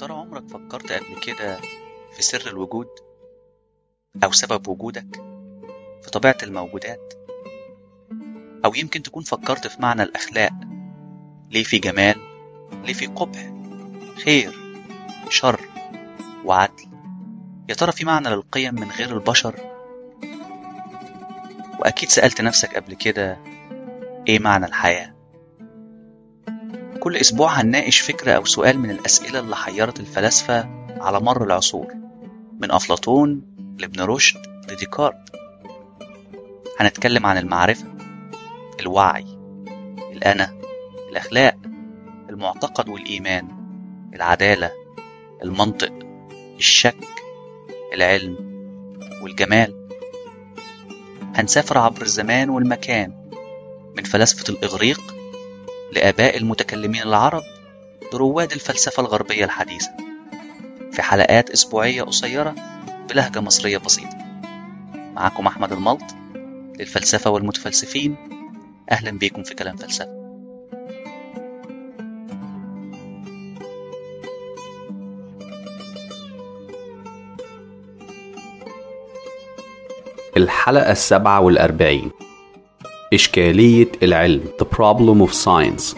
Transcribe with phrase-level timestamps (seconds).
[0.00, 1.60] ترى عمرك فكرت قبل كده
[2.12, 2.88] في سر الوجود
[4.24, 5.16] أو سبب وجودك
[6.02, 7.14] في طبيعة الموجودات؟
[8.64, 10.52] أو يمكن تكون فكرت في معنى الأخلاق
[11.50, 12.16] ليه في جمال
[12.84, 13.52] ليه في قبح
[14.24, 14.52] خير
[15.30, 15.60] شر
[16.44, 16.86] وعدل؟
[17.68, 19.54] يا ترى في معنى للقيم من غير البشر؟
[21.78, 23.38] وأكيد سألت نفسك قبل كده
[24.28, 25.19] إيه معنى الحياة؟
[27.00, 30.68] كل أسبوع هنناقش فكرة أو سؤال من الأسئلة اللي حيرت الفلاسفة
[31.00, 31.86] على مر العصور
[32.60, 33.42] من أفلاطون
[33.78, 35.36] لابن رشد لديكارت.
[36.80, 37.86] هنتكلم عن المعرفة
[38.80, 39.26] الوعي
[40.12, 40.52] الأنا
[41.10, 41.56] الأخلاق
[42.30, 43.48] المعتقد والإيمان
[44.14, 44.70] العدالة
[45.42, 45.92] المنطق
[46.58, 47.04] الشك
[47.94, 48.36] العلم
[49.22, 49.88] والجمال.
[51.34, 53.30] هنسافر عبر الزمان والمكان
[53.96, 55.09] من فلاسفة الإغريق
[55.92, 57.42] لآباء المتكلمين العرب
[58.12, 59.90] لرواد الفلسفة الغربية الحديثة
[60.92, 62.54] في حلقات أسبوعية قصيرة
[63.10, 64.16] بلهجة مصرية بسيطة.
[65.14, 66.02] معكم أحمد الملط
[66.78, 68.16] للفلسفة والمتفلسفين.
[68.90, 70.20] أهلا بيكم في كلام فلسفة.
[80.36, 82.10] الحلقة السابعة والأربعين.
[83.13, 85.95] إشكالية العلم The Problem of Science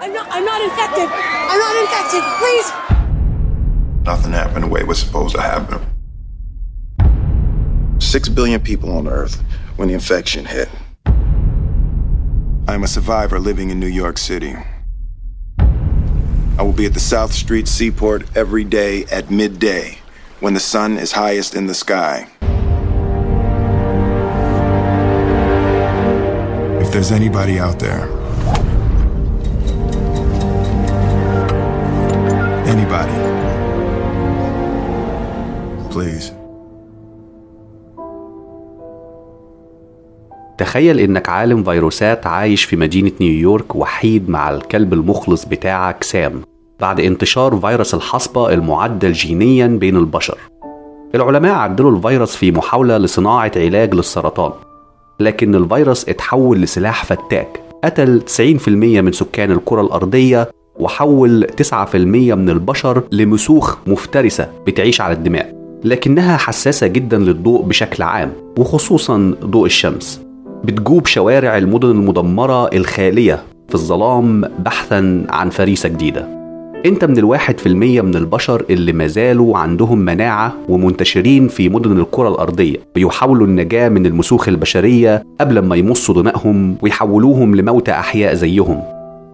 [0.00, 1.08] I'm not, I'm not infected.
[1.50, 2.22] I'm not infected.
[2.40, 2.72] Please.
[4.04, 5.80] Nothing happened the way it was supposed to happen.
[7.98, 9.42] Six billion people on Earth
[9.76, 10.68] when the infection hit.
[12.68, 14.54] I'm a survivor living in New York City.
[16.58, 19.98] I will be at the South Street Seaport every day at midday
[20.40, 22.28] when the sun is highest in the sky.
[27.03, 28.03] There's anybody out there,
[32.73, 33.17] anybody,
[35.91, 36.31] please.
[40.57, 46.41] تخيل إنك عالم فيروسات عايش في مدينة نيويورك وحيد مع الكلب المخلص بتاعك سام
[46.79, 50.37] بعد انتشار فيروس الحصبة المعدل جينيا بين البشر.
[51.15, 54.51] العلماء عدلوا الفيروس في محاولة لصناعة علاج للسرطان.
[55.23, 57.59] لكن الفيروس اتحول لسلاح فتاك.
[57.83, 58.67] قتل 90%
[59.01, 61.95] من سكان الكرة الأرضية وحول 9%
[62.35, 69.65] من البشر لمسوخ مفترسة بتعيش على الدماء لكنها حساسة جدا للضوء بشكل عام وخصوصا ضوء
[69.65, 70.21] الشمس.
[70.63, 76.42] بتجوب شوارع المدن المدمرة الخالية في الظلام بحثا عن فريسة جديدة.
[76.85, 82.29] انت من الواحد في المية من البشر اللي مازالوا عندهم مناعة ومنتشرين في مدن الكرة
[82.29, 82.77] الأرضية.
[82.95, 88.81] بيحاولوا النجاة من المسوخ البشرية قبل ما يمصوا دمائهم ويحولوهم لموتى أحياء زيهم.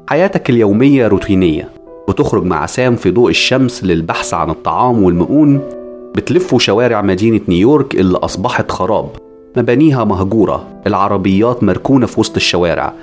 [0.10, 1.70] حياتك اليومية روتينية.
[2.10, 5.62] بتخرج مع سام في ضوء الشمس للبحث عن الطعام والمؤون.
[6.16, 9.10] بتلفوا شوارع مدينة نيويورك اللي أصبحت خراب.
[9.58, 10.68] مبانيها مهجورة.
[10.88, 12.94] العربيات مركونة في وسط الشوارع.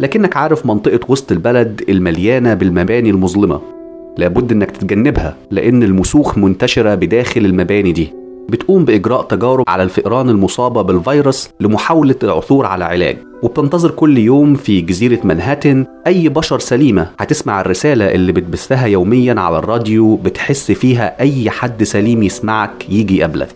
[0.00, 3.77] لكنك عارف منطقة وسط البلد المليانة بالمباني المظلمة.
[4.18, 8.12] لابد إنك تتجنبها لأن المسوخ منتشرة بداخل المباني دي
[8.48, 14.80] بتقوم بإجراء تجارب على الفئران المصابة بالفيروس لمحاولة العثور على علاج وبتنتظر كل يوم في
[14.80, 21.50] جزيرة منهاتن أي بشر سليمة هتسمع الرسالة اللي بتبثها يوميا على الراديو بتحس فيها أي
[21.50, 23.48] حد سليم يسمعك يجي يقابلك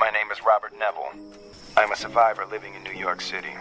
[0.00, 1.12] My name is Robert Neville.
[1.80, 3.54] I'm a survivor living in New York City.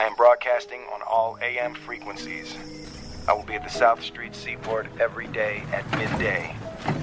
[0.00, 2.48] I am broadcasting on all AM frequencies.
[3.28, 6.54] I will be at the South Street Seaport every day at midday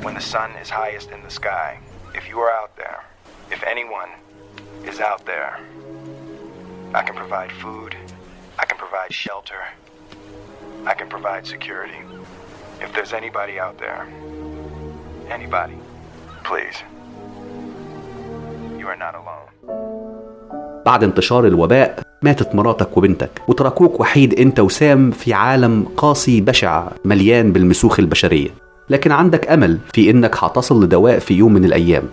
[0.01, 1.79] when the sun is highest in the sky.
[2.15, 3.03] If you are out there,
[3.51, 4.09] if anyone
[4.85, 5.59] is out there,
[6.93, 7.97] I can provide food,
[8.57, 9.59] I can provide shelter,
[10.85, 11.99] I can provide security.
[12.79, 14.07] If there's anybody out there,
[15.29, 15.77] anybody,
[16.45, 16.75] please,
[18.79, 20.32] you are not alone.
[20.85, 27.51] بعد انتشار الوباء ماتت مراتك وبنتك وتركوك وحيد انت وسام في عالم قاسي بشع مليان
[27.51, 28.49] بالمسوخ البشرية.
[28.89, 32.03] لكن عندك أمل في إنك هتصل لدواء في يوم من الأيام.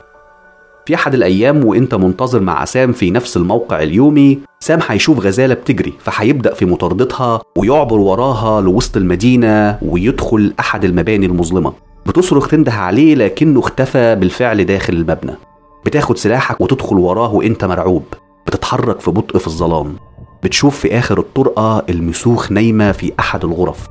[0.86, 5.92] في أحد الأيام وإنت منتظر مع سام في نفس الموقع اليومي سام هيشوف غزالة بتجري
[5.98, 11.72] فهيبدأ في مطاردتها ويعبر وراها لوسط المدينة ويدخل أحد المباني المظلمة.
[12.06, 15.32] بتصرخ تنده عليه لكنه اختفى بالفعل داخل المبنى.
[15.86, 18.04] بتاخد سلاحك وتدخل وراه وإنت مرعوب.
[18.46, 19.96] بتتحرك في بطء في الظلام.
[20.42, 23.88] بتشوف في آخر الطرقة المسوخ نايمة في أحد الغرف.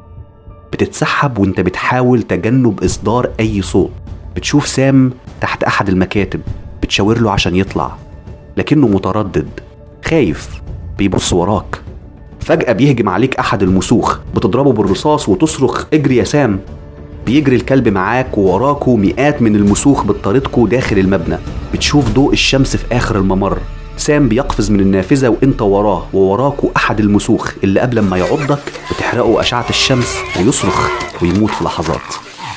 [0.73, 3.91] بتتسحب وانت بتحاول تجنب إصدار أي صوت.
[4.35, 5.11] بتشوف سام
[5.41, 6.41] تحت أحد المكاتب
[6.83, 7.95] بتشاور له عشان يطلع.
[8.57, 9.47] لكنه متردد
[10.05, 10.61] خايف
[10.97, 11.81] بيبص وراك.
[12.39, 14.19] فجأة بيهجم عليك أحد المسوخ.
[14.35, 16.59] بتضربه بالرصاص وتصرخ اجري يا سام.
[17.25, 21.37] بيجري الكلب معاك ووراكوا مئات من المسوخ بتطاردكوا داخل المبنى.
[21.73, 23.59] بتشوف ضوء الشمس في آخر الممر.
[23.99, 28.59] سام بيقفز من النافذة وانت وراه ووراكوا أحد المسوخ اللي قبل ما يعضك
[28.91, 30.89] بتحرقه أشعة الشمس ويصرخ
[31.21, 32.13] ويموت في لحظات.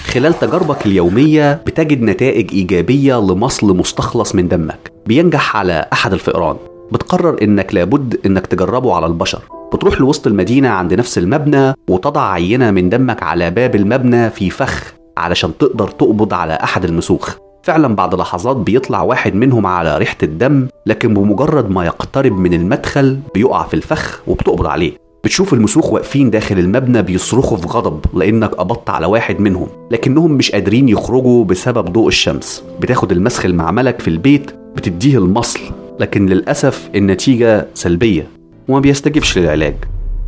[0.07, 4.93] خلال تجاربك اليومية بتجد نتائج إيجابية لمصل مستخلص من دمك.
[5.07, 6.57] بينجح على أحد الفئران.
[6.93, 9.43] بتقرر إنك لابد إنك تجربه على البشر.
[9.73, 14.93] بتروح لوسط المدينة عند نفس المبنى وتضع عينة من دمك على باب المبنى في فخ
[15.17, 17.37] علشان تقدر تقبض على أحد المسوخ.
[17.63, 23.19] فعلا بعد لحظات بيطلع واحد منهم على ريحة الدم لكن بمجرد ما يقترب من المدخل
[23.35, 24.93] بيقع في الفخ وبتقبض عليه.
[25.25, 30.51] بتشوف المسوخ واقفين داخل المبنى بيصرخوا في غضب لأنك قبضت على واحد منهم لكنهم مش
[30.53, 32.65] قادرين يخرجوا بسبب ضوء الشمس.
[32.81, 35.61] بتاخد المسخ المعملك في البيت بتديه المصل
[36.01, 38.27] لكن للأسف النتيجة سلبية
[38.69, 39.75] وما بيستجبش للعلاج.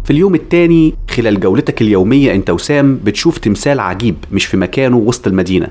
[0.04, 5.26] في اليوم التاني خلال جولتك اليومية أنت وسام بتشوف تمثال عجيب مش في مكانه وسط
[5.26, 5.68] المدينة.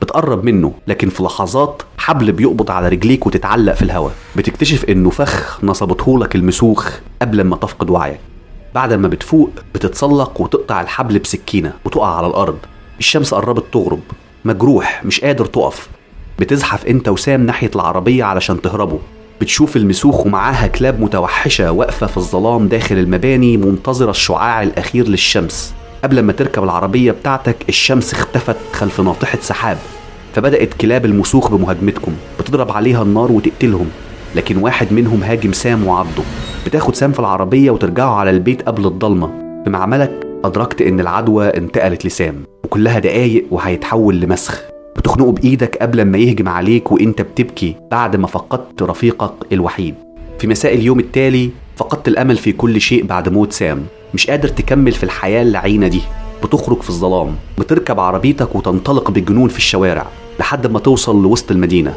[0.00, 4.12] بتقرب منه لكن في لحظات حبل بيقبض على رجليك وتتعلق في الهواء.
[4.36, 6.90] بتكتشف إنه فخ نصبته لك المسوخ
[7.22, 8.20] قبل ما تفقد وعيك.
[8.74, 12.58] بعد ما بتفوق بتتسلق وتقطع الحبل بسكينة وتقع على الأرض.
[12.98, 14.00] الشمس قربت تغرب.
[14.44, 15.88] مجروح مش قادر تقف.
[16.38, 18.98] بتزحف أنت وسام ناحية العربية علشان تهربوا.
[19.40, 25.74] بتشوف المسوخ ومعاها كلاب متوحشة واقفة في الظلام داخل المباني منتظرة الشعاع الأخير للشمس.
[26.06, 29.78] قبل ما تركب العربية بتاعتك الشمس اختفت خلف ناطحة سحاب
[30.34, 33.86] فبدأت كلاب المسوخ بمهاجمتكم بتضرب عليها النار وتقتلهم
[34.34, 36.22] لكن واحد منهم هاجم سام وعضه
[36.66, 39.26] بتاخد سام في العربية وترجعوا على البيت قبل الضلمة.
[39.64, 44.62] في معملك أدركت إن العدوى انتقلت لسام وكلها دقايق وهيتحول لمسخ.
[44.96, 49.94] بتخنقه بإيدك قبل ما يهجم عليك وإنت بتبكي بعد ما فقدت رفيقك الوحيد.
[50.38, 53.82] في مساء اليوم التالي فقدت الأمل في كل شيء بعد موت سام.
[54.14, 56.00] مش قادر تكمل في الحياة اللعينة دي.
[56.44, 60.06] بتخرج في الظلام بتركب عربيتك وتنطلق بجنون في الشوارع
[60.40, 61.94] لحد ما توصل لوسط المدينة.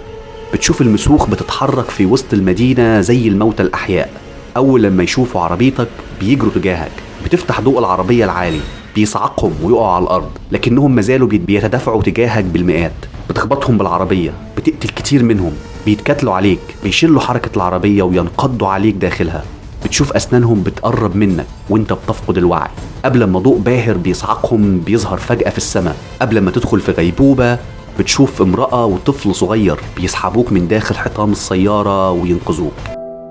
[0.54, 4.10] بتشوف المسوخ بتتحرك في وسط المدينة زي الموتى الأحياء.
[4.58, 5.88] أول لما يشوفوا عربيتك
[6.20, 6.92] بيجروا تجاهك.
[7.26, 8.60] بتفتح ضوء العربية العالي
[8.96, 12.92] بيصعقهم ويقعوا على الأرض لكنهم مازالوا بيت- بيتدافعوا تجاهك بالمئات.
[13.30, 15.52] بتخبطهم بالعربية بتقتل كتير منهم.
[15.86, 19.44] بيتكتلوا عليك بيشلوا حركة العربية وينقضوا عليك داخلها.
[19.84, 22.70] بتشوف أسنانهم بتقرب منك وأنت بتفقد الوعي.
[23.06, 25.96] قبل ما ضوء باهر بيصعقهم بيظهر فجأة في السماء.
[26.22, 27.58] قبل ما تدخل في غيبوبة
[28.00, 32.74] بتشوف امرأة وطفل صغير بيسحبوك من داخل حطام السيارة وينقذوك.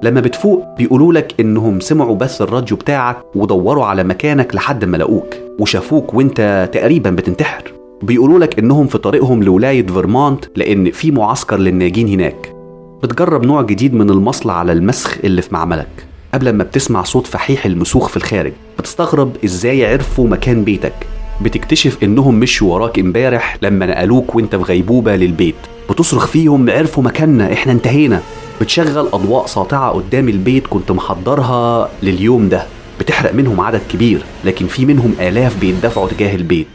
[0.02, 5.34] لما بتفوق بيقولوا لك إنهم سمعوا بث الراديو بتاعك ودوروا على مكانك لحد ما لقوك
[5.58, 7.77] وشافوك وأنت تقريبا بتنتحر.
[8.02, 12.54] بيقولوا لك إنهم في طريقهم لولاية فيرمونت لأن في معسكر للناجين هناك.
[13.02, 15.88] بتجرب نوع جديد من المصل على المسخ اللي في معملك.
[16.34, 20.92] قبل ما بتسمع صوت فحيح المسوخ في الخارج بتستغرب إزاي عرفوا مكان بيتك.
[21.40, 25.54] بتكتشف إنهم مشوا وراك إمبارح لما نقلوك وأنت في غيبوبة للبيت.
[25.90, 28.22] بتصرخ فيهم عرفوا مكاننا إحنا انتهينا.
[28.60, 32.62] بتشغل أضواء ساطعة قدام البيت كنت محضرها لليوم ده.
[33.00, 36.66] بتحرق منهم عدد كبير لكن في منهم آلاف بيتدافعوا تجاه البيت.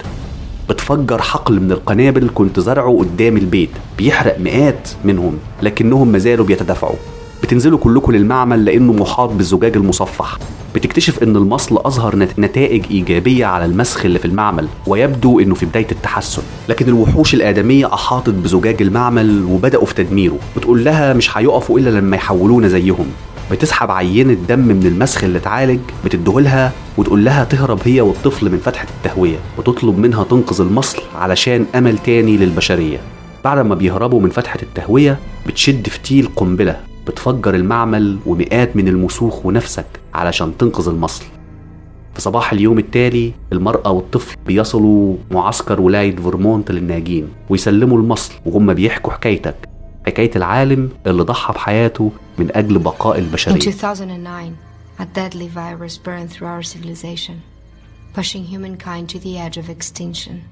[0.70, 3.70] بتفجر حقل من القنابل كنت زرعه قدام البيت.
[3.98, 6.96] بيحرق مئات منهم لكنهم مازالوا بيتدافعوا
[7.44, 10.38] بتنزلوا كلكم للمعمل لأنه محاط بالزجاج المصفح.
[10.76, 15.66] بتكتشف إن المصل أظهر نت- نتائج إيجابية على المسخ اللي في المعمل ويبدو إنه في
[15.66, 16.42] بداية التحسن.
[16.70, 20.38] لكن الوحوش الآدمية أحاطت بزجاج المعمل وبدأوا في تدميره.
[20.58, 23.06] بتقول لها مش هيقفوا إلا لما يحولونا زيهم.
[23.52, 28.88] بتسحب عينة دم من المسخ اللي اتعالج بتديهولها وتقول لها تهرب هي والطفل من فتحة
[28.98, 32.98] التهوية وتطلب منها تنقذ المصل علشان أمل تاني للبشرية.
[33.44, 39.86] بعد ما بيهربوا من فتحة التهوية بتشد فتيل قنبلة بتفجر المعمل ومئات من المسوخ ونفسك
[40.14, 41.24] علشان تنقذ المصل.
[42.16, 49.14] في صباح اليوم التالي المرأة والطفل بيصلوا معسكر ولاية فيرمونت للناجين ويسلموا المصل وهم بيحكوا
[49.14, 49.73] حكايتك.
[50.07, 54.57] حكاية العالم اللي ضحى بحياته من أجل بقاء In البشرية 2009,
[54.99, 57.43] a deadly virus burned through our civilization,
[58.15, 60.43] pushing humankind to the edge of extinction.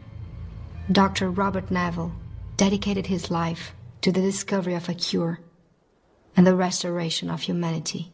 [0.90, 1.30] Dr.
[1.30, 2.12] Robert Neville
[2.56, 5.40] dedicated his life to the discovery of a cure
[6.36, 8.12] and the restoration of humanity.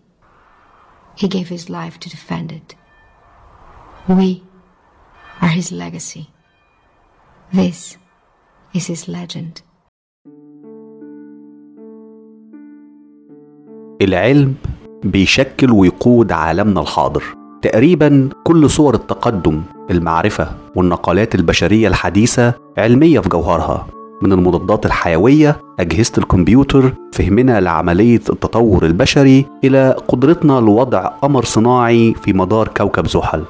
[1.14, 2.74] He gave his life to defend it.
[4.08, 4.42] We
[5.40, 6.30] are his legacy.
[7.52, 7.98] This
[8.72, 9.62] is his legend.
[14.07, 14.53] العلم
[15.03, 17.23] بيشكل ويقود عالمنا الحاضر.
[17.61, 19.61] تقريبا كل صور التقدم
[19.91, 23.87] المعرفة والنقلات البشرية الحديثة علمية في جوهرها.
[24.21, 32.33] من المضادات الحيوية أجهزة الكمبيوتر فهمنا لعملية التطور البشري إلى قدرتنا لوضع قمر صناعي في
[32.33, 33.43] مدار كوكب زحل.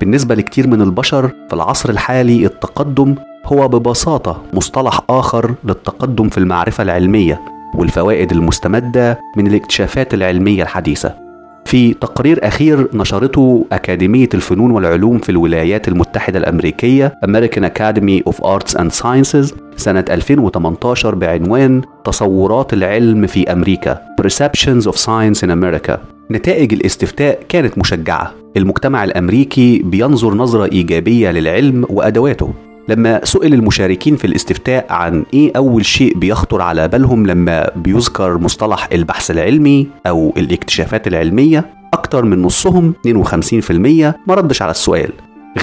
[0.00, 3.14] بالنسبة لكتير من البشر في العصر الحالي التقدم
[3.46, 7.55] هو ببساطة مصطلح آخر للتقدم في المعرفة العلمية.
[7.74, 11.26] والفوائد المستمدة من الاكتشافات العلمية الحديثة.
[11.64, 18.78] في تقرير أخير نشرته أكاديمية الفنون والعلوم في الولايات المتحدة الأمريكية American Academy of Arts
[18.78, 25.98] and Sciences سنة 2018 بعنوان تصورات العلم في أمريكا Perceptions of Science in America.
[26.30, 28.32] نتائج الاستفتاء كانت مشجعة.
[28.56, 32.52] المجتمع الأمريكي بينظر نظرة إيجابية للعلم وأدواته.
[32.88, 38.88] لما سئل المشاركين في الاستفتاء عن إيه أول شيء بيخطر على بالهم لما بيذكر مصطلح
[38.92, 45.10] البحث العلمي أو الاكتشافات العلمية أكتر من نصهم 52% ما ردش على السؤال.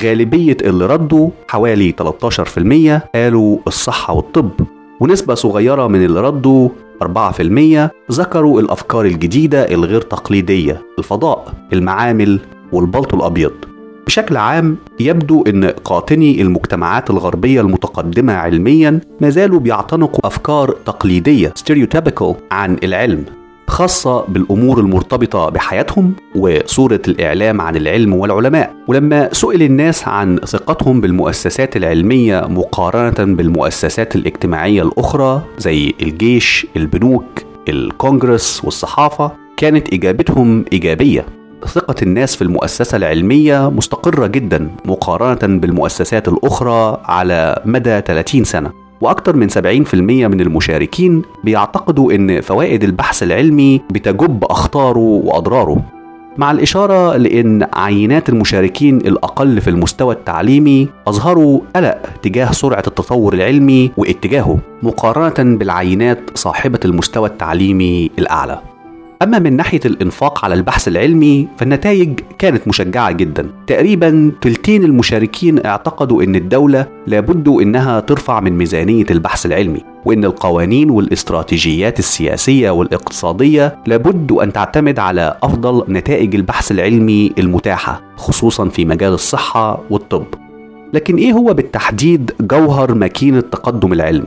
[0.03, 4.51] غالبية اللي ردوا حوالي 13% قالوا الصحة والطب
[4.99, 6.69] ونسبة صغيرة من اللي ردوا
[7.03, 12.39] 4% ذكروا الأفكار الجديدة الغير تقليدية الفضاء المعامل
[12.71, 13.72] والبلطو الأبيض.
[14.07, 22.33] بشكل عام يبدو إن قاطني المجتمعات الغربية المتقدمة علميا ما زالوا بيعتنقوا افكار تقليدية stereotypical
[22.51, 23.25] عن العلم
[23.67, 28.75] خاصة بالأمور المرتبطة بحياتهم وصورة الإعلام عن العلم والعلماء.
[28.87, 37.25] ولما سئل الناس عن ثقتهم بالمؤسسات العلمية مقارنة بالمؤسسات الاجتماعية الأخرى زي الجيش البنوك
[37.69, 41.25] الكونجرس والصحافة كانت إجابتهم إيجابية.
[41.67, 48.71] ثقة الناس في المؤسسة العلمية مستقرة جدا مقارنة بالمؤسسات الأخرى على مدى 30 سنة.
[49.01, 49.93] وأكثر من 70%
[50.27, 55.83] من المشاركين بيعتقدوا أن فوائد البحث العلمي بتجب أخطاره وأضراره.
[56.37, 63.91] مع الإشارة لأن عينات المشاركين الأقل في المستوى التعليمي أظهروا قلق تجاه سرعة التطور العلمي
[63.97, 68.72] واتجاهه مقارنة بالعينات صاحبة المستوى التعليمي الأعلى.
[69.21, 76.23] أما من ناحية الإنفاق على البحث العلمي فالنتائج كانت مشجعة جدا تقريبا تلتين المشاركين اعتقدوا
[76.23, 84.31] أن الدولة لابد أنها ترفع من ميزانية البحث العلمي وأن القوانين والاستراتيجيات السياسية والاقتصادية لابد
[84.31, 90.25] أن تعتمد على أفضل نتائج البحث العلمي المتاحة خصوصا في مجال الصحة والطب
[90.93, 94.25] لكن إيه هو بالتحديد جوهر ماكينة تقدم العلم؟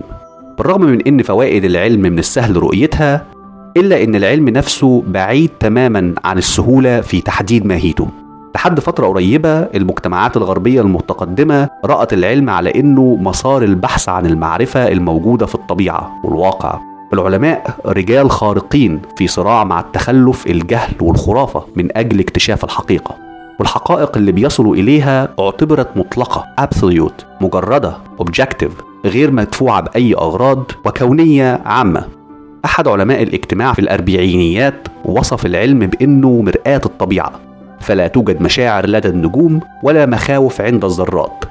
[0.59, 3.36] بالرغم من أن فوائد العلم من السهل رؤيتها
[3.77, 8.09] إلا إن العلم نفسه بعيد تماما عن السهولة في تحديد ماهيته.
[8.55, 15.47] لحد فترة قريبة المجتمعات الغربية المتقدمة رأت العلم على إنه مسار البحث عن المعرفة الموجودة
[15.47, 16.81] في الطبيعة والواقع.
[17.13, 23.15] العلماء رجال خارقين في صراع مع التخلف الجهل والخرافة من أجل اكتشاف الحقيقة.
[23.59, 28.73] والحقائق اللي بيصلوا إليها اعتبرت مطلقة absolute مجردة objective
[29.05, 32.05] غير مدفوعة بأي أغراض وكونية عامة.
[32.67, 37.33] أحد علماء الاجتماع في الأربعينيات وصف العلم بأنه مرآة الطبيعة
[37.81, 41.45] فلا توجد مشاعر لدى النجوم ولا مخاوف عند الذرات.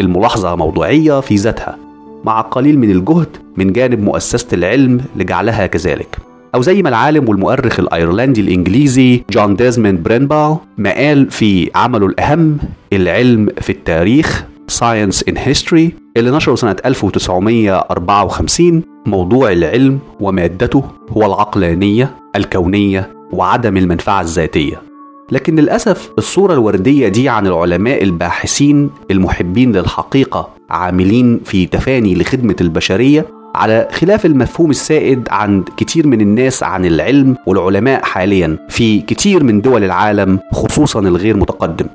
[0.00, 1.76] الملاحظة موضوعية في ذاتها
[2.24, 6.16] مع قليل من الجهد من جانب مؤسسة العلم لجعلها كذلك.
[6.54, 12.58] أو زي ما العالم والمؤرخ الأيرلندي الإنجليزي جون ديزموند برنال ما قال في عمله الأهم
[12.92, 22.10] العلم في التاريخ Science in History اللي نشره سنة 1954 موضوع العلم ومادته هو العقلانية
[22.36, 24.82] الكونية وعدم المنفعة الذاتية.
[25.32, 33.26] لكن للأسف الصورة الوردية دي عن العلماء الباحثين المحبين للحقيقة عاملين في تفاني لخدمة البشرية
[33.54, 39.60] على خلاف المفهوم السائد عند كتير من الناس عن العلم والعلماء حاليا في كتير من
[39.60, 41.86] دول العالم خصوصا الغير متقدم.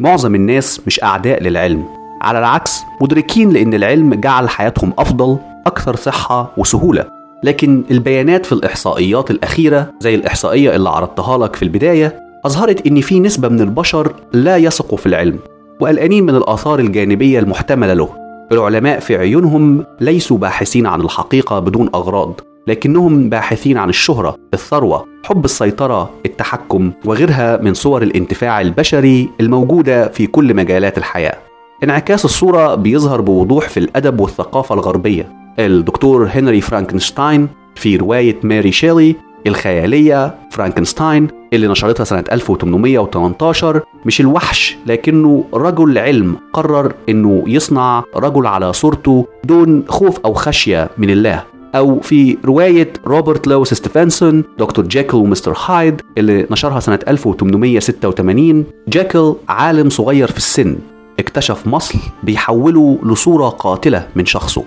[0.00, 1.84] معظم الناس مش أعداء للعلم.
[2.26, 7.04] على العكس مدركين لأن العلم جعل حياتهم أفضل أكثر صحة وسهولة
[7.44, 13.20] لكن البيانات في الإحصائيات الأخيرة زي الإحصائية اللي عرضتها لك في البداية أظهرت إن في
[13.20, 15.38] نسبة من البشر لا يثقوا في العلم
[15.80, 18.08] وقلقانين من الآثار الجانبية المحتملة له
[18.52, 25.44] العلماء في عيونهم ليسوا باحثين عن الحقيقة بدون أغراض لكنهم باحثين عن الشهرة، الثروة، حب
[25.44, 31.45] السيطرة، التحكم وغيرها من صور الانتفاع البشري الموجودة في كل مجالات الحياة.
[31.84, 35.32] انعكاس الصورة بيظهر بوضوح في الأدب والثقافة الغربية.
[35.58, 39.16] الدكتور هنري فرانكنشتاين في رواية ماري شيلي
[39.46, 48.46] الخيالية فرانكنستاين اللي نشرتها سنة 1818 مش الوحش لكنه رجل علم قرر إنه يصنع رجل
[48.46, 51.42] على صورته دون خوف أو خشية من الله.
[51.74, 59.34] أو في رواية روبرت لويس ستيفنسون دكتور جيكل ومستر هايد اللي نشرها سنة 1886 جيكل
[59.48, 60.76] عالم صغير في السن.
[61.18, 64.64] اكتشف مصل بيحوله لصورة قاتلة من شخصه.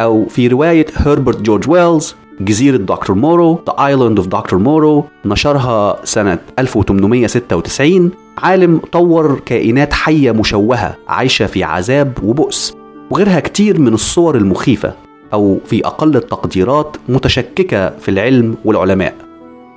[0.00, 6.04] أو في رواية هربرت جورج ويلز جزيرة دكتور مورو The Island of Doctor Moreau نشرها
[6.04, 12.74] سنة 1896 عالم طور كائنات حية مشوهة عايشة في عذاب وبؤس
[13.10, 14.92] وغيرها كتير من الصور المخيفة
[15.32, 19.14] أو في أقل التقديرات متشككة في العلم والعلماء.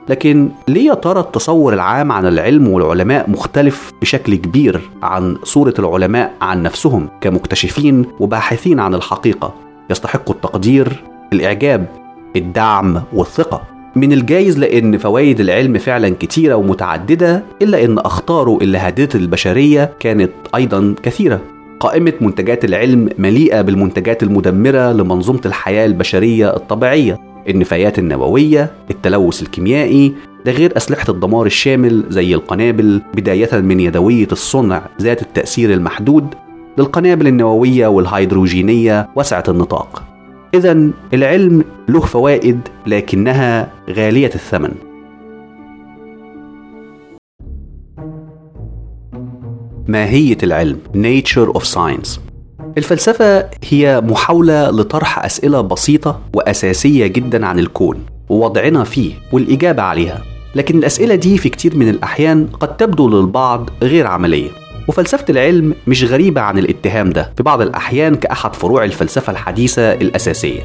[0.10, 6.34] لكن ليه يا ترى التصور العام عن العلم والعلماء مختلف بشكل كبير عن صورة العلماء
[6.42, 9.54] عن نفسهم كمكتشفين وباحثين عن الحقيقة؟
[9.90, 11.86] يستحقوا التقدير الإعجاب
[12.36, 13.62] الدعم والثقة.
[13.96, 20.32] من الجايز لأن فوائد العلم فعلا كتيرة ومتعددة إلا أن أخطاره اللي هددت البشرية كانت
[20.56, 21.42] أيضا كثيرة.
[21.80, 27.33] قائمة منتجات العلم مليئة بالمنتجات المدمرة لمنظومة الحياة البشرية الطبيعية.
[27.50, 30.14] النفايات النووية التلوث الكيميائي
[30.46, 36.28] ده غير أسلحة الدمار الشامل زي القنابل بداية من يدوية الصنع ذات التأثير المحدود
[36.78, 40.04] للقنابل النووية والهيدروجينية واسعة النطاق.
[40.54, 44.72] إذا العلم له فوائد لكنها غالية الثمن.
[49.88, 52.33] ماهية العلم Nature of Science.
[52.78, 58.00] الفلسفة هي محاولة لطرح أسئلة بسيطة وأساسية جدا عن الكون
[58.30, 60.22] ووضعنا فيه والإجابة عليها.
[60.56, 64.50] لكن الأسئلة دي في كتير من الأحيان قد تبدو للبعض غير عملية.
[64.88, 70.62] وفلسفة العلم مش غريبة عن الاتهام ده في بعض الأحيان كأحد فروع الفلسفة الحديثة الأساسية.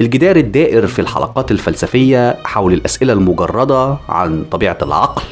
[0.00, 5.22] الجدار الدائر في الحلقات الفلسفية حول الأسئلة المجردة عن طبيعة العقل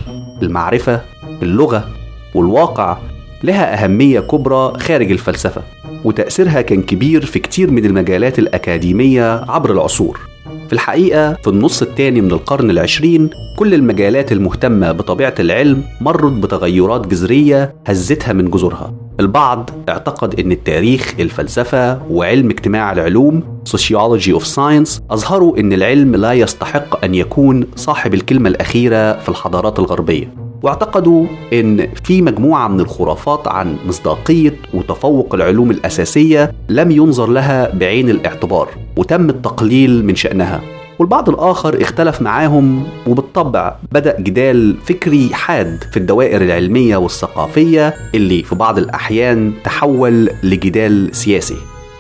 [0.43, 1.01] المعرفة
[1.43, 1.89] اللغة
[2.35, 2.99] والواقع
[3.43, 5.63] لها أهمية كبرى خارج الفلسفة
[6.05, 10.21] وتأثيرها كان كبير في كتير من المجالات الأكاديمية عبر العصور.
[10.67, 17.07] في الحقيقة في النص الثاني من القرن العشرين كل المجالات المهتمة بطبيعة العلم مرت بتغيرات
[17.07, 18.95] جذرية هزتها من جذورها.
[19.21, 23.43] البعض اعتقد إن التاريخ الفلسفة وعلم اجتماع العلوم
[23.77, 29.79] Sociology of Science أظهروا إن العلم لا يستحق أن يكون صاحب الكلمة الأخيرة في الحضارات
[29.79, 30.48] الغربية.
[30.63, 38.11] واعتقدوا إن في مجموعة من الخرافات عن مصداقية وتفوق العلوم الأساسية لم ينظر لها بعين
[38.11, 40.61] الاعتبار وتم التقليل من شأنها.
[40.99, 48.55] والبعض الآخر اختلف معاهم وبالطبع بدأ جدال فكري حاد في الدوائر العلمية والثقافية اللي في
[48.55, 51.57] بعض الأحيان تحول لجدال سياسي.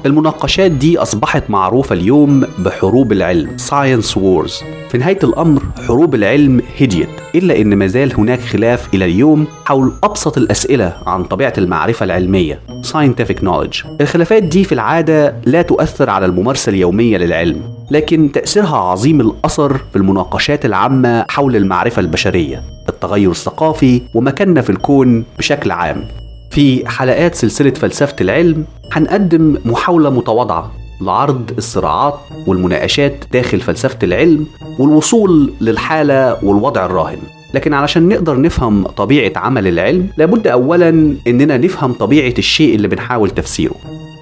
[0.06, 4.64] المناقشات دي أصبحت معروفة اليوم بحروب العلم Science Wars.
[4.90, 10.38] في نهاية الأمر حروب العلم هديت إلا أن مازال هناك خلاف إلى اليوم حول أبسط
[10.38, 12.60] الأسئلة عن طبيعة المعرفة العلمية
[12.92, 13.86] Scientific Knowledge.
[14.00, 19.96] الخلافات دي في العادة لا تؤثر على الممارسة اليومية للعلم لكن تأثيرها عظيم الأثر في
[19.96, 26.04] المناقشات العامة حول المعرفة البشرية التغير الثقافي ومكاننا في الكون بشكل عام.
[26.50, 32.14] في حلقات سلسلة فلسفة العلم هنقدم محاولة متواضعة لعرض الصراعات
[32.46, 34.46] والمناقشات داخل فلسفة العلم
[34.78, 37.18] والوصول للحالة والوضع الراهن.
[37.54, 43.30] لكن علشان نقدر نفهم طبيعة عمل العلم لابد أولا إننا نفهم طبيعة الشيء اللي بنحاول
[43.30, 43.74] تفسيره.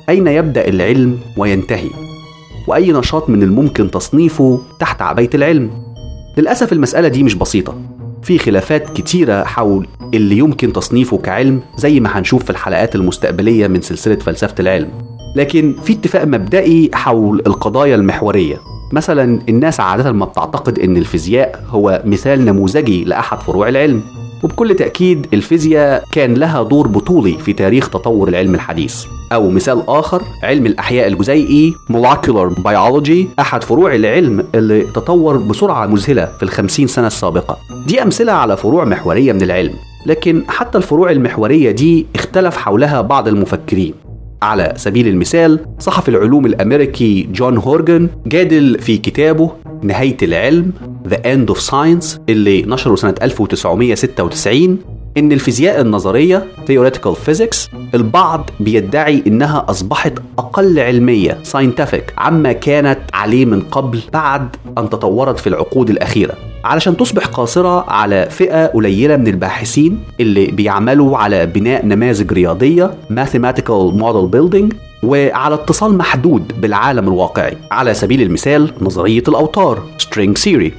[0.09, 1.91] أين يبدأ العلم وينتهي؟
[2.69, 5.71] وأي نشاط من الممكن تصنيفه تحت عباية العلم؟
[6.39, 7.75] للأسف المسألة دي مش بسيطة.
[8.27, 13.81] في خلافات كتيرة حول اللي يمكن تصنيفه كعلم زي ما هنشوف في الحلقات المستقبلية من
[13.81, 14.89] سلسلة فلسفة العلم.
[15.37, 18.57] لكن في اتفاق مبدئي حول القضايا المحورية.
[18.93, 24.03] مثلا الناس عادة ما بتعتقد إن الفيزياء هو مثال نموذجي لأحد فروع العلم.
[24.47, 29.05] وبكل تأكيد الفيزياء كان لها دور بطولي في تاريخ تطور العلم الحديث.
[29.33, 36.25] أو مثال آخر علم الأحياء الجزيئي molecular biology أحد فروع العلم اللي تطور بسرعة مذهلة
[36.37, 37.59] في الخمسين سنة السابقة.
[37.87, 39.75] دي أمثلة على فروع محورية من العلم.
[40.07, 43.95] لكن حتى الفروع المحورية دي اختلف حولها بعض المفكرين.
[44.43, 49.51] على سبيل المثال صحفي العلوم الأمريكي جون هورجن جادل في كتابه
[49.83, 50.73] نهاية العلم
[51.09, 54.79] The End of Science اللي نشره سنة 1996
[55.19, 63.45] إن الفيزياء النظرية Theoretical Physics البعض بيدعي إنها أصبحت أقل علمية Scientific عما كانت عليه
[63.45, 66.35] من قبل بعد أن تطورت في العقود الأخيرة.
[66.65, 73.93] علشان تصبح قاصرة على فئة قليلة من الباحثين اللي بيعملوا على بناء نماذج رياضية Mathematical
[74.01, 77.57] Model Building وعلى اتصال محدود بالعالم الواقعي.
[77.71, 80.71] على سبيل المثال نظرية الأوتار String Theory.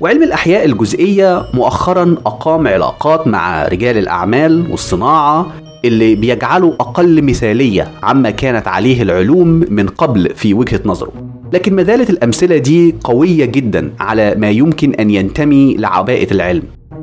[0.00, 5.46] وعلم الأحياء الجزئية مؤخرا أقام علاقات مع رجال الأعمال والصناعة
[5.84, 11.12] اللي بيجعلوا أقل مثالية عما كانت عليه العلوم من قبل في وجهة نظره.
[11.52, 16.62] لكن ما زالت الأمثلة دي قوية جدا على ما يمكن أن ينتمي لعباءة العلم.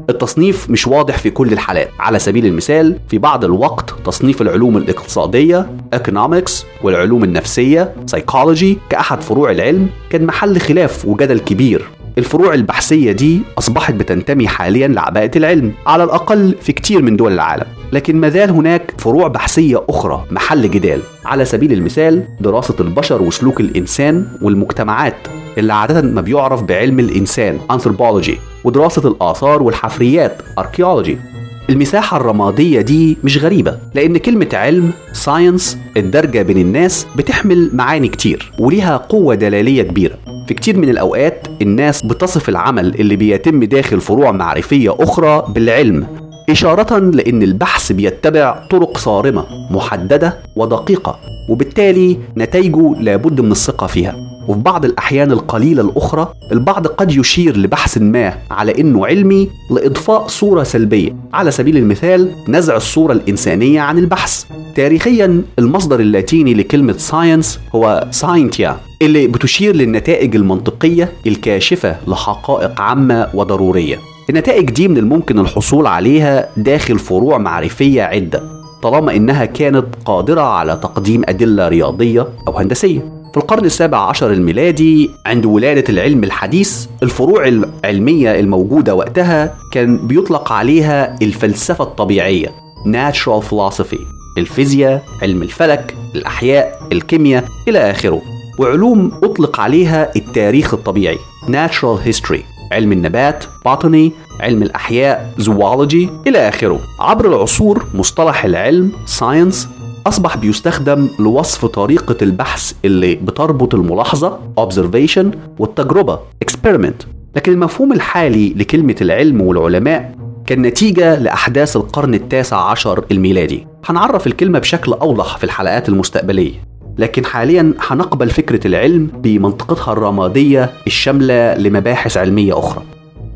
[0.09, 1.89] التصنيف مش واضح في كل الحالات.
[1.99, 6.51] على سبيل المثال في بعض الوقت تصنيف العلوم الاقتصادية economics
[6.83, 12.02] والعلوم النفسية psychology كأحد فروع العلم كان محل خلاف وجدل كبير.
[12.17, 17.65] الفروع البحثية دي أصبحت بتنتمي حاليا لعباءة العلم على الأقل في كتير من دول العالم.
[17.93, 21.01] لكن ما زال هناك فروع بحثية أخرى محل جدال.
[21.25, 25.15] على سبيل المثال دراسة البشر وسلوك الإنسان والمجتمعات
[25.57, 31.32] اللي عادة ما بيعرف بعلم الإنسان anthropology ودراسة الآثار والحفريات archaeology.
[31.69, 38.51] المساحة الرمادية دي مش غريبة لأن كلمة علم ساينس الدرجة بين الناس بتحمل معاني كتير
[38.59, 40.15] وليها قوة دلالية كبيرة.
[40.47, 46.07] في كتير من الأوقات الناس بتصف العمل اللي بيتم داخل فروع معرفية أخرى بالعلم
[46.49, 54.32] إشارة لأن البحث بيتبع طرق صارمة محددة ودقيقة وبالتالي نتائجه لابد من الثقة فيها.
[54.47, 60.63] وفي بعض الأحيان القليلة الأخرى البعض قد يشير لبحث ما على أنه علمي لإضفاء صورة
[60.63, 61.15] سلبية.
[61.33, 64.43] على سبيل المثال نزع الصورة الإنسانية عن البحث.
[64.75, 73.99] تاريخيا المصدر اللاتيني لكلمة science هو scientia اللي بتشير للنتائج المنطقية الكاشفة لحقائق عامة وضرورية.
[74.29, 78.43] النتائج دي من الممكن الحصول عليها داخل فروع معرفية عدة
[78.83, 83.22] طالما إنها كانت قادرة على تقديم أدلة رياضية أو هندسية.
[83.33, 90.51] في القرن السابع عشر الميلادي عند ولادة العلم الحديث الفروع العلمية الموجودة وقتها كان بيطلق
[90.51, 92.47] عليها الفلسفة الطبيعية
[92.85, 93.99] Natural Philosophy
[94.37, 98.21] الفيزياء علم الفلك الأحياء الكيمياء إلى آخره.
[98.59, 101.17] وعلوم أطلق عليها التاريخ الطبيعي
[101.47, 102.39] Natural History
[102.71, 106.79] علم النبات botany علم الأحياء zoology إلى آخره.
[106.99, 109.69] عبر العصور مصطلح العلم science
[110.07, 115.25] أصبح بيستخدم لوصف طريقة البحث اللي بتربط الملاحظة observation
[115.59, 117.05] والتجربة experiment.
[117.35, 123.67] لكن المفهوم الحالي لكلمة العلم والعلماء كان نتيجة لأحداث القرن التاسع عشر الميلادي.
[123.85, 126.53] هنعرف الكلمة بشكل أوضح في الحلقات المستقبلية.
[126.97, 132.83] لكن حاليا هنقبل فكرة العلم بمنطقتها الرمادية الشاملة لمباحث علمية أخرى.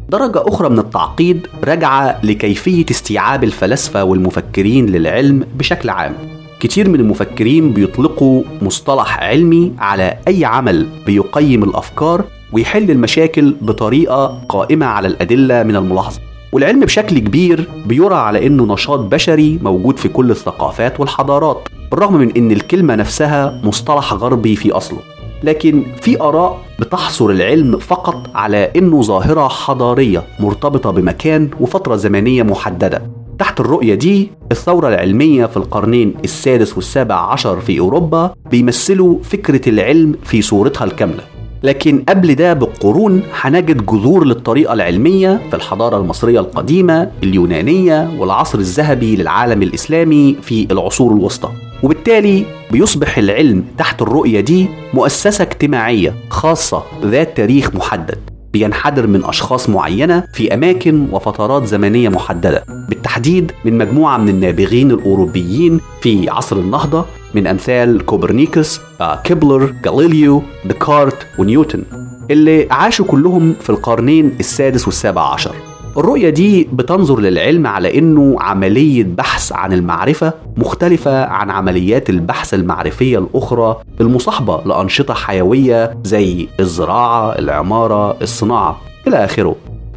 [0.09, 6.13] درجة أخرى من التعقيد راجعة لكيفية استيعاب الفلاسفة والمفكرين للعلم بشكل عام.
[6.59, 14.85] كتير من المفكرين بيطلقوا مصطلح علمي على أي عمل بيقيم الأفكار ويحل المشاكل بطريقة قائمة
[14.85, 16.19] على الأدلة من الملاحظة.
[16.51, 22.37] والعلم بشكل كبير بيرى على إنه نشاط بشري موجود في كل الثقافات والحضارات بالرغم من
[22.37, 24.99] إن الكلمة نفسها مصطلح غربي في أصله.
[25.43, 33.16] لكن في آراء بتحصر العلم فقط على إنه ظاهرة حضارية مرتبطة بمكان وفترة زمنية محددة.
[33.39, 40.15] تحت الرؤية دي الثورة العلمية في القرنين السادس والسابع عشر في أوروبا بيمثلوا فكرة العلم
[40.23, 41.23] في صورتها الكاملة.
[41.63, 49.15] لكن قبل ده بقرون هنجد جذور للطريقة العلمية في الحضارة المصرية القديمة اليونانية والعصر الذهبي
[49.15, 51.49] للعالم الإسلامي في العصور الوسطى.
[51.83, 58.36] وبالتالي بيصبح العلم تحت الرؤية دي مؤسسة اجتماعية خاصة ذات تاريخ محدد.
[58.53, 62.63] بينحدر من أشخاص معينة في أماكن وفترات زمنية محددة.
[62.89, 68.81] بالتحديد من مجموعة من النابغين الأوروبيين في عصر النهضة من أمثال كوبرنيكوس
[69.23, 71.83] كيبلر جاليليو ديكارت ونيوتن
[72.31, 75.55] اللي عاشوا كلهم في القرنين السادس والسابع عشر.
[75.97, 83.17] الرؤية دي بتنظر للعلم على إنه عملية بحث عن المعرفة مختلفة عن عمليات البحث المعرفية
[83.17, 89.55] الأخرى المصاحبة لأنشطة حيوية زي الزراعة، العمارة، الصناعة إلى آخره.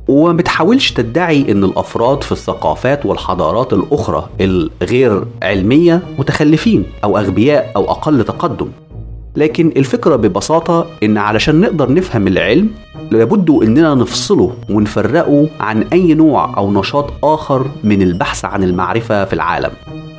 [0.09, 7.91] وما بتحاولش تدعي إن الأفراد في الثقافات والحضارات الأخرى الغير علمية متخلفين أو أغبياء أو
[7.91, 8.69] أقل تقدم
[9.37, 12.71] لكن الفكرة ببساطة إن علشان نقدر نفهم العلم
[13.11, 19.33] لابد إننا نفصله ونفرقه عن أي نوع أو نشاط آخر من البحث عن المعرفة في
[19.33, 19.71] العالم.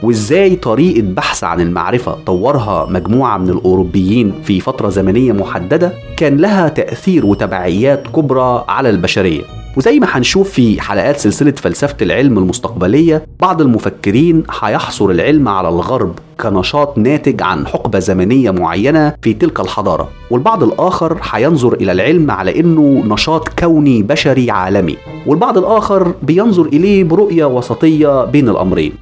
[0.03, 6.69] وإزاي طريقة بحث عن المعرفة طورها مجموعة من الأوروبيين في فترة زمنية محددة كان لها
[6.69, 9.60] تأثير وتبعيات كبرى على البشرية.
[9.77, 16.19] وزي ما هنشوف في حلقات سلسلة فلسفة العلم المستقبلية بعض المفكرين هيحصر العلم على الغرب
[16.41, 22.59] كنشاط ناتج عن حقبة زمنية معينة في تلك الحضارة والبعض الآخر هينظر إلى العلم على
[22.59, 28.93] إنه نشاط كوني بشري عالمي والبعض الآخر بينظر إليه برؤية وسطية بين الأمرين.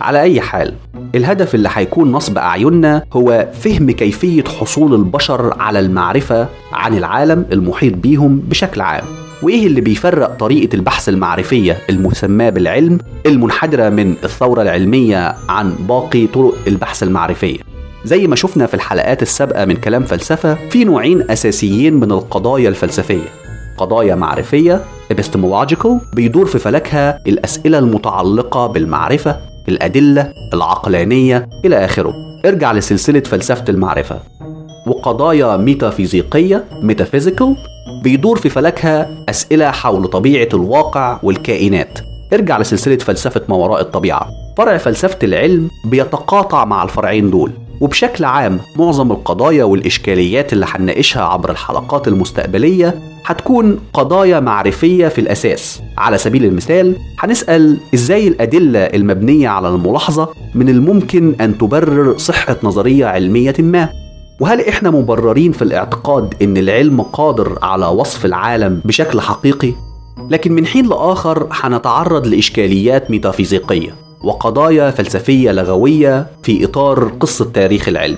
[0.00, 0.74] على أي حال
[1.14, 7.94] الهدف اللي هيكون نصب أعيننا هو فهم كيفية حصول البشر على المعرفة عن العالم المحيط
[7.94, 9.04] بيهم بشكل عام.
[9.42, 16.54] وإيه اللي بيفرق طريقة البحث المعرفية المسماة بالعلم المنحدرة من الثورة العلمية عن باقي طرق
[16.66, 17.58] البحث المعرفية؟
[18.04, 23.28] زي ما شفنا في الحلقات السابقة من كلام فلسفة في نوعين أساسيين من القضايا الفلسفية.
[23.78, 29.36] قضايا معرفية epistemological بيدور في فلكها الأسئلة المتعلقة بالمعرفة
[29.68, 32.12] الأدلة العقلانية إلى آخره.
[32.46, 34.20] ارجع لسلسلة فلسفة المعرفة.
[34.86, 37.56] وقضايا ميتافيزيقية ميتافيزيكال
[38.02, 41.98] بيدور في فلكها أسئلة حول طبيعة الواقع والكائنات.
[42.32, 44.26] ارجع لسلسلة فلسفة ما وراء الطبيعة.
[44.58, 51.50] فرع فلسفة العلم بيتقاطع مع الفرعين دول وبشكل عام معظم القضايا والإشكاليات اللي هنناقشها عبر
[51.50, 52.94] الحلقات المستقبلية
[53.26, 55.82] هتكون قضايا معرفية في الأساس.
[55.98, 63.06] على سبيل المثال هنسأل إزاي الأدلة المبنية على الملاحظة من الممكن أن تبرر صحة نظرية
[63.06, 63.88] علمية ما؟
[64.42, 69.72] وهل إحنا مبررين في الاعتقاد إن العلم قادر على وصف العالم بشكل حقيقي؟
[70.30, 78.16] لكن من حين لآخر هنتعرض لإشكاليات ميتافيزيقية وقضايا فلسفية لغوية في إطار قصة تاريخ العلم.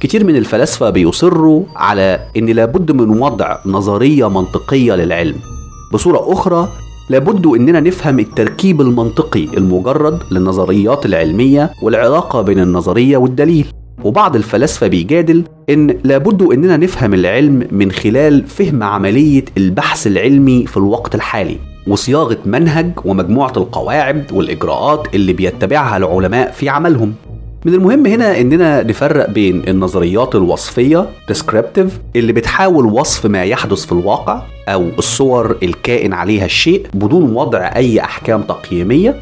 [0.00, 5.36] كتير من الفلاسفة بيصروا على إن لابد من وضع نظرية منطقية للعلم.
[5.92, 6.68] بصورة أخرى
[7.10, 13.66] لابد إننا نفهم التركيب المنطقي المجرد للنظريات العلمية والعلاقة بين النظرية والدليل.
[14.04, 20.76] وبعض الفلاسفة بيجادل إن لابد إننا نفهم العلم من خلال فهم عملية البحث العلمي في
[20.76, 21.56] الوقت الحالي
[21.86, 27.14] وصياغة منهج ومجموعة القواعد والإجراءات اللي بيتبعها العلماء في عملهم.
[27.64, 33.92] من المهم هنا إننا نفرق بين النظريات الوصفية descriptive اللي بتحاول وصف ما يحدث في
[33.92, 39.14] الواقع أو الصور الكائن عليها الشيء بدون وضع أي أحكام تقييمية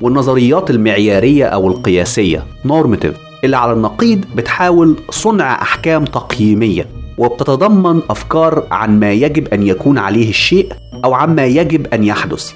[0.00, 6.86] والنظريات المعيارية أو القياسية normative اللي على النقيض بتحاول صنع أحكام تقييمية
[7.18, 10.72] وبتتضمن أفكار عن ما يجب أن يكون عليه الشيء
[11.04, 12.52] أو عما يجب أن يحدث.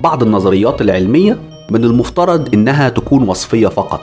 [0.00, 1.38] بعض النظريات العلمية
[1.70, 4.00] من المفترض إنها تكون وصفية فقط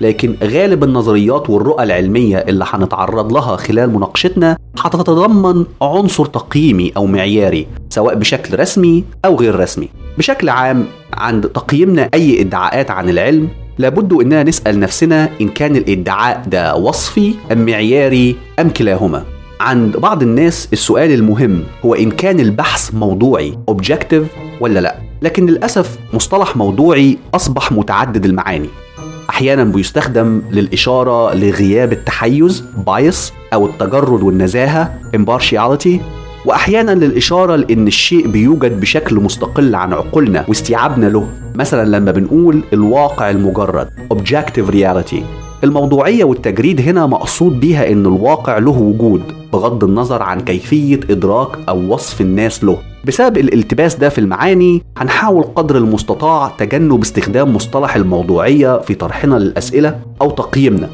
[0.00, 7.66] لكن غالب النظريات والرؤى العلمية اللي هنتعرض لها خلال مناقشتنا هتتضمن عنصر تقييمي أو معياري
[7.90, 9.88] سواء بشكل رسمي أو غير رسمي.
[10.18, 13.48] بشكل عام عند تقييمنا أي إدعاءات عن العلم
[13.78, 19.24] لابد إننا نسأل نفسنا إن كان الإدعاء ده وصفي أم معياري أم كلاهما.
[19.60, 24.24] عند بعض الناس السؤال المهم هو إن كان البحث موضوعي objective
[24.60, 24.96] ولا لا.
[25.22, 28.68] لكن للأسف مصطلح موضوعي أصبح متعدد المعاني.
[29.30, 36.00] أحيانا بيستخدم للإشارة لغياب التحيز bias أو التجرد والنزاهة impartiality
[36.46, 41.28] وأحيانا للإشارة لأن الشيء بيوجد بشكل مستقل عن عقولنا واستيعابنا له.
[41.54, 45.16] مثلا لما بنقول الواقع المجرد objective reality.
[45.64, 51.94] الموضوعية والتجريد هنا مقصود بيها إن الواقع له وجود بغض النظر عن كيفية إدراك أو
[51.94, 52.78] وصف الناس له.
[53.04, 60.00] بسبب الالتباس ده في المعاني هنحاول قدر المستطاع تجنب استخدام مصطلح الموضوعية في طرحنا للأسئلة
[60.22, 60.88] أو تقييمنا.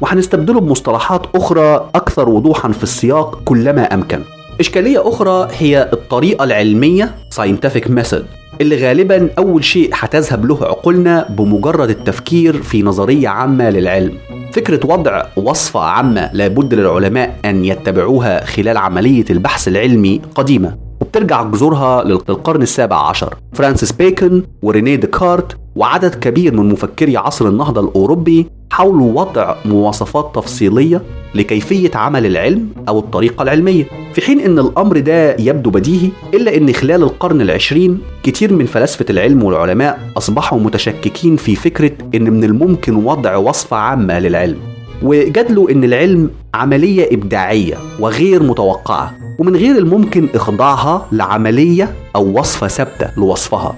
[0.00, 4.20] وهنستبدله بمصطلحات أخرى أكثر وضوحا في السياق كلما أمكن.
[4.60, 8.22] إشكالية أخرى هي الطريقة العلمية scientific method
[8.60, 14.14] اللي غالبا أول شيء هتذهب له عقولنا بمجرد التفكير في نظرية عامة للعلم.
[14.52, 20.76] فكرة وضع وصفة عامة لابد للعلماء أن يتبعوها خلال عملية البحث العلمي قديمة.
[21.12, 23.34] وبترجع جذورها للقرن السابع عشر.
[23.52, 31.02] فرانسيس بيكون ورينيه ديكارت وعدد كبير من مفكري عصر النهضة الأوروبي حاولوا وضع مواصفات تفصيلية
[31.34, 36.72] لكيفية عمل العلم أو الطريقة العلمية في حين أن الأمر ده يبدو بديهي إلا أن
[36.72, 42.94] خلال القرن العشرين كتير من فلاسفة العلم والعلماء أصبحوا متشككين في فكرة أن من الممكن
[43.04, 44.71] وضع وصفة عامة للعلم.
[45.02, 53.10] وجدلوا أن العلم عملية إبداعية وغير متوقعة ومن غير الممكن إخضاعها لعملية أو وصفة ثابتة
[53.16, 53.76] لوصفها.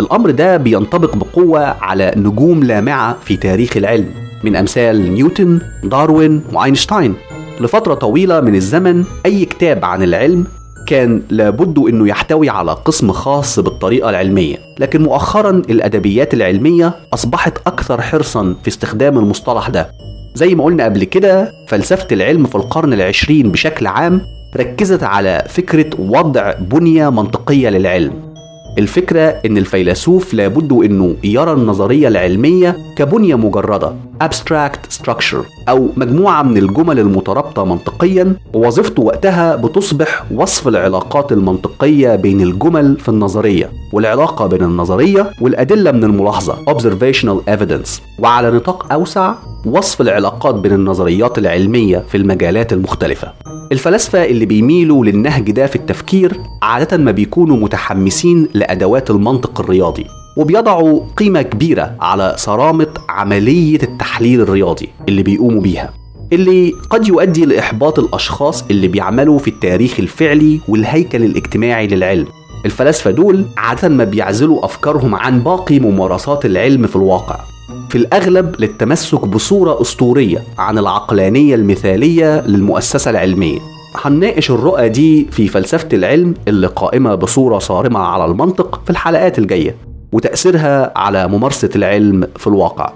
[0.00, 4.08] الأمر ده بينطبق بقوة على نجوم لامعة في تاريخ العلم
[4.44, 7.14] من أمثال نيوتن داروين وأينشتاين.
[7.60, 10.44] لفترة طويلة من الزمن أي كتاب عن العلم
[10.86, 18.00] كان لابد إنه يحتوي على قسم خاص بالطريقة العلمية لكن مؤخرا الأدبيات العلمية أصبحت أكثر
[18.02, 19.90] حرصا في استخدام المصطلح ده.
[20.34, 24.20] زي ما قلنا قبل كده فلسفة العلم في القرن العشرين بشكل عام
[24.56, 28.31] ركزت على فكرة وضع بنية منطقية للعلم.
[28.78, 33.92] الفكرة إن الفيلسوف لابد إنه يرى النظرية العلمية كبنية مجردة
[34.24, 42.40] abstract structure أو مجموعة من الجمل المترابطة منطقيا ووظيفته وقتها بتصبح وصف العلاقات المنطقية بين
[42.40, 48.00] الجمل في النظرية والعلاقة بين النظرية والأدلة من الملاحظة observational evidence.
[48.18, 49.34] وعلى نطاق أوسع
[49.66, 53.32] وصف العلاقات بين النظريات العلمية في المجالات المختلفة.
[53.72, 56.32] الفلاسفة اللي بيميلوا للنهج ده في التفكير
[56.62, 64.88] عادة ما بيكونوا متحمسين لأدوات المنطق الرياضي وبيضعوا قيمة كبيرة على صرامة عملية التحليل الرياضي
[65.08, 65.90] اللي بيقوموا بيها
[66.32, 72.26] اللي قد يؤدي لإحباط الأشخاص اللي بيعملوا في التاريخ الفعلي والهيكل الاجتماعي للعلم.
[72.64, 77.40] الفلاسفة دول عادة ما بيعزلوا أفكارهم عن باقي ممارسات العلم في الواقع.
[77.88, 83.58] في الأغلب للتمسك بصورة أسطورية عن العقلانية المثالية للمؤسسة العلمية.
[83.94, 89.76] هنناقش الرؤى دي في فلسفة العلم اللي قائمة بصورة صارمة على المنطق في الحلقات الجاية
[90.12, 92.92] وتأثيرها على ممارسة العلم في الواقع.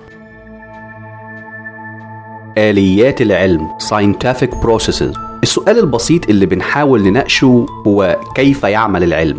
[2.58, 5.18] آليات العلم Scientific Processes.
[5.42, 9.38] السؤال البسيط اللي بنحاول نناقشه هو كيف يعمل العلم؟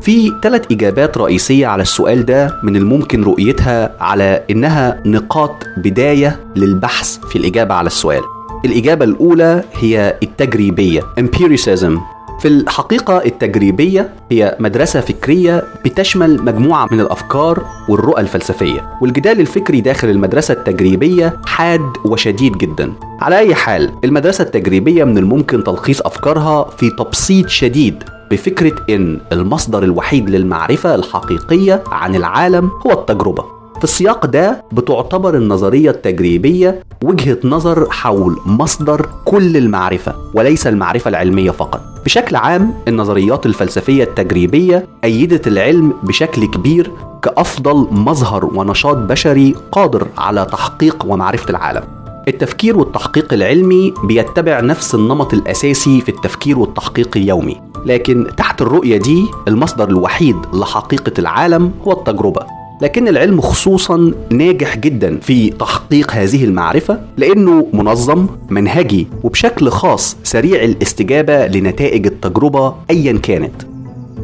[0.00, 7.18] في ثلاث إجابات رئيسية على السؤال ده من الممكن رؤيتها على إنها نقاط بداية للبحث
[7.18, 8.22] في الإجابة على السؤال.
[8.64, 11.00] الإجابة الأولى هي التجريبية.
[11.00, 11.98] Empiricism.
[12.40, 18.98] في الحقيقة التجريبية هي مدرسة فكرية بتشمل مجموعة من الأفكار والرؤى الفلسفية.
[19.02, 22.92] والجدال الفكري داخل المدرسة التجريبية حاد وشديد جدا.
[23.20, 29.82] على أي حال المدرسة التجريبية من الممكن تلخيص أفكارها في تبسيط شديد بفكرة إن المصدر
[29.82, 33.53] الوحيد للمعرفة الحقيقية عن العالم هو التجربة.
[33.84, 41.50] في السياق ده بتعتبر النظرية التجريبية وجهة نظر حول مصدر كل المعرفة وليس المعرفة العلمية
[41.50, 41.80] فقط.
[42.04, 46.90] بشكل عام النظريات الفلسفية التجريبية أيدت العلم بشكل كبير
[47.22, 51.82] كأفضل مظهر ونشاط بشري قادر على تحقيق ومعرفة العالم.
[52.28, 57.60] التفكير والتحقيق العلمي بيتبع نفس النمط الأساسي في التفكير والتحقيق اليومي.
[57.86, 62.63] لكن تحت الرؤية دي المصدر الوحيد لحقيقة العالم هو التجربة.
[62.84, 70.62] لكن العلم خصوصا ناجح جدا في تحقيق هذه المعرفة لأنه منظم منهجي وبشكل خاص سريع
[70.62, 73.52] الاستجابة لنتائج التجربة أيا كانت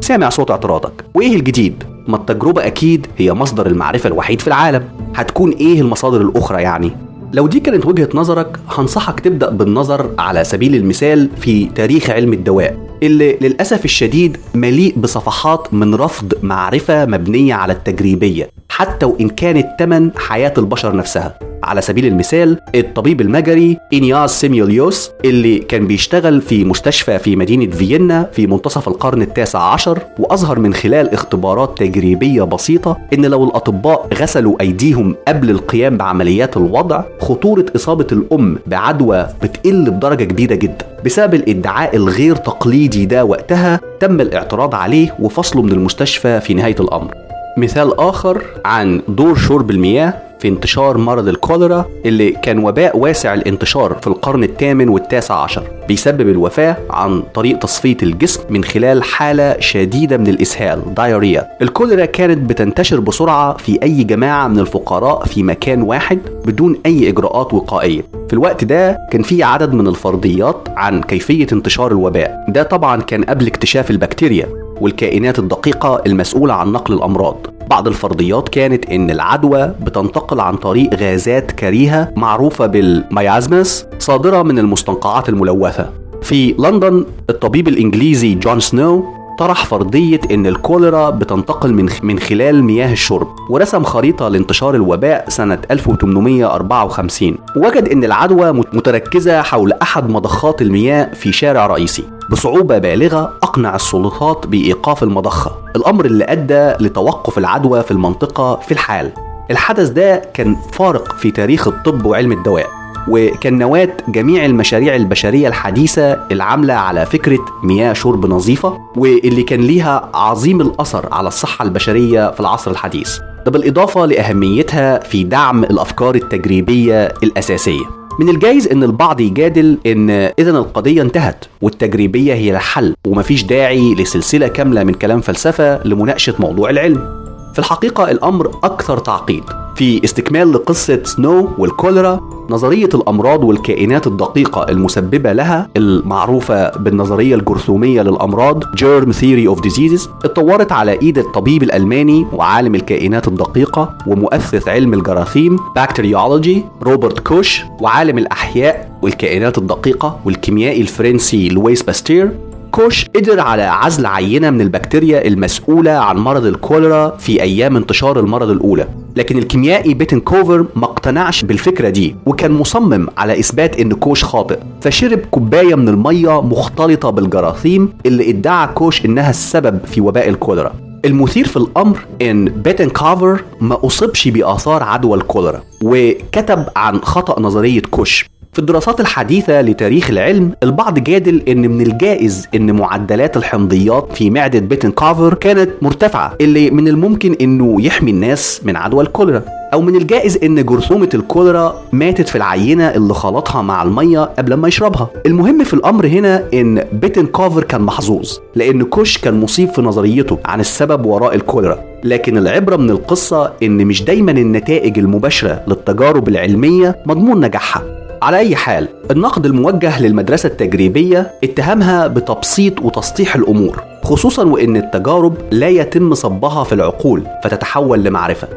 [0.01, 4.83] سامع صوت اعتراضك وإيه الجديد؟ ما التجربة أكيد هي مصدر المعرفة الوحيد في العالم
[5.15, 6.91] هتكون إيه المصادر الأخرى يعني؟
[7.33, 12.77] لو دي كانت وجهة نظرك هنصحك تبدأ بالنظر على سبيل المثال في تاريخ علم الدواء
[13.03, 20.11] اللي للأسف الشديد مليء بصفحات من رفض معرفة مبنية على التجريبية حتى وإن كانت تمن
[20.17, 21.50] حياة البشر نفسها.
[21.63, 28.29] على سبيل المثال الطبيب المجري إنياس سيميوليوس اللي كان بيشتغل في مستشفى في مدينة فيينا
[28.33, 34.55] في منتصف القرن التاسع عشر وأظهر من خلال اختبارات تجريبية بسيطة إن لو الأطباء غسلوا
[34.61, 40.85] أيديهم قبل القيام بعمليات الوضع خطورة إصابة الأم بعدوى بتقل بدرجة كبيرة جدا.
[41.05, 47.13] بسبب الادعاء الغير تقليدي ده وقتها تم الاعتراض عليه وفصله من المستشفى في نهاية الأمر.
[47.57, 53.97] مثال آخر عن دور شرب المياه في انتشار مرض الكوليرا اللي كان وباء واسع الانتشار
[54.01, 55.63] في القرن الثامن والتاسع عشر.
[55.87, 62.49] بيسبب الوفاة عن طريق تصفية الجسم من خلال حالة شديدة من الإسهال دايريا الكوليرا كانت
[62.49, 68.01] بتنتشر بسرعة في أي جماعة من الفقراء في مكان واحد بدون أي إجراءات وقائية.
[68.27, 72.45] في الوقت ده كان في عدد من الفرضيات عن كيفية انتشار الوباء.
[72.47, 74.47] ده طبعا كان قبل اكتشاف البكتيريا
[74.81, 77.47] والكائنات الدقيقة المسؤولة عن نقل الأمراض.
[77.69, 85.29] بعض الفرضيات كانت إن العدوى بتنتقل عن طريق غازات كريهة معروفة بالميازمس صادرة من المستنقعات
[85.29, 85.89] الملوثة.
[86.21, 92.91] في لندن الطبيب الإنجليزي جون سنو طرح فرضية إن الكوليرا بتنتقل من من خلال مياه
[92.91, 101.13] الشرب ورسم خريطة لانتشار الوباء سنة 1854 ووجد إن العدوى متركزة حول أحد مضخات المياه
[101.13, 102.03] في شارع رئيسي.
[102.29, 109.11] بصعوبة بالغة أقنع السلطات بإيقاف المضخة الأمر اللي أدى لتوقف العدوى في المنطقة في الحال.
[109.51, 112.80] الحدث ده كان فارق في تاريخ الطب وعلم الدواء.
[113.07, 120.09] وكان نواة جميع المشاريع البشرية الحديثة العاملة على فكرة مياه شرب نظيفة واللي كان ليها
[120.13, 123.17] عظيم الأثر على الصحة البشرية في العصر الحديث.
[123.45, 128.01] ده بالإضافة لأهميتها في دعم الأفكار التجريبية الأساسية.
[128.19, 134.47] من الجايز إن البعض يجادل إن اذا القضية انتهت والتجريبية هي الحل ومفيش داعي لسلسلة
[134.47, 137.20] كاملة من كلام فلسفة لمناقشة موضوع العلم.
[137.53, 139.43] في الحقيقة الأمر أكثر تعقيد.
[139.75, 148.63] في استكمال لقصة سنو والكوليرا نظرية الأمراض والكائنات الدقيقة المسببة لها المعروفة بالنظرية الجرثومية للأمراض
[148.63, 155.57] Germ Theory of Diseases اتطورت على إيد الطبيب الألماني وعالم الكائنات الدقيقة ومؤسس علم الجراثيم
[155.75, 162.31] bacteriology روبرت كوش وعالم الأحياء والكائنات الدقيقة والكيميائي الفرنسي لويس باستير.
[162.71, 168.49] كوش قدر على عزل عينة من البكتيريا المسؤولة عن مرض الكوليرا في أيام انتشار المرض
[168.49, 168.87] الأولى.
[169.15, 174.57] لكن الكيميائي بيتن كوفر ما اقتنعش بالفكرة دي وكان مصمم على إثبات إن كوش خاطئ.
[174.81, 180.73] فشرب كوباية من المية مختلطة بالجراثيم اللي ادعى كوش إنها السبب في وباء الكوليرا.
[181.05, 187.81] المثير في الأمر إن بيتن كوفر ما اتصابش بآثار عدوى الكوليرا وكتب عن خطأ نظرية
[187.81, 188.25] كوش.
[188.53, 194.59] في الدراسات الحديثة لتاريخ العلم البعض جادل إن من الجائز إن معدلات الحمضيات في معدة
[194.59, 199.43] بيتن كافر كانت مرتفعة اللي من الممكن إنه يحمي الناس من عدوى الكوليرا.
[199.73, 204.67] أو من الجائز إن جرثومة الكوليرا ماتت في العينة اللي خلطها مع المية قبل ما
[204.67, 205.09] يشربها.
[205.25, 210.37] المهم في الأمر هنا إن بيتن كافر كان محظوظ لأن كوش كان مصيب في نظريته
[210.45, 211.79] عن السبب وراء الكوليرا.
[212.03, 217.83] لكن العبرة من القصة إن مش دايما النتائج المباشرة للتجارب العلمية مضمون نجاحها.
[218.21, 225.69] على أي حال النقد الموجه للمدرسة التجريبية اتهمها بتبسيط وتسطيح الأمور خصوصا وإن التجارب لا
[225.69, 228.47] يتم صبها في العقول فتتحول لمعرفة.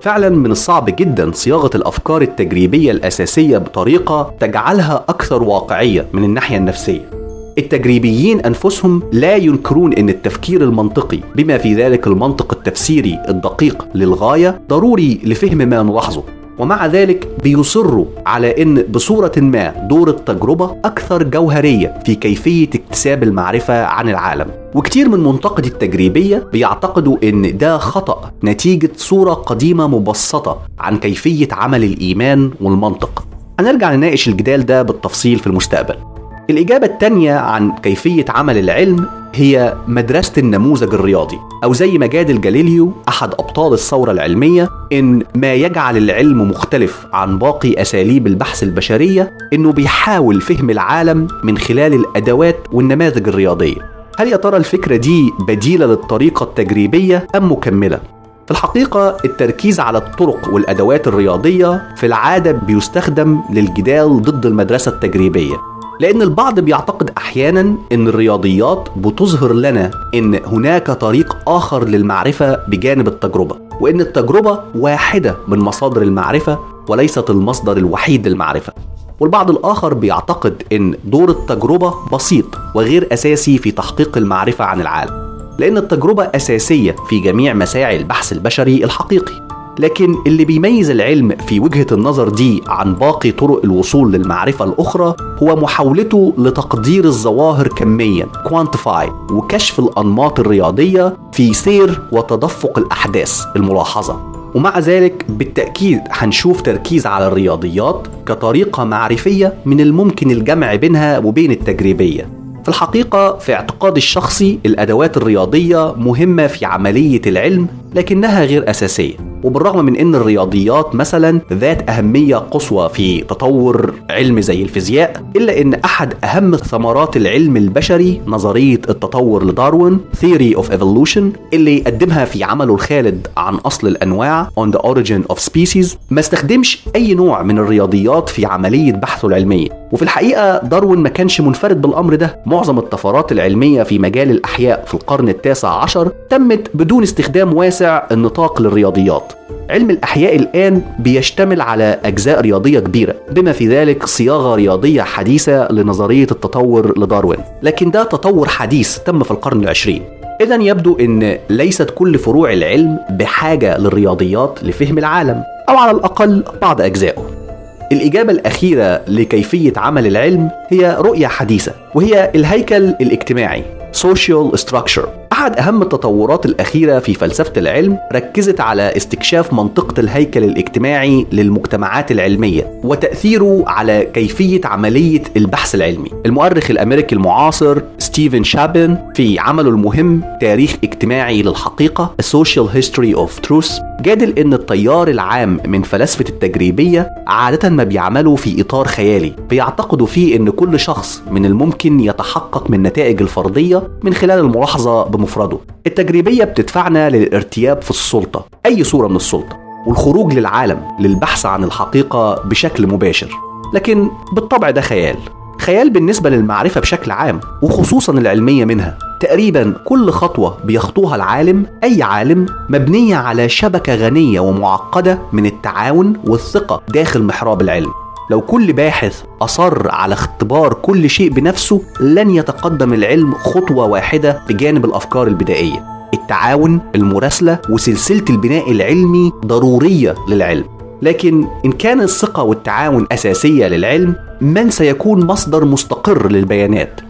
[0.00, 7.10] فعلا من الصعب جدا صياغة الأفكار التجريبية الأساسية بطريقة تجعلها أكثر واقعية من الناحية النفسية.
[7.58, 15.20] التجريبيين أنفسهم لا ينكرون أن التفكير المنطقي بما في ذلك المنطق التفسيري الدقيق للغاية ضروري
[15.24, 16.43] لفهم ما نلاحظه.
[16.58, 23.84] ومع ذلك بيصروا على إن بصورة ما دور التجربة أكثر جوهرية في كيفية اكتساب المعرفة
[23.84, 24.50] عن العالم.
[24.74, 31.84] وكتير من منتقدي التجريبية بيعتقدوا إن ده خطأ نتيجة صورة قديمة مبسطة عن كيفية عمل
[31.84, 33.24] الإيمان والمنطق.
[33.60, 36.13] هنرجع نناقش الجدال ده بالتفصيل في المستقبل.
[36.50, 42.92] الإجابة التانية عن كيفية عمل العلم هي مدرسة النموذج الرياضي أو زي ما جادل جاليليو
[43.08, 49.72] أحد أبطال الثورة العلمية إن ما يجعل العلم مختلف عن باقي أساليب البحث البشرية إنه
[49.72, 53.76] بيحاول فهم العالم من خلال الأدوات والنماذج الرياضية
[54.18, 58.00] هل يا ترى الفكرة دي بديلة للطريقة التجريبية أم مكملة؟
[58.46, 65.54] في الحقيقة التركيز على الطرق والأدوات الرياضية في العادة بيستخدم للجدال ضد المدرسة التجريبية
[66.00, 73.56] لأن البعض بيعتقد أحيانا أن الرياضيات بتظهر لنا أن هناك طريق آخر للمعرفة بجانب التجربة
[73.80, 78.72] وأن التجربة واحدة من مصادر المعرفة وليست المصدر الوحيد للمعرفة.
[79.20, 85.24] والبعض الآخر بيعتقد أن دور التجربة بسيط وغير أساسي في تحقيق المعرفة عن العالم
[85.58, 89.43] لأن التجربة أساسية في جميع مساعي البحث البشري الحقيقي.
[89.78, 95.56] لكن اللي بيميز العلم في وجهة النظر دي عن باقي طرق الوصول للمعرفة الأخرى هو
[95.56, 104.34] محاولته لتقدير الظواهر كميا quantify وكشف الأنماط الرياضية في سير وتدفق الأحداث الملاحظة.
[104.54, 112.43] ومع ذلك بالتأكيد هنشوف تركيز على الرياضيات كطريقة معرفية من الممكن الجمع بينها وبين التجريبية.
[112.64, 119.14] في الحقيقة في اعتقادي الشخصي الأدوات الرياضية مهمة في عملية العلم لكنها غير أساسية.
[119.44, 125.74] وبالرغم من أن الرياضيات مثلا ذات أهمية قصوى في تطور علم زي الفيزياء إلا أن
[125.74, 132.74] أحد أهم ثمرات العلم البشري نظرية التطور لداروين Theory of Evolution اللي قدمها في عمله
[132.74, 138.28] الخالد عن أصل الأنواع On the Origin of Species ما استخدمش أي نوع من الرياضيات
[138.28, 139.68] في عملية بحثه العلمية.
[139.92, 142.38] وفي الحقيقة داروين ما كانش منفرد بالأمر ده.
[142.54, 148.62] معظم الطفرات العلمية في مجال الأحياء في القرن التاسع عشر تمت بدون استخدام واسع النطاق
[148.62, 149.32] للرياضيات.
[149.70, 156.26] علم الأحياء الآن بيشتمل على أجزاء رياضية كبيرة بما في ذلك صياغة رياضية حديثة لنظرية
[156.30, 157.38] التطور لداروين.
[157.62, 160.02] لكن ده تطور حديث تم في القرن العشرين.
[160.40, 166.80] إذا يبدو أن ليست كل فروع العلم بحاجة للرياضيات لفهم العالم أو على الأقل بعض
[166.80, 167.43] أجزائه.
[167.92, 175.23] الإجابة الأخيرة لكيفية عمل العلم هي رؤية حديثة وهي الهيكل الاجتماعي social structure.
[175.44, 182.80] أحد أهم التطورات الأخيرة في فلسفة العلم ركزت على استكشاف منطقة الهيكل الاجتماعي للمجتمعات العلمية
[182.84, 186.10] وتأثيره على كيفية عملية البحث العلمي.
[186.26, 193.48] المؤرخ الأمريكي المعاصر ستيفن شابن في عمله المهم تاريخ اجتماعي للحقيقة A Social History of
[193.48, 199.32] Truth جادل إن التيار العام من فلاسفة التجريبية عادة ما بيعملوا في إطار خيالي.
[199.50, 205.04] بيعتقدوا فيه إن كل شخص من الممكن يتحقق من نتائج الفردية من خلال الملاحظة
[205.34, 209.56] بمفرده التجريبية بتدفعنا للارتياب في السلطة أي صورة من السلطة
[209.86, 213.28] والخروج للعالم للبحث عن الحقيقة بشكل مباشر.
[213.74, 215.16] لكن بالطبع ده خيال.
[215.58, 218.98] خيال بالنسبة للمعرفة بشكل عام وخصوصا العلمية منها.
[219.20, 226.82] تقريبا كل خطوة بيخطوها العالم أي عالم مبنية على شبكة غنية ومعقدة من التعاون والثقة
[226.88, 228.03] داخل محراب العلم.
[228.30, 234.84] لو كل باحث أصر على اختبار كل شيء بنفسه لن يتقدم العلم خطوة واحدة بجانب
[234.84, 235.84] الأفكار البدائية.
[236.14, 240.64] التعاون المراسلة وسلسلة البناء العلمي ضرورية للعلم.
[241.02, 247.00] لكن إن كان الثقة والتعاون أساسية للعلم من سيكون مصدر مستقر للبيانات؟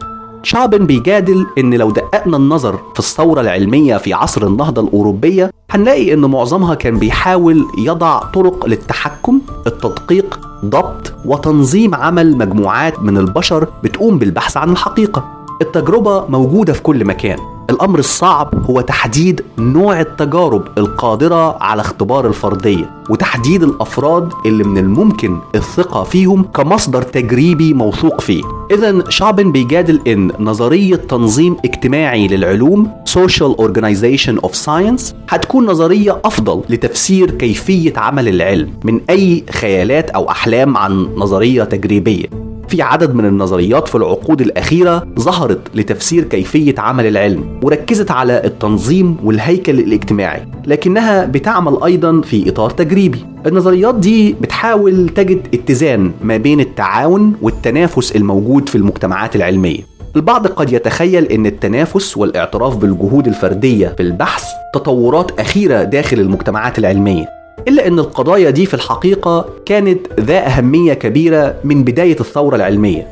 [0.45, 6.25] شعبن بيجادل إن لو دققنا النظر في الثورة العلمية في عصر النهضة الأوروبية هنلاقي إن
[6.25, 14.57] معظمها كان بيحاول يضع طرق للتحكم التدقيق ضبط وتنظيم عمل مجموعات من البشر بتقوم بالبحث
[14.57, 15.47] عن الحقيقة.
[15.63, 17.39] التجربة موجودة في كل مكان.
[17.71, 25.39] الأمر الصعب هو تحديد نوع التجارب القادرة على اختبار الفردية وتحديد الأفراد اللي من الممكن
[25.55, 28.43] الثقة فيهم كمصدر تجريبي موثوق فيه.
[28.71, 36.63] إذا شعبن بيجادل إن نظرية تنظيم اجتماعي للعلوم Social Organization of Science هتكون نظرية أفضل
[36.69, 42.54] لتفسير كيفية عمل العلم من أي خيالات أو أحلام عن نظرية تجريبية.
[42.75, 49.17] في عدد من النظريات في العقود الأخيرة ظهرت لتفسير كيفية عمل العلم وركزت على التنظيم
[49.25, 53.25] والهيكل الاجتماعي لكنها بتعمل أيضا في إطار تجريبي.
[53.47, 59.81] النظريات دي بتحاول تجد اتزان ما بين التعاون والتنافس الموجود في المجتمعات العلمية.
[60.17, 64.45] البعض قد يتخيل إن التنافس والاعتراف بالجهود الفردية في البحث
[64.75, 67.44] تطورات أخيرة داخل المجتمعات العلمية.
[67.69, 73.07] إلا أن القضايا دي في الحقيقة كانت ذا أهمية كبيرة من بداية الثورة العلمية.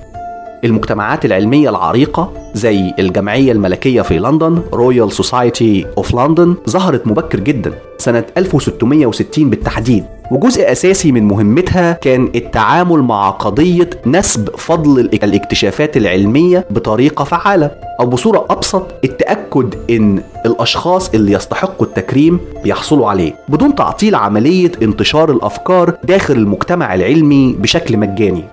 [0.64, 7.74] المجتمعات العلمية العريقة زي الجمعية الملكية في لندن Royal Society of London ظهرت مبكر جدا
[7.98, 10.04] سنة 1660 بالتحديد.
[10.32, 17.70] وجزء أساسي من مهمتها كان التعامل مع قضية نسب فضل الاكتشافات العلمية بطريقة فعالة.
[18.00, 25.30] أو بصورة أبسط التأكد إن الأشخاص اللي يستحقوا التكريم بيحصلوا عليه بدون تعطيل عملية انتشار
[25.30, 28.44] الأفكار داخل المجتمع العلمي بشكل مجاني.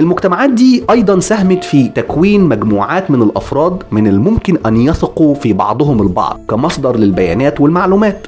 [0.00, 6.02] المجتمعات دي أيضا ساهمت في تكوين مجموعات من الأفراد من الممكن أن يثقوا في بعضهم
[6.02, 8.26] البعض كمصدر للبيانات والمعلومات.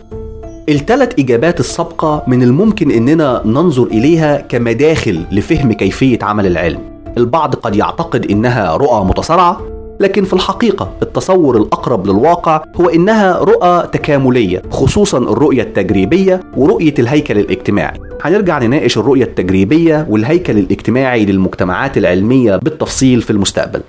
[0.68, 6.80] الثلاث إجابات السابقة من الممكن إننا ننظر إليها كمداخل لفهم كيفية عمل العلم.
[7.18, 9.60] البعض قد يعتقد إنها رؤى متصارعه
[10.00, 17.38] لكن في الحقيقة التصور الأقرب للواقع هو إنها رؤى تكاملية خصوصا الرؤية التجريبية ورؤية الهيكل
[17.38, 18.00] الاجتماعي.
[18.22, 23.82] هنرجع نناقش الرؤية التجريبية والهيكل الاجتماعي للمجتمعات العلمية بالتفصيل في المستقبل.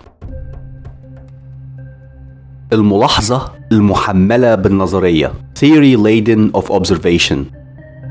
[2.74, 5.34] الملاحظة المحملة بالنظرية.
[5.60, 7.38] Theory Laden of Observation.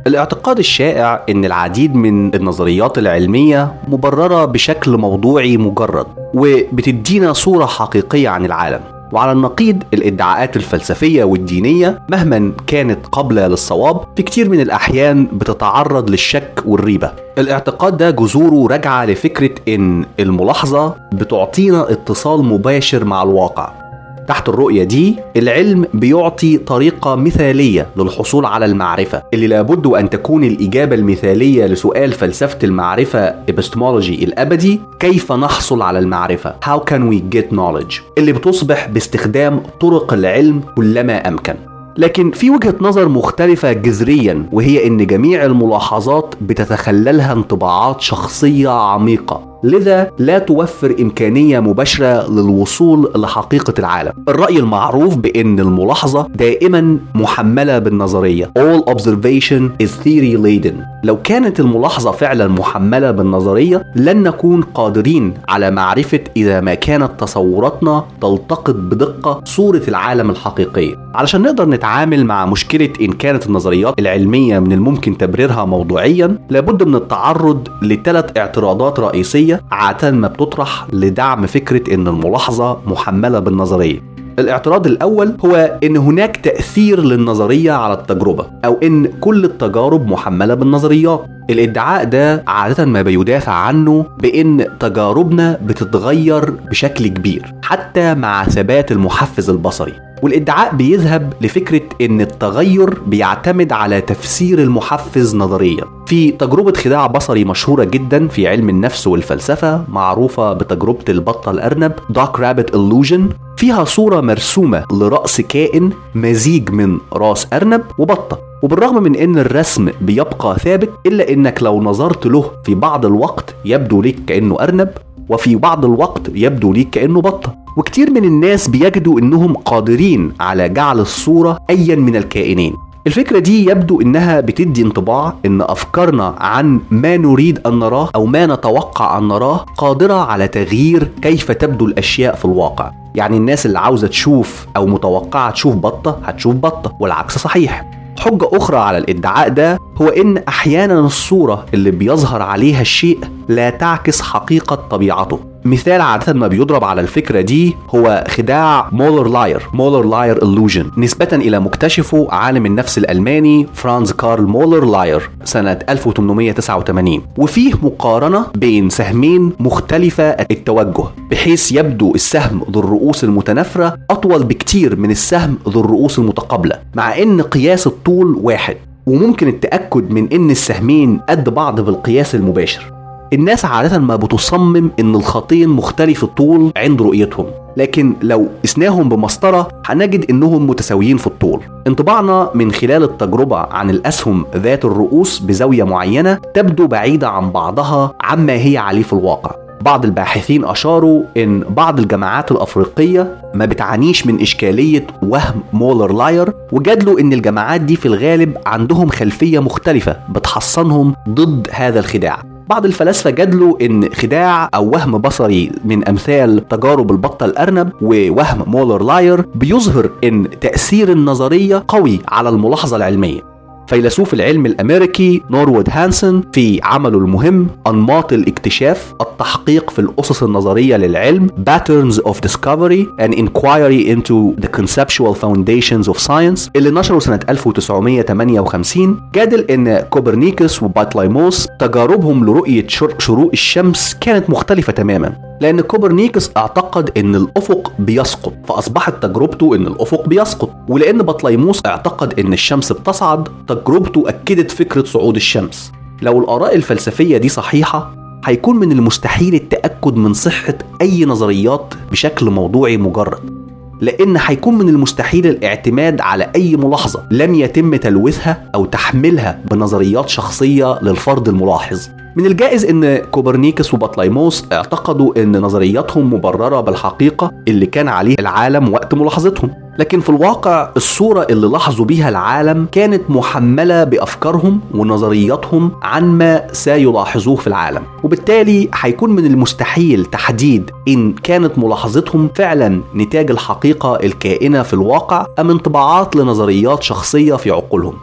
[0.06, 8.44] الاعتقاد الشائع إن العديد من النظريات العلمية مبررة بشكل موضوعي مجرد وبتدينا صورة حقيقية عن
[8.44, 8.80] العالم.
[9.12, 16.62] وعلى النقيض الادعاءات الفلسفية والدينية مهما كانت قابلة للصواب في كتير من الأحيان بتتعرض للشك
[16.66, 17.10] والريبة.
[17.38, 23.83] الاعتقاد ده جذوره راجعة لفكرة إن الملاحظة بتعطينا اتصال مباشر مع الواقع.
[24.28, 29.22] تحت الرؤية دي العلم بيعطي طريقة مثالية للحصول على المعرفة.
[29.34, 36.54] اللي لابد أن تكون الإجابة المثالية لسؤال فلسفة المعرفة epistemology الأبدي كيف نحصل على المعرفة؟
[36.64, 41.54] How can we get knowledge اللي بتصبح باستخدام طرق العلم كلما أمكن.
[41.96, 49.53] لكن في وجهة نظر مختلفة جذريا وهي إن جميع الملاحظات بتتخللها انطباعات شخصية عميقة.
[49.64, 54.12] لذا لا توفر إمكانية مباشرة للوصول لحقيقة العالم.
[54.28, 58.50] الرأي المعروف بأن الملاحظة دائما محملة بالنظرية.
[58.58, 60.74] All observation is theory laden.
[61.04, 68.04] لو كانت الملاحظة فعلا محملة بالنظرية لن نكون قادرين على معرفة إذا ما كانت تصوراتنا
[68.20, 70.94] تلتقط بدقة صورة العالم الحقيقية.
[71.14, 76.94] علشان نقدر نتعامل مع مشكلة إن كانت النظريات العلمية من الممكن تبريرها موضوعيا لابد من
[76.94, 84.14] التعرض لثلاث اعتراضات رئيسية عادة ما بتطرح لدعم فكرة إن الملاحظة محملة بالنظرية.
[84.38, 91.26] الاعتراض الأول هو إن هناك تأثير للنظرية على التجربة أو إن كل التجارب محملة بالنظريات.
[91.50, 99.50] الإدعاء ده عادة ما بيدافع عنه بإن تجاربنا بتتغير بشكل كبير حتى مع ثبات المحفز
[99.50, 99.94] البصري.
[100.24, 105.84] والإدعاء بيذهب لفكرة إن التغير بيعتمد على تفسير المحفز نظريا.
[106.06, 112.38] في تجربة خداع بصري مشهورة جدا في علم النفس والفلسفة معروفة بتجربة البطة الأرنب Dark
[112.38, 113.20] Rabbit Illusion.
[113.56, 118.38] فيها صورة مرسومة لرأس كائن مزيج من راس أرنب وبطة.
[118.62, 124.02] وبالرغم من إن الرسم بيبقى ثابت إلا إنك لو نظرت له في بعض الوقت يبدو
[124.02, 124.88] لك كأنه أرنب.
[125.28, 127.54] وفي بعض الوقت يبدو ليك كأنه بطة.
[127.76, 132.74] وكتير من الناس بيجدوا إنهم قادرين على جعل الصورة ايا من الكائنين.
[133.06, 138.46] الفكرة دي يبدو إنها بتدي انطباع إن أفكارنا عن ما نريد أن نراه أو ما
[138.46, 142.90] نتوقع أن نراه قادرة على تغيير كيف تبدو الأشياء في الواقع.
[143.14, 147.90] يعني الناس اللي عاوزة تشوف أو متوقعة تشوف بطة هتشوف بطة والعكس صحيح.
[148.20, 154.20] حجة أخرى على الإدعاء ده هو إن أحيانا الصورة اللي بيظهر عليها الشيء لا تعكس
[154.22, 155.40] حقيقة طبيعته.
[155.64, 160.98] مثال عادة ما بيضرب على الفكرة دي هو خداع مولر لاير Müller-Lyer illusion.
[160.98, 168.90] نسبة إلى مكتشفه عالم النفس الألماني فرانز كارل مولر لاير سنة 1889 وفيه مقارنة بين
[168.90, 176.18] سهمين مختلفة التوجه بحيث يبدو السهم ذو الرؤوس المتنافرة أطول بكتير من السهم ذو الرؤوس
[176.18, 178.76] المتقابلة مع إن قياس الطول واحد.
[179.06, 182.93] وممكن التأكد من إن السهمين قد بعض بالقياس المباشر.
[183.32, 187.46] الناس عادة ما بتصمم إن الخطين مختلف الطول عند رؤيتهم
[187.76, 191.60] لكن لو قسناهم بمسطرة هنجد إنهم متساويين في الطول.
[191.86, 198.52] انطباعنا من خلال التجربة عن الأسهم ذات الرؤوس بزاوية معينة تبدو بعيدة عن بعضها عما
[198.52, 199.50] هي عليه في الواقع.
[199.80, 207.20] بعض الباحثين أشاروا إن بعض الجماعات الأفريقية ما بتعانيش من إشكالية وهم مولر لاير وجادلوا
[207.20, 212.53] إن الجماعات دي في الغالب عندهم خلفية مختلفة بتحصنهم ضد هذا الخداع.
[212.68, 219.02] بعض الفلاسفة جادلوا إن خداع أو وهم بصري من أمثال تجارب البطة الأرنب ووهم مولر
[219.02, 223.53] لاير بيظهر إن تأثير النظرية قوي على الملاحظة العلمية.
[223.86, 231.48] فيلسوف العلم الأمريكي نوروود هانسون في عمله المهم أنماط الاكتشاف التحقيق في الأسس النظرية للعلم
[231.70, 239.30] Patterns of Discovery an Inquiry into the Conceptual Foundations of Science اللي نشره سنة 1958
[239.34, 242.86] جادل إن كوبرنيكوس وبطليموس تجاربهم لرؤية
[243.18, 245.53] شروق الشمس كانت مختلفة تماما.
[245.60, 250.70] لأن كوبرنيكوس اعتقد إن الأفق بيسقط فأصبحت تجربته إن الأفق بيسقط.
[250.88, 255.92] ولأن بطليموس اعتقد إن الشمس بتصعد تجربته أكدت فكرة صعود الشمس.
[256.22, 262.96] لو الآراء الفلسفية دي صحيحة هيكون من المستحيل التأكد من صحة أي نظريات بشكل موضوعي
[262.96, 263.63] مجرد.
[264.00, 270.98] لأن هيكون من المستحيل الاعتماد على أي ملاحظة لم يتم تلويثها أو تحميلها بنظريات شخصية
[271.02, 272.08] للفرد الملاحظ.
[272.36, 279.14] من الجائز إن كوبرنيكوس وبطليموس اعتقدوا إن نظرياتهم مبررة بالحقيقة اللي كان عليه العالم وقت
[279.14, 279.70] ملاحظتهم.
[279.98, 287.56] لكن في الواقع الصورة اللي لاحظوا بيها العالم كانت محملة بأفكارهم ونظرياتهم عن ما سيلاحظوه
[287.56, 288.02] في العالم.
[288.22, 295.70] وبالتالي هيكون من المستحيل تحديد إن كانت ملاحظتهم فعلا نتاج الحقيقة الكائنة في الواقع أم
[295.70, 298.14] انطباعات لنظريات شخصية في عقولهم.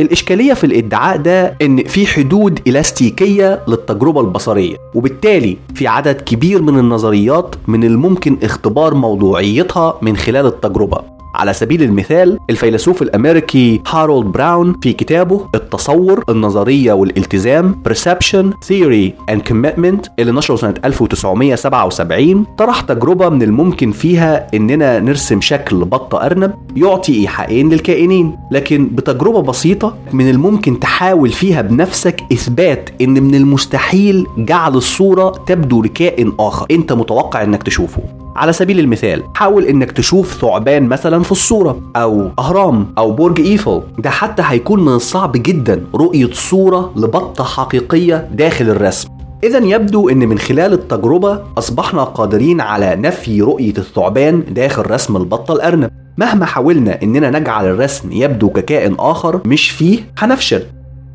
[0.00, 6.78] الإشكالية في الإدعاء ده إن في حدود إلاستيكية للتجربة البصرية وبالتالي في عدد كبير من
[6.78, 11.19] النظريات من الممكن اختبار موضوعيتها من خلال التجربة.
[11.34, 19.40] على سبيل المثال الفيلسوف الأمريكي هارولد براون في كتابه التصور النظرية والالتزام Perception Theory and
[19.50, 26.54] Commitment اللي نشره سنة 1977 طرح تجربة من الممكن فيها إننا نرسم شكل بطة أرنب
[26.76, 28.36] يعطي ايحاءين للكائنين.
[28.50, 35.82] لكن بتجربة بسيطة من الممكن تحاول فيها بنفسك إثبات إن من المستحيل جعل الصورة تبدو
[35.82, 36.66] لكائن آخر.
[36.70, 38.02] أنت متوقع إنك تشوفه.
[38.36, 43.82] على سبيل المثال حاول إنك تشوف ثعبان مثلا في الصورة أو أهرام أو برج إيفل.
[43.98, 49.08] ده حتى هيكون من الصعب جدا رؤية صورة لبطة حقيقية داخل الرسم.
[49.44, 55.54] إذا يبدو أن من خلال التجربة أصبحنا قادرين على نفي رؤية الثعبان داخل رسم البطة
[55.54, 55.90] الأرنب.
[56.18, 60.62] مهما حاولنا أننا نجعل الرسم يبدو ككائن آخر مش فيه هنفشل.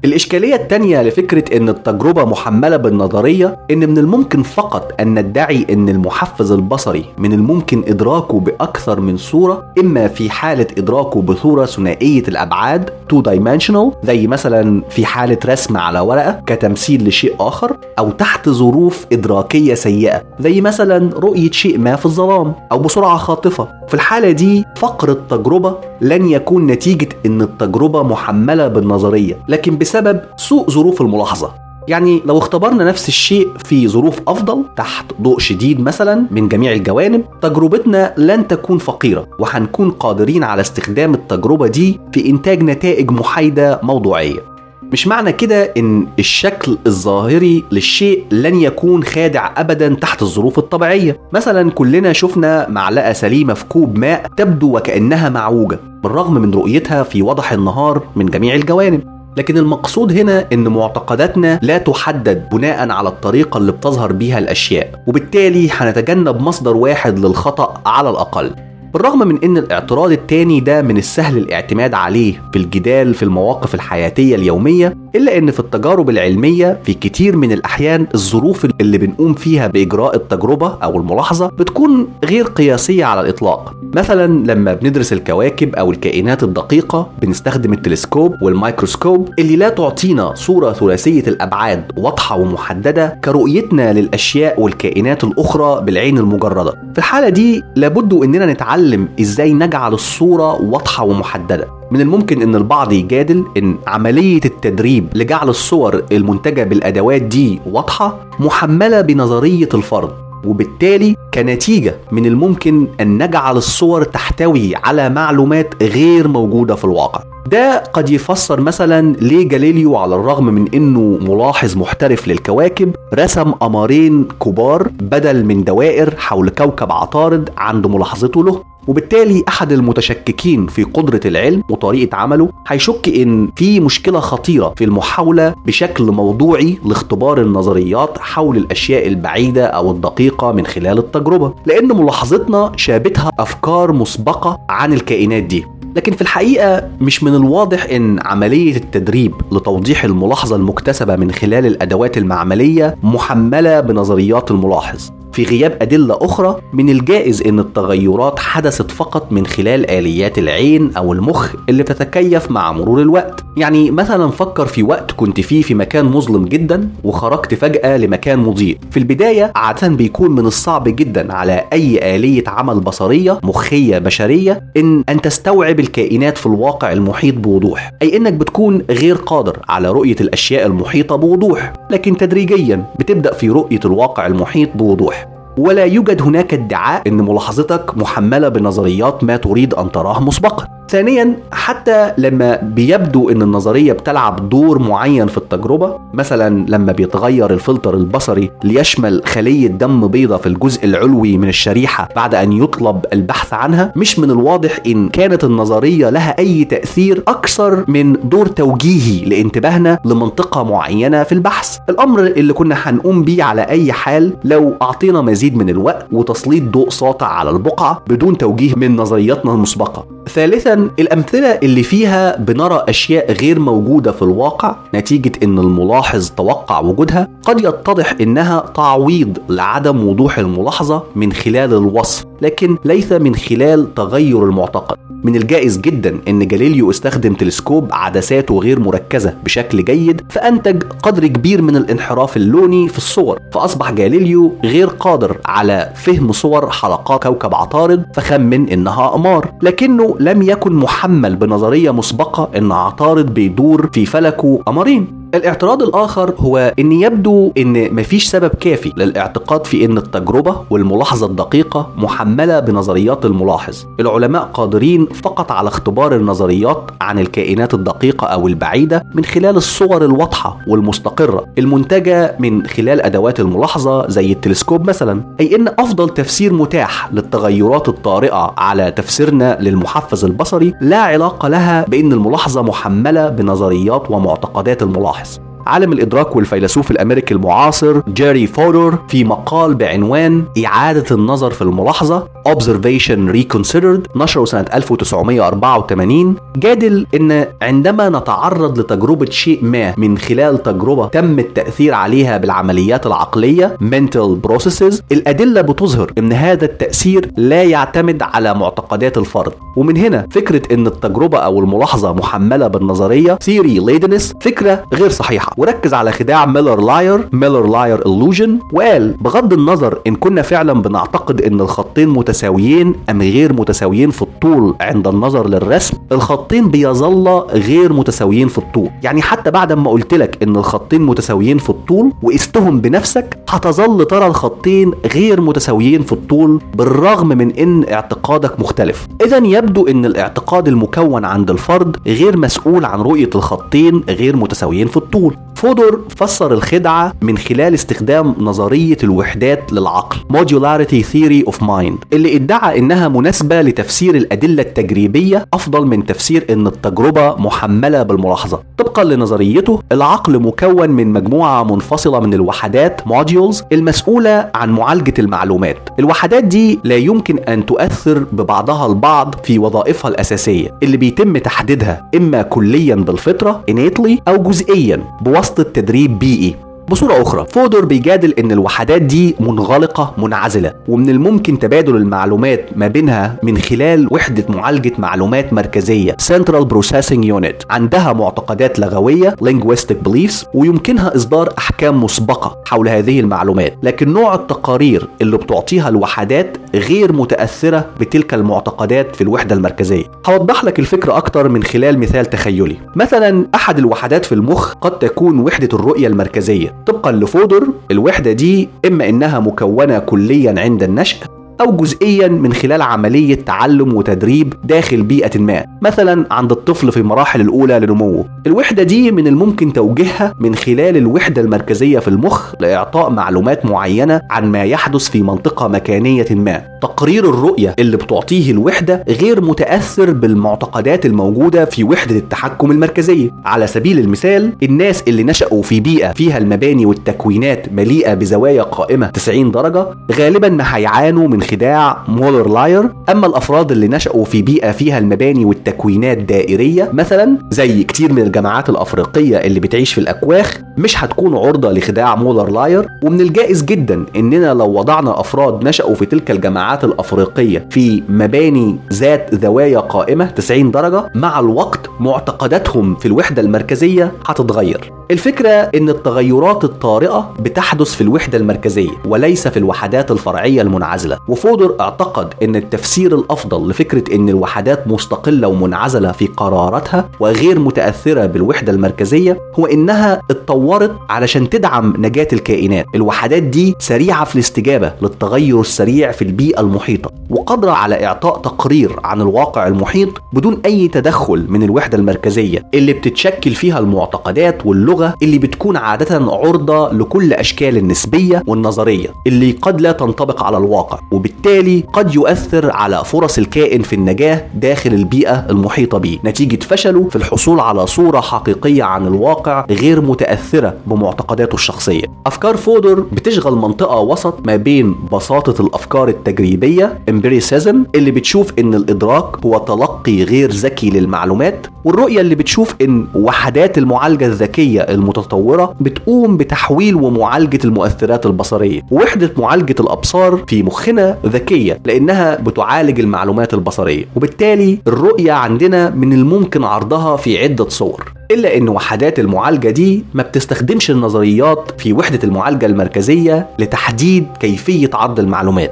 [0.06, 6.52] الإشكالية التانية لفكرة إن التجربة محملة بالنظرية إن من الممكن فقط أن ندعي إن المحفز
[6.52, 13.22] البصري من الممكن إدراكه بأكثر من صورة إما في حالة إدراكه بصورة ثنائية الأبعاد two
[13.32, 19.74] dimensional زي مثلا في حالة رسم على ورقة كتمثيل لشيء آخر أو تحت ظروف إدراكية
[19.74, 23.68] سيئة زي مثلا رؤية شيء ما في الظلام أو بسرعة خاطفة.
[23.88, 30.70] في الحالة دي فقر التجربة لن يكون نتيجة إن التجربة محملة بالنظرية لكن بسبب سوء
[30.70, 31.52] ظروف الملاحظة.
[31.88, 37.24] يعني لو اختبرنا نفس الشيء في ظروف أفضل تحت ضوء شديد مثلا من جميع الجوانب
[37.42, 44.40] تجربتنا لن تكون فقيرة وهنكون قادرين على استخدام التجربة دي في إنتاج نتائج محايدة موضوعية.
[44.84, 51.20] مش معنى كده إن الشكل الظاهري للشيء لن يكون خادع ابدا تحت الظروف الطبيعية.
[51.34, 57.22] مثلا كلنا شفنا معلقة سليمة في كوب ماء تبدو وكأنها معوجة بالرغم من رؤيتها في
[57.22, 59.15] وضح النهار من جميع الجوانب.
[59.38, 65.70] لكن المقصود هنا إن معتقداتنا لا تحدد بناء على الطريقة اللي بتظهر بيها الأشياء وبالتالي
[65.72, 68.52] هنتجنب مصدر واحد للخطأ على الأقل.
[68.96, 74.36] بالرغم من إن الاعتراض التاني ده من السهل الاعتماد عليه في الجدال في المواقف الحياتية
[74.36, 80.16] اليومية إلا إن في التجارب العلمية في كتير من الأحيان الظروف اللي بنقوم فيها بإجراء
[80.16, 83.74] التجربة أو الملاحظة بتكون غير قياسية على الإطلاق.
[83.96, 91.24] مثلا لما بندرس الكواكب أو الكائنات الدقيقة بنستخدم التلسكوب والميكروسكوب اللي لا تعطينا صورة ثلاثية
[91.28, 96.72] الأبعاد واضحة ومحددة كرؤيتنا للأشياء والكائنات الأخرى بالعين المجردة.
[96.72, 98.85] في الحالة دي لابد إننا نتعلم
[99.20, 101.68] إزاي نجعل الصورة واضحة ومحددة.
[101.92, 109.02] من الممكن إن البعض يجادل إن عملية التدريب لجعل الصور المنتجة بالأدوات دي واضحة محملة
[109.02, 110.12] بنظرية الفرض
[110.46, 117.22] وبالتالي كنتيجة من الممكن أن نجعل الصور تحتوي على معلومات غير موجودة في الواقع.
[117.52, 124.28] ده قد يفسر مثلا ليه جاليليو على الرغم من إنه ملاحظ محترف للكواكب رسم قمرين
[124.44, 128.62] كبار بدل من دوائر حول كوكب عطارد عند ملاحظته له.
[128.88, 135.56] وبالتالي أحد المتشككين في قدرة العلم وطريقة عمله هيشك إن في مشكلة خطيرة في المحاولة
[135.66, 143.32] بشكل موضوعي لاختبار النظريات حول الأشياء البعيدة أو الدقيقة من خلال التجربة لأن ملاحظتنا شابتها
[143.40, 145.66] أفكار مسبقة عن الكائنات دي.
[145.96, 152.18] لكن في الحقيقة مش من الواضح إن عملية التدريب لتوضيح الملاحظة المكتسبة من خلال الأدوات
[152.18, 155.10] المعملية محملة بنظريات الملاحظ.
[155.36, 161.14] في غياب أدلة أخرى من الجائز أن التغيرات حدثت فقط من خلال آليات العين أو
[161.14, 163.44] المخ اللي بتتكيف مع مرور الوقت.
[163.58, 168.78] يعني مثلا فكر في وقت كنت فيه في مكان مظلم جدا وخرجت فجأة لمكان مضيء.
[168.92, 175.04] في البداية عادة بيكون من الصعب جدا على أي آلية عمل بصرية مخية بشرية إن
[175.10, 180.66] أن تستوعب الكائنات في الواقع المحيط بوضوح أي إنك بتكون غير قادر على رؤية الأشياء
[180.66, 181.74] المحيطة بوضوح.
[181.90, 185.28] لكن تدريجيا بتبدأ في رؤية الواقع المحيط بوضوح.
[185.58, 190.68] ولا يوجد هناك ادعاء إن ملاحظتك محملة بنظريات ما تريد أن تراه مسبقا.
[190.90, 197.94] ثانيا حتى لما بيبدو إن النظرية بتلعب دور معين في التجربة مثلا لما بيتغير الفلتر
[197.94, 203.94] البصري ليشمل خلية دم بيضاء في الجزء العلوي من الشريحة بعد أن يطلب البحث عنها
[203.96, 210.64] مش من الواضح إن كانت النظرية لها أي تأثير أكثر من دور توجيهي لانتباهنا لمنطقة
[210.64, 211.78] معينة في البحث.
[211.90, 216.90] الأمر اللي كنا هنقوم بيه على أي حال لو أعطينا مزيد من الوقت وتسليط ضوء
[216.90, 220.06] ساطع على البقعة بدون توجيه من نظرياتنا المسبقة.
[220.30, 227.28] ثالثا الأمثلة اللي فيها بنرى أشياء غير موجودة في الواقع نتيجة إن الملاحظ توقع وجودها
[227.44, 234.44] قد يتضح إنها تعويض لعدم وضوح الملاحظة من خلال الوصف لكن ليس من خلال تغير
[234.44, 234.98] المعتقد.
[235.24, 241.62] من الجائز جدا إن جاليليو استخدم تلسكوب عدساته غير مركزة بشكل جيد فأنتج قدر كبير
[241.62, 248.06] من الانحراف اللوني في الصور فأصبح جاليليو غير قادر على فهم صور حلقات كوكب عطارد
[248.14, 249.52] فخمن إنها قمار.
[249.62, 255.26] لكنه لم يكن محمل بنظرية مسبقة إن عطارد بيدور في فلكه قمرين.
[255.36, 261.90] الاعتراض الآخر هو أن يبدو أن مفيش سبب كافي للاعتقاد في أن التجربة والملاحظة الدقيقة
[261.98, 263.86] محملة بنظريات الملاحظ.
[264.00, 270.58] العلماء قادرين فقط على اختبار النظريات عن الكائنات الدقيقة أو البعيدة من خلال الصور الواضحة
[270.68, 275.22] والمستقرة المنتجة من خلال أدوات الملاحظة زي التلسكوب مثلا.
[275.40, 280.55] أي أن أفضل تفسير متاح للتغيرات الطارئة على تفسيرنا للمحفز البصري.
[280.82, 285.45] لا علاقة لها بأن الملاحظة محملة بنظريات ومعتقدات الملاحظ.
[285.68, 293.34] عالم الإدراك والفيلسوف الأمريكي المعاصر جيري فودور في مقال بعنوان إعادة النظر في الملاحظة Observation
[293.36, 301.40] Reconsidered نشره سنة 1984 جادل إن عندما نتعرض لتجربة شيء ما من خلال تجربة تم
[301.40, 309.18] التأثير عليها بالعمليات العقلية Mental Processes الأدلة بتظهر إن هذا التأثير لا يعتمد على معتقدات
[309.18, 309.52] الفرد.
[309.76, 315.55] ومن هنا فكرة إن التجربة أو الملاحظة محملة بالنظرية Theory Ladenness فكرة غير صحيحة.
[315.58, 318.50] وركز على خداع مولر لاير Müller-Lyer illusion.
[318.74, 324.76] وقال بغض النظر إن كنا فعلا بنعتقد إن الخطين متساويين أم غير متساويين في الطول
[324.82, 328.90] عند النظر للرسم الخطين بيظل غير متساويين في الطول.
[329.04, 334.28] يعني حتى بعد ما قلت لك إن الخطين متساويين في الطول وقستهم بنفسك هتظل ترى
[334.28, 339.08] الخطين غير متساويين في الطول بالرغم من إن اعتقادك مختلف.
[339.26, 344.98] إذا يبدو إن الاعتقاد المكون عند الفرد غير مسؤول عن رؤية الخطين غير متساويين في
[344.98, 345.36] الطول.
[345.56, 352.80] فودور فسر الخدعة من خلال استخدام نظرية الوحدات للعقل Modularity Theory of Mind اللي ادعى
[352.80, 358.60] إنها مناسبة لتفسير الأدلة التجريبية أفضل من تفسير إن التجربة محملة بالملاحظة.
[358.78, 365.78] طبقا لنظريته العقل مكون من مجموعة منفصلة من الوحدات modules المسؤولة عن معالجة المعلومات.
[366.00, 372.42] الوحدات دي لا يمكن أن تؤثر ببعضها البعض في وظائفها الأساسية اللي بيتم تحديدها إما
[372.42, 375.04] كليا بالفطرة innately أو جزئيا
[375.36, 376.56] بواسطة تدريب بيئي
[376.90, 383.36] بصورة أخرى فودور بيجادل إن الوحدات دي منغلقة منعزلة ومن الممكن تبادل المعلومات ما بينها
[383.44, 387.66] من خلال وحدة معالجة معلومات مركزية Central Processing Unit.
[387.70, 393.78] عندها معتقدات لغوية Linguistic Beliefs ويمكنها إصدار أحكام مسبقة حول هذه المعلومات.
[393.84, 400.04] لكن نوع التقارير اللي بتعطيها الوحدات غير متأثرة بتلك المعتقدات في الوحدة المركزية.
[400.26, 402.78] هوضح لك الفكرة أكتر من خلال مثال تخيلي.
[402.96, 406.75] مثلا أحد الوحدات في المخ قد تكون وحدة الرؤية المركزية.
[406.86, 411.18] طبقا لفودر الوحدة دي إما إنها مكونة كليا عند النشأ
[411.62, 417.42] أو جزئيا من خلال عملية تعلم وتدريب داخل بيئة ما مثلا عند الطفل في المراحل
[417.42, 418.26] الأولى لنموه.
[418.48, 424.52] الوحدة دي من الممكن توجيهها من خلال الوحدة المركزية في المخ لإعطاء معلومات معينة عن
[424.52, 426.62] ما يحدث في منطقة مكانية ما.
[426.82, 433.30] تقرير الرؤية اللي بتعطيه الوحدة غير متأثر بالمعتقدات الموجودة في وحدة التحكم المركزية.
[433.46, 439.52] على سبيل المثال الناس اللي نشأوا في بيئة فيها المباني والتكوينات مليئة بزوايا قائمة 90
[439.52, 442.90] درجة غالبا ما هيعانوا من خداع مولر لاير.
[443.12, 448.70] أما الأفراد اللي نشأوا في بيئة فيها المباني والتكوينات دائرية مثلا زي كتير من الجماعات
[448.70, 452.88] الأفريقية اللي بتعيش في الأكواخ مش هتكون عرضة لخداع مولر لاير.
[453.04, 459.36] ومن الجائز جدا إننا لو وضعنا أفراد نشأوا في تلك الجماعات الأفريقية في مباني ذات
[459.36, 464.92] زوايا قائمة 90 درجة مع الوقت معتقداتهم في الوحدة المركزية هتتغير.
[465.12, 471.18] الفكرة إن التغيرات الطارئة بتحدث في الوحدة المركزية وليس في الوحدات الفرعية المنعزلة.
[471.36, 478.72] وفودور اعتقد إن التفسير الأفضل لفكرة إن الوحدات مستقلة ومنعزلة في قراراتها وغير متأثرة بالوحدة
[478.72, 482.86] المركزية هو إنها اتطورت علشان تدعم نجاة الكائنات.
[482.96, 489.22] الوحدات دي سريعة في الاستجابة للتغير السريع في البيئة المحيطة وقادرة على إعطاء تقرير عن
[489.22, 495.78] الواقع المحيط بدون أي تدخل من الوحدة المركزية اللي بتتشكل فيها المعتقدات واللغة اللي بتكون
[495.78, 501.00] عادة عرضة لكل أشكال النسبية والنظرية اللي قد لا تنطبق على الواقع.
[501.26, 506.20] وبالتالي قد يؤثر على فرص الكائن في النجاة داخل البيئة المحيطة به.
[506.26, 512.04] نتيجة فشله في الحصول على صورة حقيقية عن الواقع غير متأثرة بمعتقداته الشخصية.
[512.26, 519.46] أفكار فودور بتشغل منطقة وسط ما بين بساطة الأفكار التجريبية empiricism اللي بتشوف إن الإدراك
[519.46, 526.96] هو تلقي غير ذكي للمعلومات والرؤية اللي بتشوف إن وحدات المعالجة الذكية المتطورة بتقوم بتحويل
[526.96, 528.82] ومعالجة المؤثرات البصرية.
[528.92, 536.64] ووحدة معالجة الأبصار في مخنا ذكية لأنها بتعالج المعلومات البصرية وبالتالي الرؤية عندنا من الممكن
[536.64, 542.66] عرضها في عدة صور إلا إن وحدات المعالجة دي ما بتستخدمش النظريات في وحدة المعالجة
[542.66, 545.72] المركزية لتحديد كيفية عرض المعلومات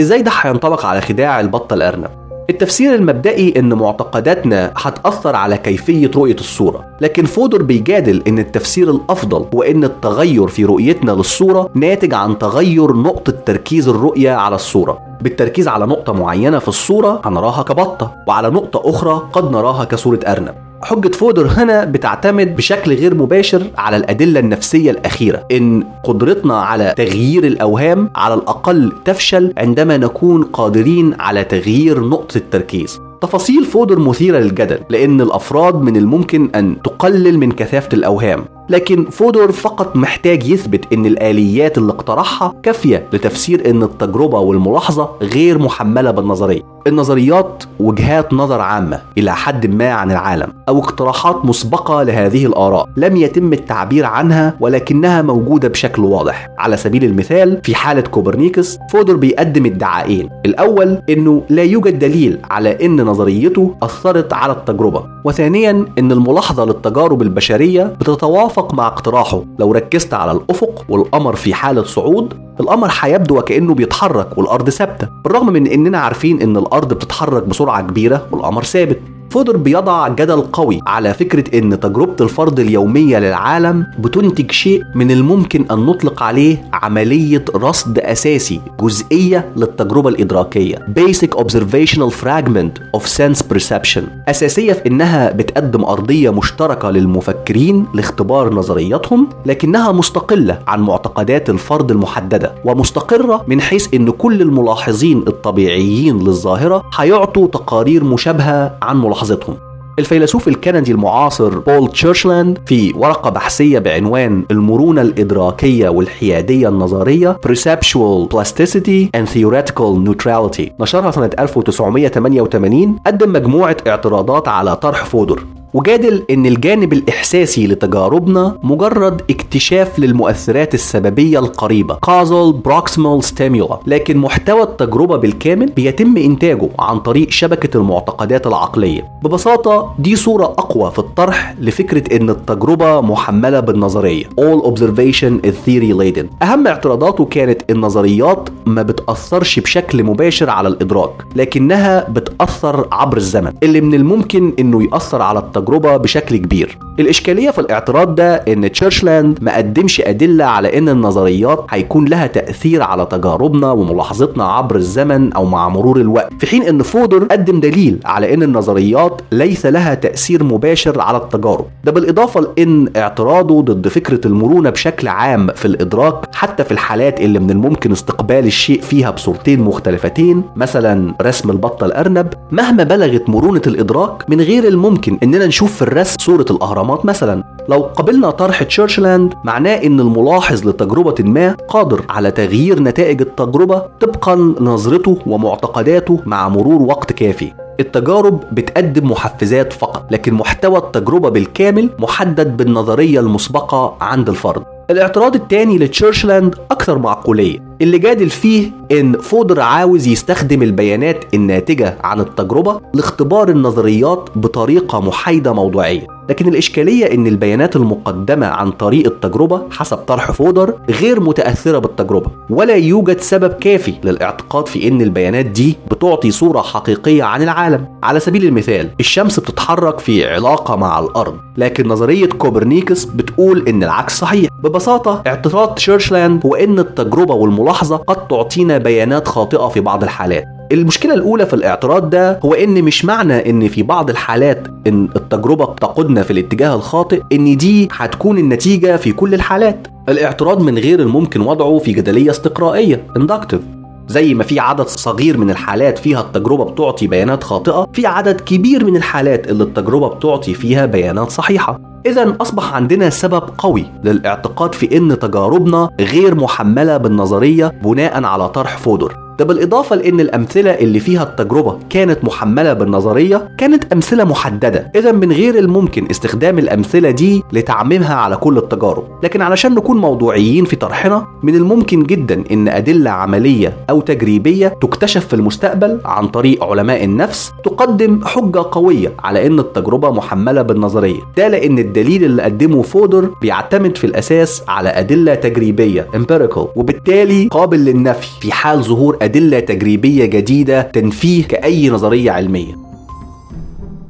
[0.00, 2.19] إزاي ده هينطبق على خداع البطة الأرنب؟
[2.50, 9.46] التفسير المبدئي إن معتقداتنا هتأثر على كيفية رؤية الصورة لكن فودر بيجادل إن التفسير الأفضل
[9.54, 14.98] هو ان التغير في رؤيتنا للصورة ناتج عن تغير نقطة تركيز الرؤية على الصورة.
[15.20, 20.69] بالتركيز على نقطة معينة في الصورة هنراها كبطة وعلى نقطة أخرى قد نراها كصورة أرنب.
[20.82, 25.46] حجة فودر هنا بتعتمد بشكل غير مباشر على الأدلة النفسية الأخيرة.
[25.52, 33.00] إن قدرتنا على تغيير الأوهام على الأقل تفشل عندما نكون قادرين على تغيير نقطة التركيز.
[33.20, 38.44] تفاصيل فودر مثيرة للجدل لأن الأفراد من الممكن أن تقلل من كثافة الأوهام.
[38.70, 45.58] لكن فودور فقط محتاج يثبت إن الآليات اللي اقترحها كافية لتفسير إن التجربة والملاحظة غير
[45.58, 46.62] محملة بالنظرية.
[46.86, 52.88] النظريات وجهات نظر عامة إلى حد ما عن العالم أو اقتراحات مسبقة لهذه الآراء.
[52.96, 56.48] لم يتم التعبير عنها ولكنها موجودة بشكل واضح.
[56.58, 62.86] على سبيل المثال في حالة كوبرنيكوس فودور بيقدم ادعائين الأول إنه لا يوجد دليل على
[62.86, 65.04] إن نظريته أثرت على التجربة.
[65.24, 69.42] وثانيا إن الملاحظة للتجارب البشرية بتتوافق مع اقتراحه.
[69.58, 75.08] لو ركزت على الأفق والقمر في حالة صعود القمر هيبدو وكأنه بيتحرك والأرض ثابتة.
[75.24, 79.00] بالرغم من إننا عارفين إن الأرض بتتحرك بسرعة كبيرة والقمر ثابت.
[79.30, 85.66] فودر بيضع جدل قوي على فكرة إن تجربة الفرض اليومية للعالم بتنتج شيء من الممكن
[85.70, 90.76] أن نطلق عليه عملية رصد أساسي جزئية للتجربة الإدراكية.
[90.98, 94.02] Basic Observational Fragment of Sense Perception.
[94.28, 102.52] أساسية في إنها بتقدم أرضية مشتركة للمفكرين لاختبار نظرياتهم لكنها مستقلة عن معتقدات الفرد المحددة
[102.64, 109.56] ومستقرة من حيث إن كل الملاحظين الطبيعيين للظاهرة هيعطوا تقارير مشابهة عن ملاحظتهم
[109.98, 119.08] الفيلسوف الكندي المعاصر بول تشيرشلاند في ورقة بحثية بعنوان المرونة الإدراكية والحيادية النظرية Perceptual Plasticity
[119.16, 125.59] and Theoretical Neutrality نشرها سنة 1988 قدم مجموعة اعتراضات على طرح فودر.
[125.74, 133.74] وجادل إن الجانب الإحساسي لتجاربنا مجرد اكتشاف للمؤثرات السببية القريبة causal proximal stimuli.
[133.86, 139.08] لكن محتوى التجربة بالكامل بيتم إنتاجه عن طريق شبكة المعتقدات العقلية.
[139.22, 144.24] ببساطة دي صورة أقوى في الطرح لفكرة إن التجربة محملة بالنظرية.
[144.24, 146.26] All observation is theory laden.
[146.42, 153.52] أهم اعتراضاته كانت النظريات ما بتأثرش بشكل مباشر على الإدراك لكنها بتأثر عبر الزمن.
[153.62, 156.78] اللي من الممكن إنه يأثر على التجربة التجربة بشكل كبير.
[157.00, 162.82] الإشكالية في الاعتراض ده إن تشيرشلاند ما قدمش أدلة على إن النظريات هيكون لها تأثير
[162.82, 166.32] على تجاربنا وملاحظتنا عبر الزمن أو مع مرور الوقت.
[166.38, 171.64] في حين إن فودر قدم دليل على إن النظريات ليس لها تأثير مباشر على التجارب.
[171.84, 177.38] ده بالإضافة لإن اعتراضه ضد فكرة المرونة بشكل عام في الإدراك حتى في الحالات اللي
[177.38, 182.26] من الممكن استقبال الشيء فيها بصورتين مختلفتين مثلا رسم البطة الأرنب.
[182.52, 187.44] مهما بلغت مرونة الإدراك من غير الممكن إننا نشوف في الرسم صورة الأهرامات مثلا.
[187.68, 194.36] لو قبلنا طرح تشيرشلاند معناه إن الملاحظ لتجربة ما قادر على تغيير نتائج التجربة طبقا
[194.36, 197.52] لنظرته ومعتقداته مع مرور وقت كافي.
[197.80, 204.62] التجارب بتقدم محفزات فقط لكن محتوى التجربة بالكامل محدد بالنظرية المسبقة عند الفرد.
[204.90, 212.20] الاعتراض الثاني لتشيرشلاند أكثر معقولية اللي جادل فيه إن فودر عاوز يستخدم البيانات الناتجة عن
[212.20, 216.06] التجربة لاختبار النظريات بطريقة محايدة موضوعية.
[216.30, 222.74] لكن الإشكالية إن البيانات المقدمة عن طريق التجربة حسب طرح فودر غير متأثرة بالتجربة ولا
[222.74, 227.86] يوجد سبب كافي للاعتقاد في إن البيانات دي بتعطي صورة حقيقية عن العالم.
[228.02, 234.18] على سبيل المثال الشمس بتتحرك في علاقة مع الأرض لكن نظرية كوبرنيكس بتقول إن العكس
[234.18, 234.48] صحيح.
[234.64, 240.59] ببساطة اعتراض تشيرشلاند هو إن التجربة والملاحظة قد تعطينا بيانات خاطئة في بعض الحالات.
[240.72, 245.64] المشكلة الأولى في الاعتراض ده هو إن مش معنى إن في بعض الحالات إن التجربة
[245.64, 249.86] تقودنا في الاتجاه الخاطئ إن دي هتكون النتيجة في كل الحالات.
[250.08, 253.06] الاعتراض من غير الممكن وضعه في جدلية استقرائية.
[253.18, 253.60] inductive.
[254.08, 258.84] زي ما في عدد صغير من الحالات فيها التجربة بتعطي بيانات خاطئة في عدد كبير
[258.84, 261.80] من الحالات اللي التجربة بتعطي فيها بيانات صحيحة.
[262.06, 268.76] إذا أصبح عندنا سبب قوي للاعتقاد في إن تجاربنا غير محملة بالنظرية بناء على طرح
[268.78, 274.92] فودر ده بالإضافة لأن الأمثلة اللي فيها التجربة كانت محملة بالنظرية كانت أمثلة محددة.
[274.96, 279.04] إذا من غير الممكن استخدام الأمثلة دي لتعميمها على كل التجارب.
[279.22, 285.26] لكن علشان نكون موضوعيين في طرحنا من الممكن جدا إن أدلة عملية أو تجريبية تكتشف
[285.26, 291.20] في المستقبل عن طريق علماء النفس تقدم حجة قوية على إن التجربة محملة بالنظرية.
[291.36, 297.78] ده لأن الدليل اللي قدمه فودر بيعتمد في الأساس على أدلة تجريبية empirical وبالتالي قابل
[297.78, 302.89] للنفي في حال ظهور أدلة تجريبية جديدة تنفيه كأي نظرية علمية.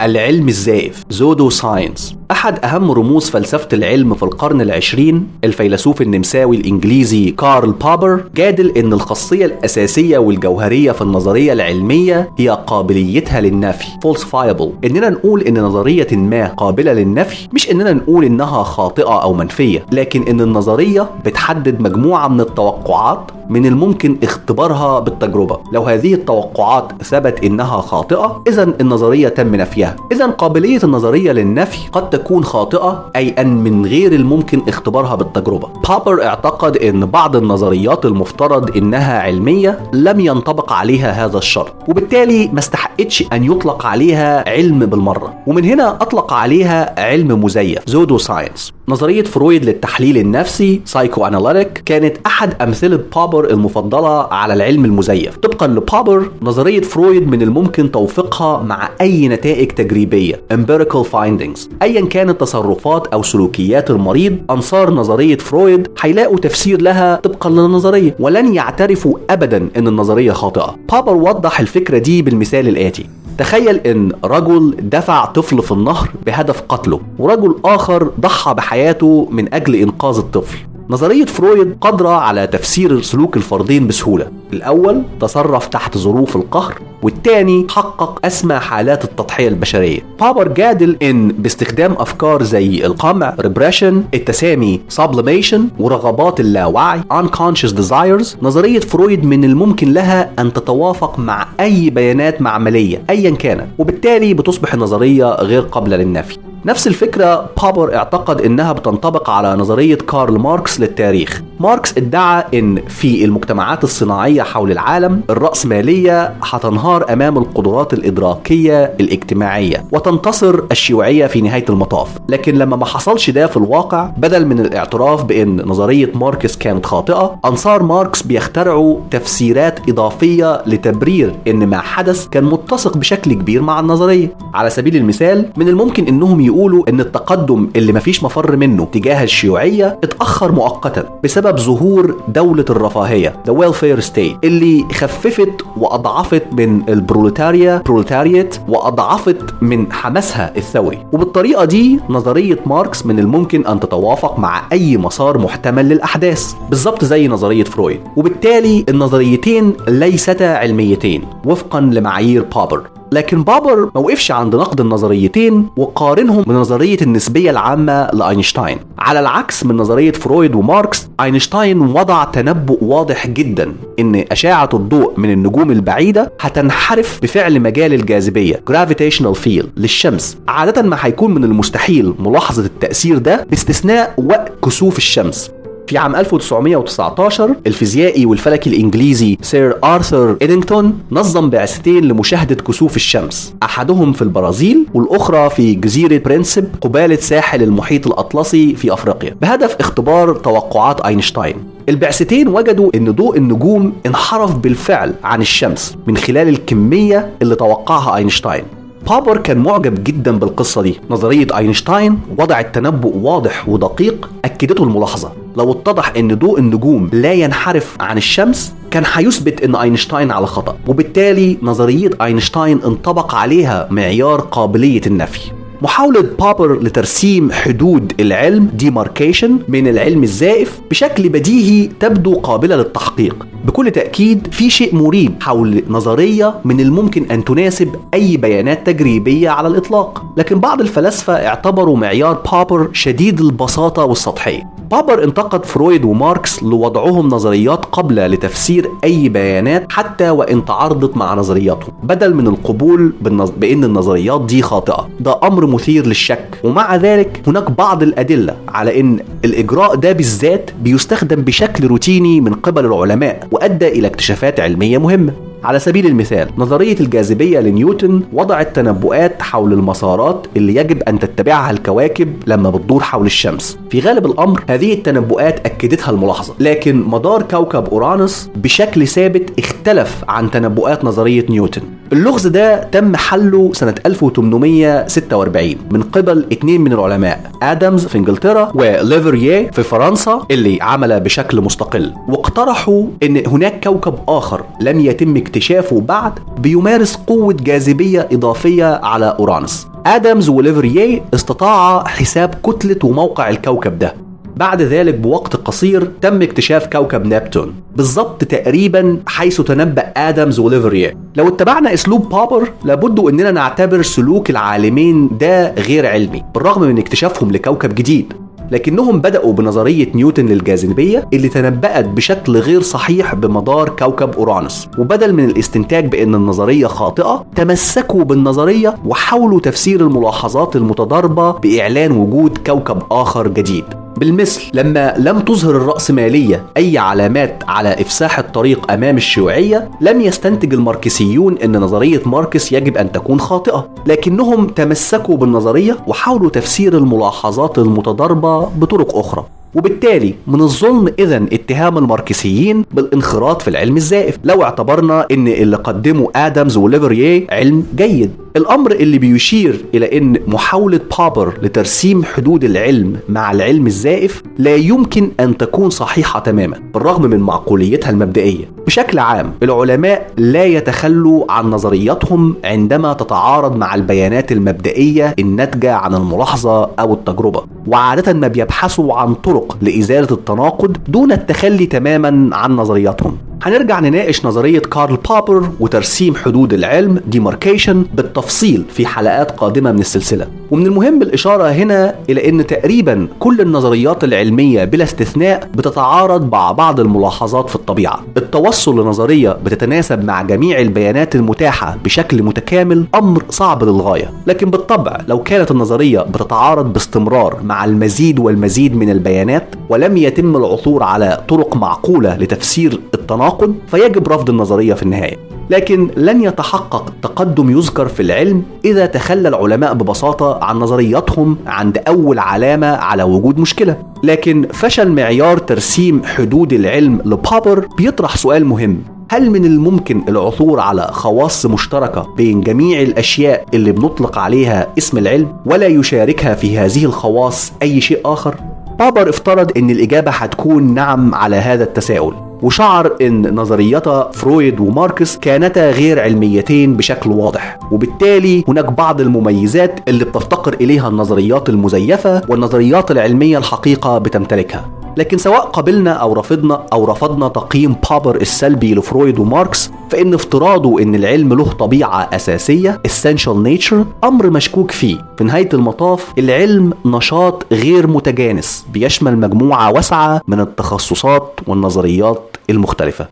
[0.03, 2.17] العلم الزائف pseudo-science.
[2.31, 8.93] أحد أهم رموز فلسفة العلم في القرن العشرين الفيلسوف النمساوي الإنجليزي كارل بابر جادل إن
[8.93, 14.85] الخاصية الأساسية والجوهرية في النظرية العلمية هي قابليتها للنفي falsifiable.
[14.85, 20.23] إننا نقول إن نظرية ما قابلة للنفي مش إننا نقول إنها خاطئة أو منفية لكن
[20.23, 25.59] إن النظرية بتحدد مجموعة من التوقعات من الممكن اختبارها بالتجربة.
[25.73, 29.90] لو هذه التوقعات ثبت إنها خاطئة إذا النظرية تم نفيها.
[30.13, 35.69] إذا قابلية النظرية للنفي قد تكون خاطئة أي أن من غير الممكن اختبارها بالتجربة.
[35.89, 42.59] بابر اعتقد أن بعض النظريات المفترض إنها علمية لم ينطبق عليها هذا الشرط وبالتالي ما
[42.59, 45.35] استحقتش أن يطلق عليها علم بالمرة.
[45.47, 48.73] ومن هنا أطلق عليها علم مزيف pseudo-science.
[48.89, 55.37] نظرية فرويد للتحليل النفسي psychoanalytic كانت أحد أمثلة بابر المفضلة على العلم المزيف.
[55.37, 61.69] طبقا لبابر نظرية فرويد من الممكن توفيقها مع أي نتائج تجريبية empirical findings.
[61.83, 68.55] أيا كانت تصرفات أو سلوكيات المريض أنصار نظرية فرويد هيلاقوا تفسير لها طبقا للنظرية ولن
[68.55, 70.77] يعترفوا أبدا أن النظرية خاطئة.
[70.93, 73.07] بابر وضح الفكرة دي بالمثال الآتي.
[73.39, 79.75] تخيل إن رجل دفع طفل في النهر بهدف قتله ورجل آخر ضحى بحياته من أجل
[79.75, 80.59] إنقاذ الطفل.
[80.91, 84.27] نظرية فرويد قادرة على تفسير سلوك الفردين بسهولة.
[84.53, 90.01] الأول تصرف تحت ظروف القهر والتاني حقق أسمى حالات التضحية البشرية.
[90.21, 98.37] بابر جادل إن باستخدام أفكار زي القمع repression التسامي sublimation ورغبات اللاوعي unconscious desires.
[98.43, 104.75] نظرية فرويد من الممكن لها أن تتوافق مع أي بيانات معملية أيا كانت وبالتالي بتصبح
[104.75, 106.39] النظرية غير قابلة للنفي.
[106.65, 111.43] نفس الفكرة بابر اعتقد إنها بتنطبق على نظرية كارل ماركس للتاريخ.
[111.61, 120.61] ماركس ادعى إن في المجتمعات الصناعية حول العالم الرأسمالية هتنهار أمام القدرات الإدراكية الاجتماعية وتنتصر
[120.71, 122.09] الشيوعية في نهاية المطاف.
[122.29, 127.39] لكن لما ما حصلش ده في الواقع بدل من الاعتراف بإن نظرية ماركس كانت خاطئة
[127.45, 134.37] أنصار ماركس بيخترعوا تفسيرات إضافية لتبرير إن ما حدث كان متسق بشكل كبير مع النظرية.
[134.55, 139.99] على سبيل المثال من الممكن إنهم يقولوا إن التقدم اللي مفيش مفر منه تجاه الشيوعية
[140.05, 148.57] اتأخر مؤقتا بسبب ظهور دولة الرفاهية the welfare state اللي خففت وأضعفت من البروليتاريا proletariat
[148.69, 151.07] وأضعفت من حماسها الثوري.
[151.13, 157.29] وبالطريقة دي نظرية ماركس من الممكن أن تتوافق مع أي مسار محتمل للأحداث بالظبط زي
[157.29, 158.01] نظرية فرويد.
[158.17, 162.83] وبالتالي النظريتين ليستا علميتين وفقا لمعايير بابر.
[163.13, 168.79] لكن بابر ما وقفش عند نقد النظريتين وقارنهم بنظرية النسبية العامة لأينشتاين.
[168.99, 175.31] على العكس من نظرية فرويد وماركس أينشتاين وضع تنبؤ واضح جدا إن أشعة الضوء من
[175.33, 180.37] النجوم البعيدة هتنحرف بفعل مجال الجاذبية gravitational field للشمس.
[180.49, 185.51] عادة ما هيكون من المستحيل ملاحظة التأثير ده باستثناء وقت كسوف الشمس.
[185.91, 194.13] في عام 1919 الفيزيائي والفلكي الإنجليزي سير آرثر إدينغتون نظم بعثتين لمشاهدة كسوف الشمس أحدهم
[194.13, 199.37] في البرازيل والأخرى في جزيرة برينسيب قبالة ساحل المحيط الأطلسي في أفريقيا.
[199.43, 201.57] بهدف اختبار توقعات أينشتاين.
[201.89, 208.65] البعثتين وجدوا إن ضوء النجوم انحرف بالفعل عن الشمس من خلال الكمية اللي توقعها أينشتاين.
[209.09, 211.01] بابر كان معجب جدا بالقصة دي.
[211.11, 215.33] نظرية أينشتاين وضعت تنبؤ واضح ودقيق أكدته الملاحظة.
[215.57, 220.77] لو اتضح إن ضوء النجوم لا ينحرف عن الشمس كان هيثبت إن أينشتاين على خطأ.
[220.87, 225.60] وبالتالي نظرية أينشتاين انطبق عليها معيار قابلية النفي.
[225.83, 233.47] محاولة بابر لترسيم حدود العلم demarcation من العلم الزائف بشكل بديهي تبدو قابلة للتحقيق.
[233.65, 239.69] بكل تأكيد في شيء مريب حول نظرية من الممكن أن تناسب أي بيانات تجريبية على
[239.69, 240.25] الإطلاق.
[240.37, 244.63] لكن بعض الفلاسفة اعتبروا معيار بابر شديد البساطة والسطحية.
[244.91, 251.93] بابر انتقد فرويد وماركس لوضعهم نظريات قابلة لتفسير أي بيانات حتى وإن تعارضت مع نظرياتهم
[252.03, 253.13] بدل من القبول.
[253.57, 255.09] بأن النظريات دي خاطئة.
[255.21, 256.59] ده أمر مثير للشك.
[256.65, 262.87] ومع ذلك هناك بعض الأدلة على أن الإجراء ده بالذات بيستخدم بشكل روتيني من قبل
[262.87, 265.50] العلماء وأدى إلى اكتشافات علمية مهمة.
[265.65, 272.29] على سبيل المثال نظرية الجاذبية لنيوتن وضعت تنبؤات حول المسارات اللي يجب أن تتبعها الكواكب
[272.47, 273.79] لما بتدور حول الشمس.
[273.91, 276.55] في غالب الأمر هذه التنبؤات أكدتها الملاحظة.
[276.61, 281.83] لكن مدار كوكب أورانوس بشكل ثابت اختلف عن تنبؤات نظرية نيوتن.
[282.13, 289.71] اللغز ده تم حله سنة 1846 من قبل اثنين من العلماء آدمز في إنجلترا وليفرييه
[289.71, 292.13] في فرنسا اللي عمل بشكل مستقل.
[292.29, 299.87] واقترحوا إن هناك كوكب آخر لم يتم اكتشافه بعد بيمارس قوة جاذبية إضافية على أورانوس.
[300.07, 304.15] آدمز وليفرييه استطاع حساب كتلة وموقع الكوكب ده.
[304.57, 307.75] بعد ذلك بوقت قصير تم اكتشاف كوكب نبتون.
[307.97, 311.17] بالضبط تقريبا حيث تنبأ آدمز وليفرييه.
[311.37, 317.51] لو اتبعنا أسلوب بابر لابد إننا نعتبر سلوك العالمين ده غير علمي بالرغم من اكتشافهم
[317.51, 318.33] لكوكب جديد.
[318.71, 324.89] لكنهم بدأوا بنظرية نيوتن للجاذبية اللي تنبأت بشكل غير صحيح بمدار كوكب أورانوس.
[324.99, 333.03] وبدل من الاستنتاج بأن النظرية خاطئة تمسكوا بالنظرية وحاولوا تفسير الملاحظات المتضاربة بإعلان وجود كوكب
[333.11, 333.85] آخر جديد.
[334.21, 341.59] بالمثل لما لم تظهر الرأسمالية أي علامات على إفساح الطريق أمام الشيوعية لم يستنتج الماركسيون
[341.59, 349.17] أن نظرية ماركس يجب أن تكون خاطئة لكنهم تمسكوا بالنظرية وحاولوا تفسير الملاحظات المتضاربة بطرق
[349.17, 349.45] أخرى.
[349.75, 354.39] وبالتالي من الظلم اذا اتهام الماركسيين بالانخراط في العلم الزائف.
[354.45, 358.31] لو اعتبرنا إن اللي قدمه آدمز وليفريه علم جيد.
[358.57, 365.31] الأمر اللي بيشير إلى إن محاولة بابر لترسيم حدود العلم مع العلم الزائف لا يمكن
[365.41, 368.65] أن تكون صحيحة تماما بالرغم من معقوليتها المبدئية.
[368.87, 376.91] بشكل عام العلماء لا يتخلوا عن نظرياتهم عندما تتعارض مع البيانات المبدئية الناتجة عن الملاحظة
[377.01, 377.63] أو التجربة.
[377.87, 383.39] وعادة ما بيبحثوا عن طرق لإزالة التناقض دون التخلي تماما عن نظرياتهم.
[383.63, 390.47] هنرجع نناقش نظرية كارل بابر وترسيم حدود العلم ديماركيشن بالتفصيل في حلقات قادمة من السلسلة.
[390.71, 397.01] ومن المهم الإشارة هنا إلى أن تقريبا كل النظريات العلمية بلا استثناء بتتعارض مع بعض
[397.01, 398.21] الملاحظات في الطبيعة.
[398.37, 404.31] التوصل لنظرية بتتناسب مع جميع البيانات المتاحة بشكل متكامل أمر صعب للغاية.
[404.47, 411.03] لكن بالطبع لو كانت النظرية بتتعارض باستمرار مع المزيد والمزيد من البيانات ولم يتم العثور
[411.03, 415.37] على طرق معقولة لتفسير التناقض التناقض فيجب رفض النظرية في النهاية.
[415.71, 422.39] لكن لن يتحقق تقدم يذكر في العلم إذا تخلى العلماء ببساطة عن نظرياتهم عند أول
[422.39, 423.97] علامة على وجود مشكلة.
[424.25, 429.03] لكن فشل معيار ترسيم حدود العلم لبابر بيطرح سؤال مهم.
[429.31, 435.57] هل من الممكن العثور على خواص مشتركة بين جميع الأشياء اللي بنطلق عليها اسم العلم
[435.67, 438.55] ولا يشاركها في هذه الخواص أي شيء آخر؟
[438.99, 442.50] بابر افترض أن الإجابة هتكون نعم على هذا التساؤل.
[442.63, 447.79] وشعر إن نظريتا فرويد وماركس كانتا غير علميتين بشكل واضح.
[447.91, 454.91] وبالتالي هناك بعض المميزات اللي بتفتقر إليها النظريات المزيفة والنظريات العلمية الحقيقة بتمتلكها.
[455.17, 461.15] لكن سواء قبلنا أو رفضنا أو رفضنا تقييم بابر السلبي لفرويد وماركس فإن افتراضه إن
[461.15, 465.17] العلم له طبيعة أساسية essential nature أمر مشكوك فيه.
[465.39, 473.29] في نهاية المطاف العلم نشاط غير متجانس بيشمل مجموعة واسعة من التخصصات والنظريات المختلفة.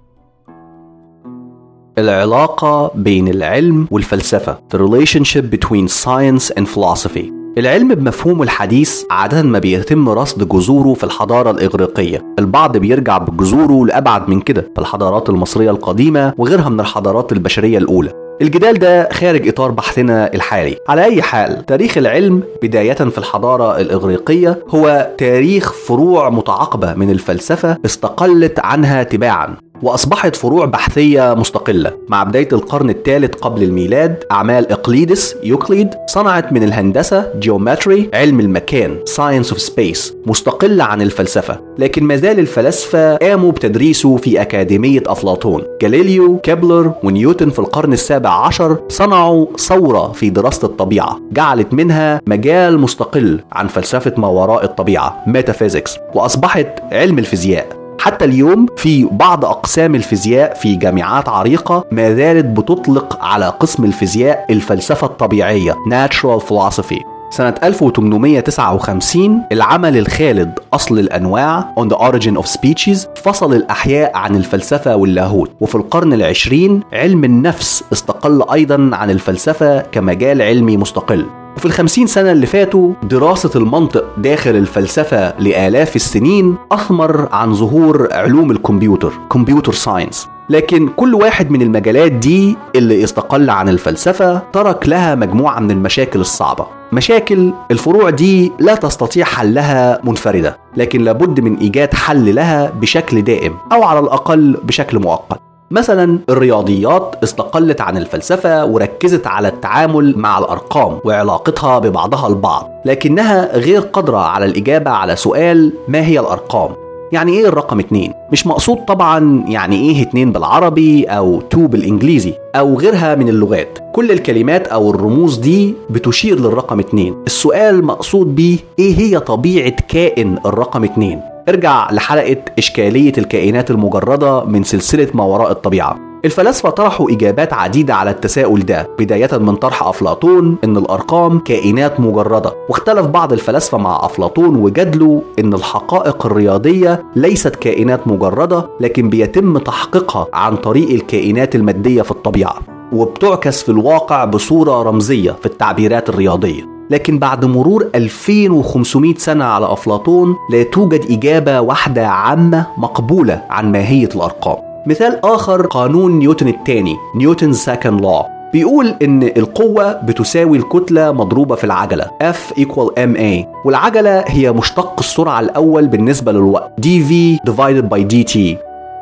[1.99, 4.59] العلاقة بين العلم والفلسفة.
[4.75, 7.33] The relationship between science and philosophy.
[7.59, 12.35] العلم بمفهومه الحديث عادة ما بيتم رصد جذوره في الحضارة الإغريقية.
[12.39, 18.28] البعض بيرجع بجذوره لأبعد من كده في الحضارات المصرية القديمة وغيرها من الحضارات البشرية الأولى.
[18.43, 20.77] الجدال ده خارج إطار بحثنا الحالي.
[20.89, 27.77] على أي حال تاريخ العلم بداية في الحضارة الإغريقية هو تاريخ فروع متعاقبة من الفلسفة
[27.85, 29.57] استقلت عنها تباعا.
[29.83, 31.93] وأصبحت فروع بحثية مستقلة.
[32.09, 38.97] مع بداية القرن الثالث قبل الميلاد أعمال إقليدس Euclid صنعت من الهندسة geometry علم المكان
[39.05, 41.61] science of space مستقلة عن الفلسفة.
[41.79, 45.63] لكن ما زال الفلاسفة قاموا بتدريسه في أكاديمية أفلاطون.
[45.83, 51.21] جاليليو كيبلر ونيوتن في القرن السابع عشر صنعوا ثورة في دراسة الطبيعة.
[51.33, 57.78] جعلت منها مجال مستقل عن فلسفة ما وراء الطبيعة ميتافيزيكس وأصبحت علم الفيزياء.
[58.01, 64.47] حتى اليوم في بعض أقسام الفيزياء في جامعات عريقة ما زالت بتطلق على قسم الفيزياء
[64.51, 67.03] الفلسفة الطبيعية Natural Philosophy.
[67.31, 74.97] سنة 1859 العمل الخالد أصل الأنواع On the Origin of Species فصل الأحياء عن الفلسفة
[74.97, 75.51] واللاهوت.
[75.61, 81.27] وفي القرن العشرين علم النفس استقل أيضا عن الفلسفة كمجال علمي مستقل.
[81.59, 88.51] وفي الخمسين سنة اللي فاتوا دراسة المنطق داخل الفلسفة لآلاف السنين أثمر عن ظهور علوم
[88.51, 90.29] الكمبيوتر كمبيوتر ساينس.
[90.51, 96.21] لكن كل واحد من المجالات دي اللي استقل عن الفلسفة ترك لها مجموعة من المشاكل
[96.21, 96.67] الصعبة.
[96.93, 103.55] مشاكل الفروع دي لا تستطيع حلها منفردة لكن لابد من إيجاد حل لها بشكل دائم
[103.73, 105.48] أو على الأقل بشكل مؤقت.
[105.71, 113.81] مثلا الرياضيات استقلت عن الفلسفة وركزت على التعامل مع الأرقام وعلاقتها ببعضها البعض لكنها غير
[113.81, 116.71] قادرة على الإجابة على سؤال ما هي الأرقام؟
[117.13, 122.79] يعني إيه الرقم اتنين؟ مش مقصود طبعا يعني إيه اتنين بالعربي أو تو بالإنجليزي أو
[122.79, 123.79] غيرها من اللغات.
[123.95, 127.15] كل الكلمات أو الرموز دي بتشير للرقم اتنين.
[127.27, 134.63] السؤال مقصود بيه إيه هي طبيعة كائن الرقم اتنين؟ ارجع لحلقة إشكالية الكائنات المجردة من
[134.63, 135.99] سلسلة ما وراء الطبيعة.
[136.25, 142.53] الفلاسفة طرحوا إجابات عديدة على التساؤل ده بداية من طرح أفلاطون إن الأرقام كائنات مجردة.
[142.69, 150.27] واختلف بعض الفلاسفة مع أفلاطون وجدلوا إن الحقائق الرياضية ليست كائنات مجردة لكن بيتم تحقيقها
[150.33, 152.55] عن طريق الكائنات المادية في الطبيعة.
[152.93, 156.78] وبتعكس في الواقع بصورة رمزية في التعبيرات الرياضية.
[156.91, 164.09] لكن بعد مرور 2500 سنة على أفلاطون لا توجد إجابة واحدة عامة مقبولة عن ماهية
[164.15, 164.57] الأرقام.
[164.87, 168.23] مثال آخر قانون نيوتن الثاني نيوتن سكند لو.
[168.53, 175.41] بيقول إن القوة بتساوي الكتلة مضروبة في العجلة F equal ma والعجلة هي مشتق السرعة
[175.41, 177.13] الأول بالنسبة للوقت dv
[177.51, 178.39] divided by dt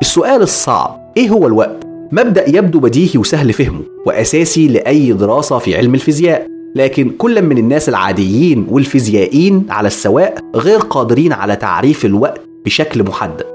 [0.01, 5.95] السؤال الصعب إيه هو الوقت؟ مبدأ يبدو بديهي وسهل فهمه وأساسي لأي دراسة في علم
[5.95, 6.56] الفيزياء.
[6.77, 13.45] لكن كل من الناس العاديين والفيزيائيين على السواء غير قادرين على تعريف الوقت بشكل محدد.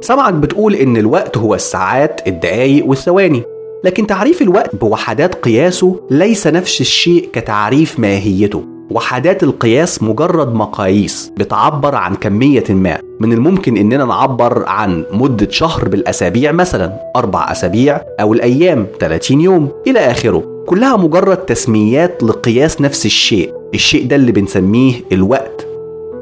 [0.00, 3.42] سمعك بتقول إن الوقت هو الساعات الدقايق والثواني
[3.84, 8.64] لكن تعريف الوقت بوحدات قياسه ليس نفس الشيء كتعريف ماهيته.
[8.90, 12.98] وحدات القياس مجرد مقاييس بتعبر عن كمية ما.
[13.20, 19.68] من الممكن إننا نعبر عن مدة شهر بالأسابيع مثلا أربع أسابيع أو الأيام 30 يوم
[19.86, 20.59] إلى آخره.
[20.70, 23.54] كلها مجرد تسميات لقياس نفس الشيء.
[23.74, 25.66] الشيء ده اللي بنسميه الوقت.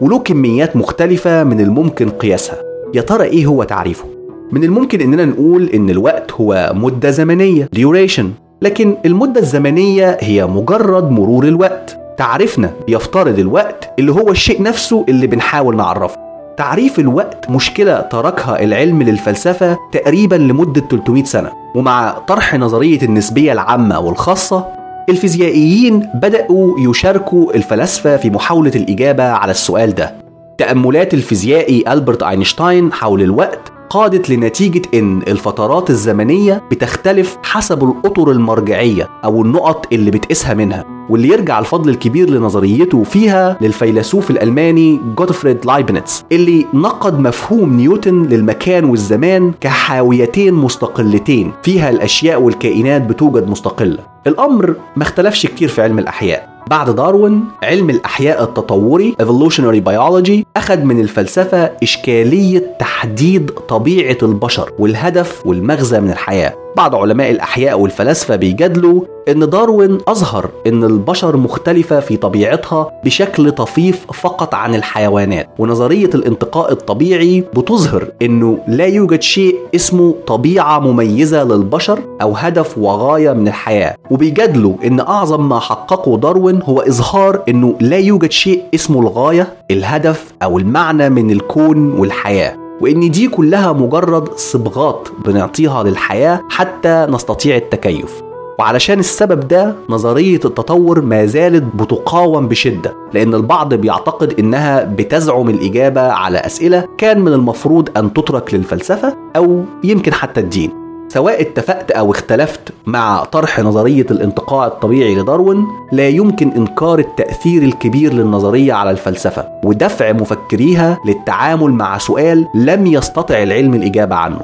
[0.01, 2.57] وله كميات مختلفة من الممكن قياسها.
[2.95, 4.05] يا ترى إيه هو تعريفه؟
[4.53, 8.25] من الممكن إننا نقول إن الوقت هو مدة زمنية duration.
[8.63, 11.99] لكن المدة الزمنية هي مجرد مرور الوقت.
[12.19, 16.28] تعريفنا بيفترض الوقت اللي هو الشيء نفسه اللي بنحاول نعرفه.
[16.59, 21.53] تعريف الوقت مشكلة تركها العلم للفلسفة تقريبا لمدة 300 سنة.
[21.75, 24.65] ومع طرح نظرية النسبية العامة والخاصة
[25.09, 30.15] الفيزيائيين بدأوا يشاركوا الفلاسفة في محاولة الإجابة على السؤال ده.
[30.59, 39.09] تأملات الفيزيائي ألبرت أينشتاين حول الوقت قادت لنتيجة إن الفترات الزمنية بتختلف حسب الأطر المرجعية
[39.25, 46.25] أو النقط اللي بتقيسها منها واللي يرجع الفضل الكبير لنظريته فيها للفيلسوف الألماني جوتفريد لايبنتس
[46.33, 53.99] اللي نقد مفهوم نيوتن للمكان والزمان كحاويتين مستقلتين فيها الأشياء والكائنات بتوجد مستقلة.
[54.27, 56.58] الأمر ما اختلفش كتير في علم الأحياء.
[56.71, 65.47] بعد داروين علم الأحياء التطوري evolutionary biology أخذ من الفلسفة إشكالية تحديد طبيعة البشر والهدف
[65.47, 66.55] والمغزى من الحياة.
[66.77, 74.07] بعض علماء الأحياء والفلاسفة بيجادلوا إن داروين أظهر إن البشر مختلفة في طبيعتها بشكل طفيف
[74.13, 81.99] فقط عن الحيوانات ونظرية الانتقاء الطبيعي بتظهر إنه لا يوجد شيء اسمه طبيعة مميزة للبشر
[82.23, 87.99] أو هدف وغاية من الحياة وبيجادلوا إن أعظم ما حققه داروين هو إظهار إنه لا
[87.99, 92.68] يوجد شيء اسمه الغاية الهدف أو المعنى من الكون والحياة.
[92.81, 98.23] وإن دي كلها مجرد صبغات بنعطيها للحياة حتى نستطيع التكيف.
[98.59, 106.01] وعلشان السبب ده نظرية التطور ما زالت بتقاوم بشدة لأن البعض بيعتقد إنها بتزعم الإجابة
[106.01, 110.88] على أسئلة كان من المفروض أن تترك للفلسفة أو يمكن حتى الدين.
[111.09, 118.13] سواء اتفقت أو اختلفت مع طرح نظرية الانتقاء الطبيعي لداروين لا يمكن إنكار التأثير الكبير
[118.13, 124.41] للنظرية على الفلسفة ودفع مفكريها للتعامل مع سؤال لم يستطع العلم الإجابة عنه.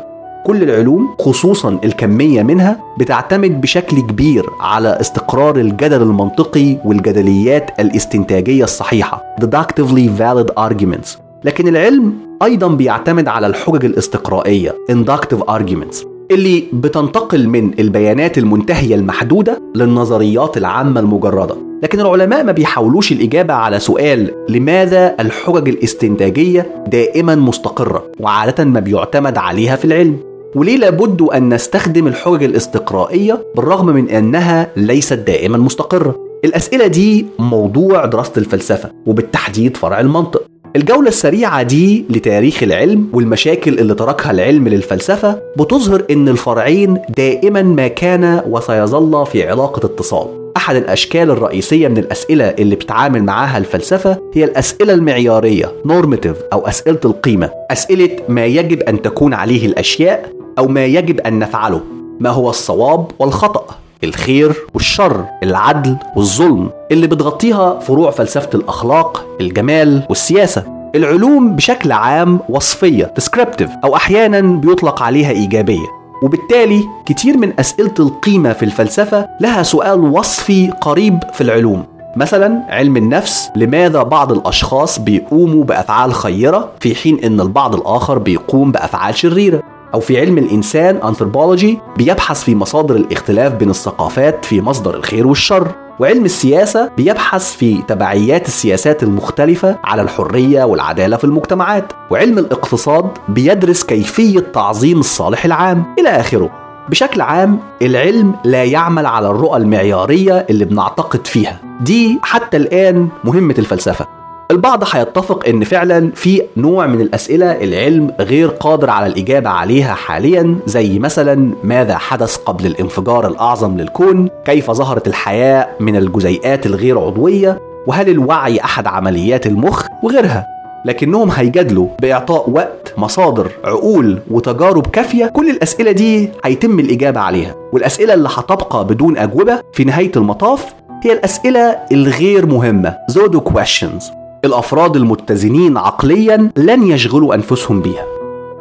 [0.47, 9.37] كل العلوم خصوصا الكمية منها بتعتمد بشكل كبير على استقرار الجدل المنطقي والجدليات الاستنتاجية الصحيحة
[9.43, 11.19] deductively valid arguments.
[11.45, 16.14] لكن العلم أيضا بيعتمد على الحجج الاستقرائية inductive arguments.
[16.31, 21.57] اللي بتنتقل من البيانات المنتهية المحدودة للنظريات العامة المجردة.
[21.83, 29.39] لكن العلماء ما بيحاولوش الإجابة على سؤال لماذا الحجج الاستنتاجية دائما مستقرة وعادة ما بيعتمد
[29.39, 30.17] عليها في العلم؟
[30.55, 38.05] وليه لابد أن نستخدم الحجج الاستقرائية بالرغم من أنها ليست دائما مستقرة؟ الأسئلة دي موضوع
[38.05, 40.43] دراسة الفلسفة وبالتحديد فرع المنطق.
[40.77, 47.89] الجولة السريعة دي لتاريخ العلم والمشاكل اللي تركها العلم للفلسفة بتظهر إن الفرعين دائما ما
[47.89, 50.27] كان وسيظل في علاقة اتصال.
[50.57, 57.01] أحد الأشكال الرئيسية من الأسئلة اللي بتعامل معاها الفلسفة هي الأسئلة المعيارية normative أو أسئلة
[57.05, 57.51] القيمة.
[57.71, 61.81] أسئلة ما يجب أن تكون عليه الأشياء أو ما يجب أن نفعله.
[62.21, 70.91] ما هو الصواب والخطأ؟ الخير والشر العدل والظلم اللي بتغطيها فروع فلسفة الأخلاق الجمال والسياسة.
[70.95, 75.87] العلوم بشكل عام وصفية descriptive أو أحيانا بيطلق عليها إيجابية.
[76.23, 81.85] وبالتالي كتير من أسئلة القيمة في الفلسفة لها سؤال وصفي قريب في العلوم.
[82.17, 88.73] مثلا علم النفس لماذا بعض الأشخاص بيقوموا بأفعال خيرة في حين أن البعض الآخر بيقوم
[88.73, 89.63] بأفعال شريرة؟
[89.95, 95.69] أو في علم الإنسان أنثروبولوجي بيبحث في مصادر الاختلاف بين الثقافات في مصدر الخير والشر.
[96.01, 101.93] وعلم السياسة بيبحث في تبعيات السياسات المختلفة على الحرية والعدالة في المجتمعات.
[102.11, 105.95] وعلم الاقتصاد بيدرس كيفية تعظيم الصالح العام.
[105.99, 106.51] إلى آخره.
[106.89, 111.61] بشكل عام العلم لا يعمل على الرؤى المعيارية اللي بنعتقد فيها.
[111.81, 114.24] دي حتى الآن مهمة الفلسفة.
[114.51, 120.57] البعض هيتفق إن فعلا في نوع من الأسئلة العلم غير قادر على الإجابة عليها حاليا
[120.67, 127.59] زي مثلا ماذا حدث قبل الانفجار الأعظم للكون؟ كيف ظهرت الحياة من الجزيئات الغير عضوية؟
[127.87, 130.47] وهل الوعي أحد عمليات المخ؟ وغيرها.
[130.87, 135.27] لكنهم هيجادلوا بإعطاء وقت مصادر عقول وتجارب كافية.
[135.27, 137.55] كل الأسئلة دي هيتم الإجابة عليها.
[137.73, 142.97] والأسئلة اللي هتبقى بدون أجوبة في نهاية المطاف هي الأسئلة الغير مهمة.
[143.09, 144.24] زودو questions.
[144.45, 148.05] الأفراد المتزنين عقليا لن يشغلوا أنفسهم بيها.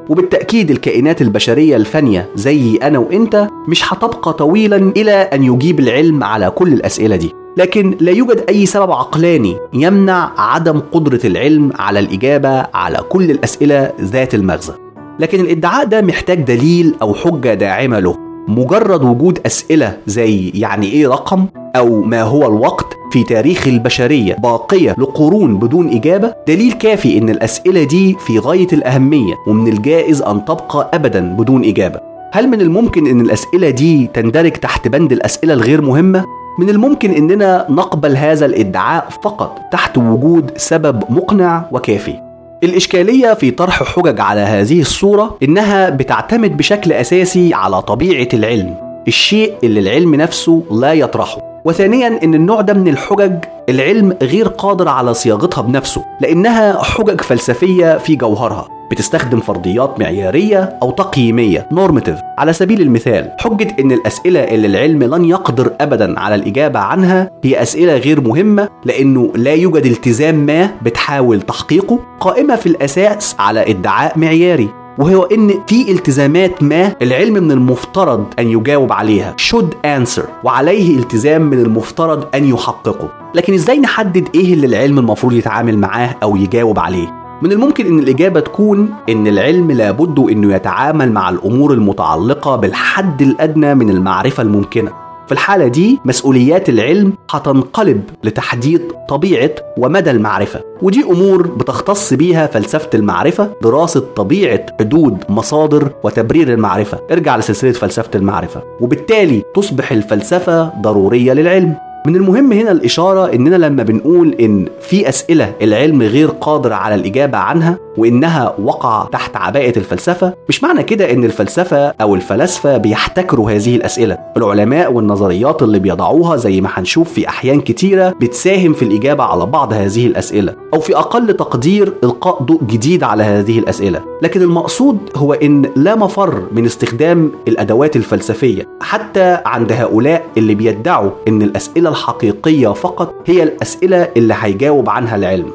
[0.10, 6.50] وبالتأكيد الكائنات البشرية الفانية زي أنا وإنت مش هتبقى طويلا إلى أن يجيب العلم على
[6.50, 7.34] كل الأسئلة دي.
[7.58, 13.92] لكن لا يوجد أي سبب عقلاني يمنع عدم قدرة العلم على الإجابة على كل الأسئلة
[14.02, 14.74] ذات المغزى.
[15.20, 18.18] لكن الإدعاء ده محتاج دليل أو حجة داعمة له.
[18.48, 24.96] مجرد وجود أسئلة زي يعني إيه رقم؟ أو ما هو الوقت في تاريخ البشرية باقية
[24.98, 30.90] لقرون بدون إجابة؟ دليل كافي إن الأسئلة دي في غاية الأهمية ومن الجائز أن تبقى
[30.94, 32.00] أبدا بدون إجابة.
[32.34, 36.26] هل من الممكن إن الأسئلة دي تندرج تحت بند الأسئلة الغير مهمة؟
[36.60, 42.16] من الممكن إننا نقبل هذا الإدعاء فقط تحت وجود سبب مقنع وكافي.
[42.64, 48.76] الإشكالية في طرح حجج على هذه الصورة إنها بتعتمد بشكل أساسي على طبيعة العلم
[49.08, 51.53] الشيء اللي العلم نفسه لا يطرحه.
[51.66, 53.36] وثانيا إن النوع ده من الحجج
[53.70, 60.92] العلم غير قادر على صياغتها بنفسه لأنها حجج فلسفية في جوهرها بتستخدم فرضيات معيارية أو
[60.92, 61.68] تقييمية.
[61.72, 67.30] نورماتيف على سبيل المثال حجة إن الأسئلة اللي العلم لن يقدر ابدا على الإجابة عنها
[67.44, 73.72] هي أسئلة غير مهمة لأنه لا يوجد التزام ما بتحاول تحقيقه قائمة في الأساس على
[73.72, 74.83] ادعاء معياري.
[74.98, 79.36] وهو إن في التزامات ما العلم من المفترض أن يجاوب عليها.
[79.42, 80.24] should answer.
[80.44, 83.10] وعليه التزام من المفترض أن يحققه.
[83.36, 88.00] لكن إزاي نحدد إيه اللي العلم المفروض يتعامل معاه أو يجاوب عليه؟ من الممكن إن
[88.00, 95.03] الإجابة تكون إن العلم لابد إنه يتعامل مع الأمور المتعلقة بالحد الأدنى من المعرفة الممكنة.
[95.28, 102.90] في الحالة دي مسؤوليات العلم هتنقلب لتحديد طبيعة ومدى المعرفة ودي أمور بتختص بيها فلسفة
[102.94, 107.00] المعرفة دراسة طبيعة حدود مصادر وتبرير المعرفة.
[107.12, 111.76] ارجع لسلسلة فلسفة المعرفة وبالتالي تصبح الفلسفة ضرورية للعلم.
[112.06, 117.38] من المهم هنا الإشارة إننا لما بنقول إن في أسئلة العلم غير قادر على الإجابة
[117.38, 123.76] عنها وإنها وقع تحت عباءة الفلسفة مش معنى كده إن الفلسفة أو الفلاسفة بيحتكروا هذه
[123.76, 124.18] الأسئلة.
[124.38, 129.74] العلماء والنظريات اللي بيضعوها زي ما هنشوف في أحيان كتيرة بتساهم في الإجابة على بعض
[129.74, 134.02] هذه الأسئلة أو في أقل تقدير إلقاء ضوء جديد على هذه الأسئلة.
[134.22, 141.12] لكن المقصود هو إن لا مفر من استخدام الأدوات الفلسفية حتى عند هؤلاء اللي بيدعوا
[141.28, 145.52] إن الأسئلة الحقيقية فقط هي الأسئلة اللي هيجاوب عنها العلم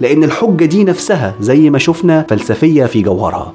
[0.00, 3.54] لأن الحجة دي نفسها زي ما شفنا فلسفية في جوهرها.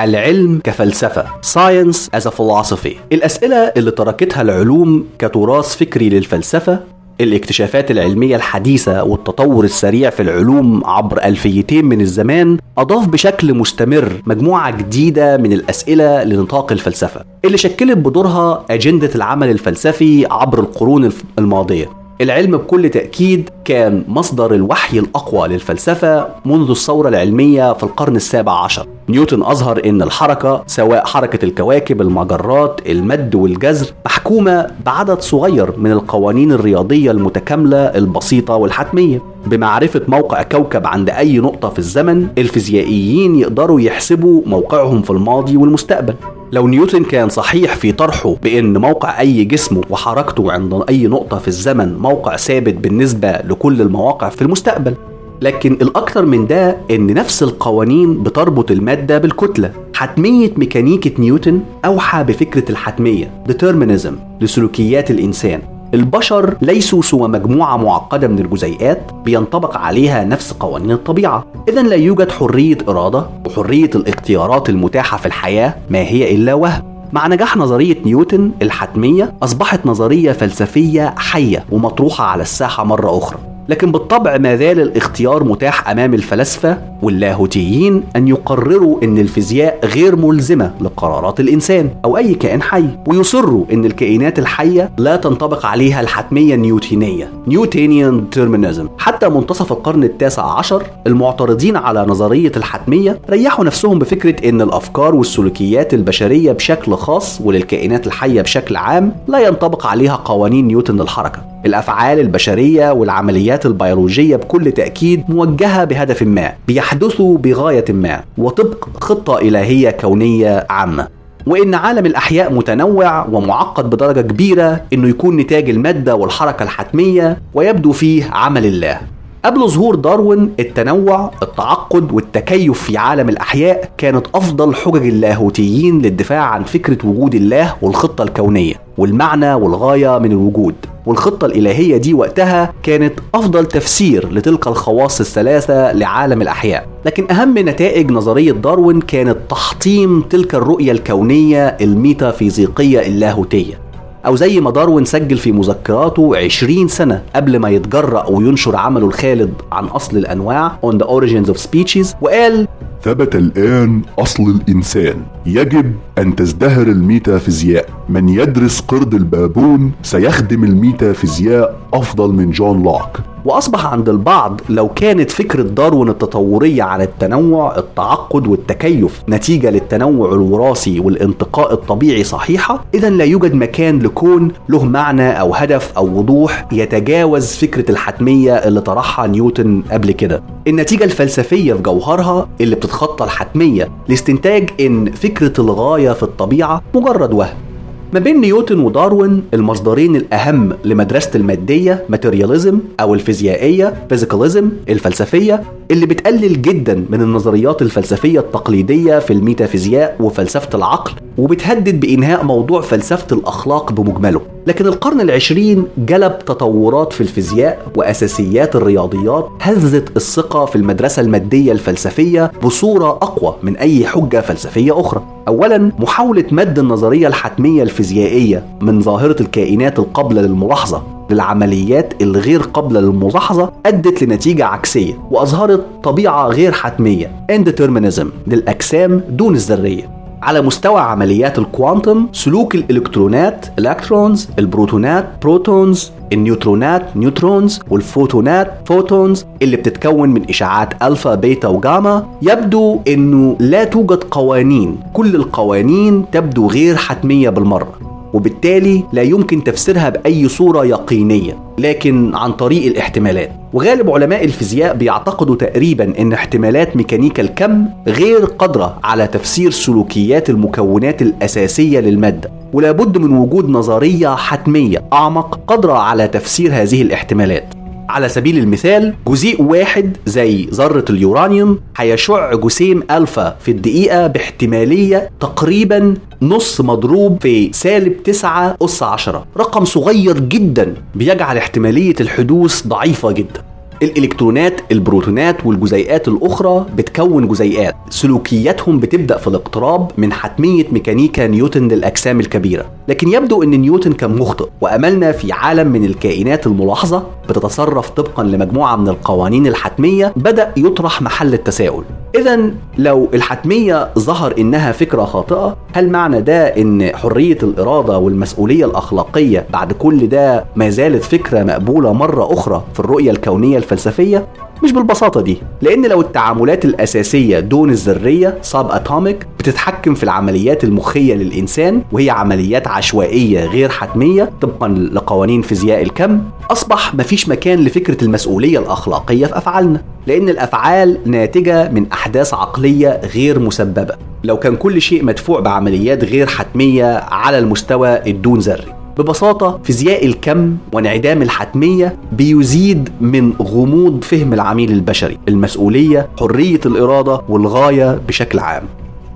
[0.00, 2.96] العلم كفلسفة Science as a philosophy.
[3.12, 6.80] الأسئلة اللي تركتها العلوم كتراث فكري للفلسفة
[7.20, 14.76] الاكتشافات العلمية الحديثة والتطور السريع في العلوم عبر ألفيتين من الزمان أضاف بشكل مستمر مجموعة
[14.76, 21.99] جديدة من الأسئلة لنطاق الفلسفة اللي شكلت بدورها أجندة العمل الفلسفي عبر القرون الماضية.
[22.20, 28.86] العلم بكل تأكيد كان مصدر الوحي الأقوى للفلسفة منذ الثورة العلمية في القرن السابع عشر.
[29.08, 36.52] نيوتن أظهر أن الحركة سواء حركة الكواكب المجرات المد والجزر محكومة بعدد صغير من القوانين
[36.52, 39.22] الرياضية المتكاملة البسيطة والحتمية.
[39.46, 46.14] بمعرفة موقع كوكب عند أي نقطة في الزمن الفيزيائيين يقدروا يحسبوا موقعهم في الماضي والمستقبل.
[46.52, 51.48] لو نيوتن كان صحيح في طرحه بأن موقع أي جسم وحركته عند أي نقطة في
[51.48, 54.94] الزمن موقع ثابت بالنسبة لكل المواقع في المستقبل.
[55.42, 59.72] لكن الأكثر من ده إن نفس القوانين بتربط المادة بالكتلة.
[59.94, 65.60] حتمية ميكانيكة نيوتن أوحى بفكرة الحتمية determinism لسلوكيات الإنسان.
[65.94, 71.46] البشر ليسوا سوى مجموعة معقدة من الجزيئات بينطبق عليها نفس قوانين الطبيعة.
[71.68, 76.89] إذا لا يوجد حرية إرادة وحرية الاختيارات المتاحة في الحياة ما هي إلا وهم.
[77.12, 83.49] مع نجاح نظرية نيوتن الحتمية أصبحت نظرية فلسفية حية ومطروحة على الساحة مرة أخرى.
[83.70, 90.72] لكن بالطبع ما زال الاختيار متاح أمام الفلاسفة واللاهوتيين أن يقرروا أن الفيزياء غير ملزمة
[90.80, 97.30] لقرارات الإنسان أو أي كائن حي ويصروا أن الكائنات الحية لا تنطبق عليها الحتمية النيوتينية
[97.46, 104.60] Newtonian determinism حتى منتصف القرن التاسع عشر المعترضين على نظرية الحتمية ريحوا نفسهم بفكرة أن
[104.60, 111.50] الأفكار والسلوكيات البشرية بشكل خاص وللكائنات الحية بشكل عام لا ينطبق عليها قوانين نيوتن للحركة.
[111.66, 119.90] الأفعال البشرية والعمليات البيولوجية بكل تأكيد موجهة بهدف ما بيحدثوا بغاية ما وطبق خطة إلهية
[119.90, 121.08] كونية عامة.
[121.46, 128.24] وإن عالم الأحياء متنوع ومعقد بدرجة كبيرة إنه يكون نتاج المادة والحركة الحتمية ويبدو فيه
[128.32, 129.00] عمل الله.
[129.44, 136.64] قبل ظهور داروين التنوع التعقد والتكيف في عالم الأحياء كانت أفضل حجج اللاهوتيين للدفاع عن
[136.64, 140.74] فكرة وجود الله والخطة الكونية والمعنى والغاية من الوجود.
[141.06, 146.86] والخطة الإلهية دي وقتها كانت أفضل تفسير لتلك الخواص الثلاثة لعالم الأحياء.
[147.04, 153.80] لكن أهم نتائج نظرية داروين كانت تحطيم تلك الرؤية الكونية الميتافيزيقية اللاهوتية.
[154.26, 159.52] أو زي ما داروين سجل في مذكراته 20 سنة قبل ما يتجرأ وينشر عمله الخالد
[159.72, 162.68] عن أصل الأنواع On the Origins of Species وقال
[163.02, 165.16] ثبت الآن أصل الإنسان.
[165.46, 167.88] يجب أن تزدهر الميتافيزياء.
[168.08, 173.20] من يدرس قرد البابون سيخدم الميتافيزياء أفضل من جون لوك.
[173.44, 181.00] وأصبح عند البعض لو كانت فكرة داروين التطورية عن التنوع التعقد والتكيف نتيجة للتنوع الوراثي
[181.00, 187.46] والانتقاء الطبيعي صحيحة إذا لا يوجد مكان لكون له معنى أو هدف أو وضوح يتجاوز
[187.52, 190.42] فكرة الحتمية اللي طرحها نيوتن قبل كده.
[190.66, 197.69] النتيجة الفلسفية في جوهرها اللي بتتخطى الحتمية لاستنتاج إن فكرة الغاية في الطبيعة مجرد وهم.
[198.12, 206.62] ما بين نيوتن وداروين المصدرين الأهم لمدرسة المادية materialism أو الفيزيائية physicalism الفلسفية اللي بتقلل
[206.62, 214.40] جدا من النظريات الفلسفية التقليدية في الميتافيزياء وفلسفة العقل وبتهدد بإنهاء موضوع فلسفة الأخلاق بمجمله.
[214.66, 222.52] لكن القرن العشرين جلب تطورات في الفيزياء وأساسيات الرياضيات هزت الثقة في المدرسة المادية الفلسفية
[222.64, 225.22] بصورة أقوى من أي حجة فلسفية أخرى.
[225.48, 233.72] أولا محاولة مد النظرية الحتمية الفيزيائية من ظاهرة الكائنات القابلة للملاحظة للعمليات الغير قابلة للملاحظة
[233.86, 240.19] أدت لنتيجة عكسية وأظهرت طبيعة غير حتمية indeterminism للأجسام دون الذرية.
[240.42, 249.76] على مستوى عمليات ال quantum سلوك الإلكترونات electrons البروتونات protons النيوترونات neutrons والفوتونات photons اللي
[249.76, 255.00] بتتكون من اشعاعات الفا بيتا وجاما يبدو إنه لا توجد قوانين.
[255.12, 258.19] كل القوانين تبدو غير حتمية بالمرة.
[258.32, 263.52] وبالتالي لا يمكن تفسيرها بأي صورة يقينية لكن عن طريق الاحتمالات.
[263.72, 271.22] وغالب علماء الفيزياء بيعتقدوا تقريبا إن احتمالات ميكانيكا الكم غير قادرة على تفسير سلوكيات المكونات
[271.22, 277.79] الأساسية للمادة ولا بد من وجود نظرية حتمية أعمق قادرة على تفسير هذه الاحتمالات.
[278.10, 286.14] على سبيل المثال جزيء واحد زي ذرة اليورانيوم هيشع جسيم ألفا في الدقيقة باحتمالية تقريبا
[286.42, 293.62] نص مضروب في سالب 9 أس 10 رقم صغير جدا بيجعل احتمالية الحدوث ضعيفة جدا.
[294.02, 297.94] الإلكترونات البروتونات والجزيئات الأخرى بتكون جزيئات.
[298.10, 302.86] سلوكياتهم بتبدأ في الاقتراب من حتمية ميكانيكا نيوتن للأجسام الكبيرة.
[303.10, 308.96] لكن يبدو إن نيوتن كان مخطئ وأملنا في عالم من الكائنات الملاحظة بتتصرف طبقا لمجموعة
[308.96, 312.04] من القوانين الحتمية بدأ يطرح محل التساؤل.
[312.34, 319.66] اذا لو الحتمية ظهر إنها فكرة خاطئة هل معنى ده إن حرية الإرادة والمسؤولية الأخلاقية
[319.72, 324.46] بعد كل ده ما زالت فكرة مقبولة مرة أخرى في الرؤية الكونية الفلسفية؟
[324.82, 331.34] مش بالبساطة دي لأن لو التعاملات الأساسية دون الذرية ساب أتوميك بتتحكم في العمليات المخية
[331.34, 336.40] للإنسان وهي عمليات عشوائية غير حتمية طبقا لقوانين فيزياء الكم
[336.70, 343.58] أصبح مفيش مكان لفكرة المسؤولية الأخلاقية في أفعالنا لأن الأفعال ناتجة من أحداث عقلية غير
[343.58, 344.14] مسببة.
[344.44, 348.99] لو كان كل شيء مدفوع بعمليات غير حتمية على المستوى الدون ذري.
[349.18, 358.20] ببساطة فيزياء الكم وانعدام الحتمية بيزيد من غموض فهم العميل البشري المسؤولية حرية الإرادة والغاية
[358.28, 358.82] بشكل عام.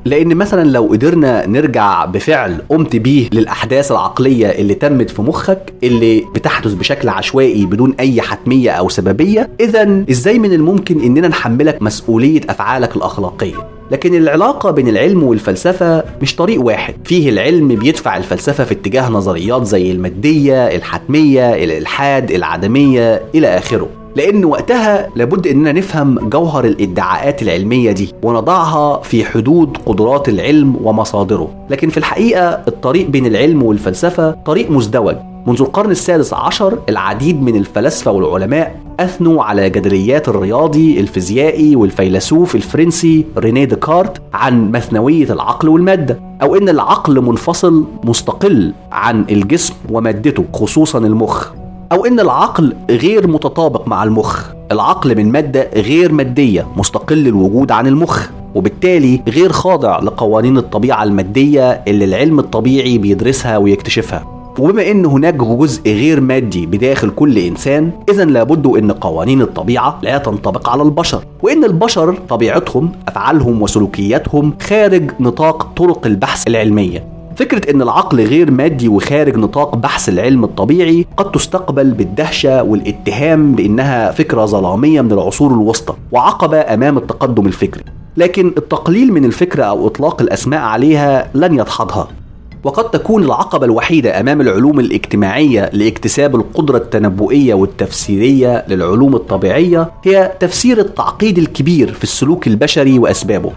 [0.05, 6.25] لأن مثلا لو قدرنا نرجع بفعل قمت بيه للأحداث العقلية اللي تمت في مخك اللي
[6.35, 12.41] بتحدث بشكل عشوائي بدون أي حتمية أو سببية اذا إزاي من الممكن إننا نحملك مسؤولية
[12.51, 16.94] أفعالك الأخلاقية؟ لكن العلاقة بين العلم والفلسفة مش طريق واحد.
[17.05, 23.89] فيه العلم بيدفع الفلسفة في اتجاه نظريات زي المادية الحتمية الإلحاد العدمية إلى آخره.
[24.16, 31.66] لأن وقتها لابد إننا نفهم جوهر الادعاءات العلمية دي ونضعها في حدود قدرات العلم ومصادره.
[31.70, 35.16] لكن في الحقيقة الطريق بين العلم والفلسفة طريق مزدوج.
[35.47, 43.25] منذ القرن السادس عشر العديد من الفلاسفة والعلماء أثنوا على جدليات الرياضي الفيزيائي والفيلسوف الفرنسي
[43.39, 50.99] رينيه ديكارت عن مثنوية العقل والمادة أو إن العقل منفصل مستقل عن الجسم ومادته خصوصا
[50.99, 51.51] المخ
[51.93, 54.51] أو إن العقل غير متطابق مع المخ.
[54.73, 61.71] العقل من مادة غير مادية مستقل الوجود عن المخ وبالتالي غير خاضع لقوانين الطبيعة المادية
[61.89, 64.34] اللي العلم الطبيعي بيدرسها ويكتشفها.
[64.59, 70.19] وبما إن هناك جزء غير مادي بداخل كل إنسان اذا لابد إن قوانين الطبيعة لا
[70.19, 77.05] تنطبق على البشر وإن البشر طبيعتهم أفعالهم وسلوكياتهم خارج نطاق طرق البحث العلمية.
[77.37, 84.11] فكرة إن العقل غير مادي وخارج نطاق بحث العلم الطبيعي قد تستقبل بالدهشة والاتهام بإنها
[84.11, 87.85] فكرة ظلامية من العصور الوسطى وعقبة أمام التقدم الفكري.
[88.17, 92.09] لكن التقليل من الفكرة أو إطلاق الأسماء عليها لن يدحضها
[92.65, 100.78] وقد تكون العقبة الوحيدة أمام العلوم الاجتماعية لاكتساب القدرة التنبؤية والتفسيرية للعلوم الطبيعية هي تفسير
[100.78, 103.53] التعقيد الكبير في السلوك البشري وأسبابه.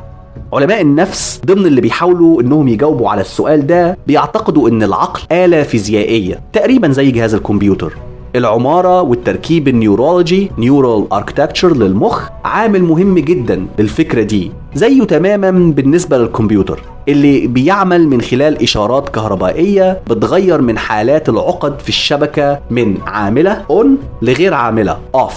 [0.53, 6.39] علماء النفس ضمن اللي بيحاولوا إنهم يجاوبوا على السؤال ده بيعتقدوا إن العقل آلة فيزيائية
[6.53, 7.93] تقريبا زي جهاز الكمبيوتر.
[8.35, 16.79] العمارة والتركيب النيورولوجي neural architecture للمخ عامل مهم جدا للفكرة دي زيه تماما بالنسبة للكمبيوتر.
[17.07, 23.87] اللي بيعمل من خلال إشارات كهربائية بتغير من حالات العقد في الشبكة من عاملة on
[24.21, 25.33] لغير عاملة off.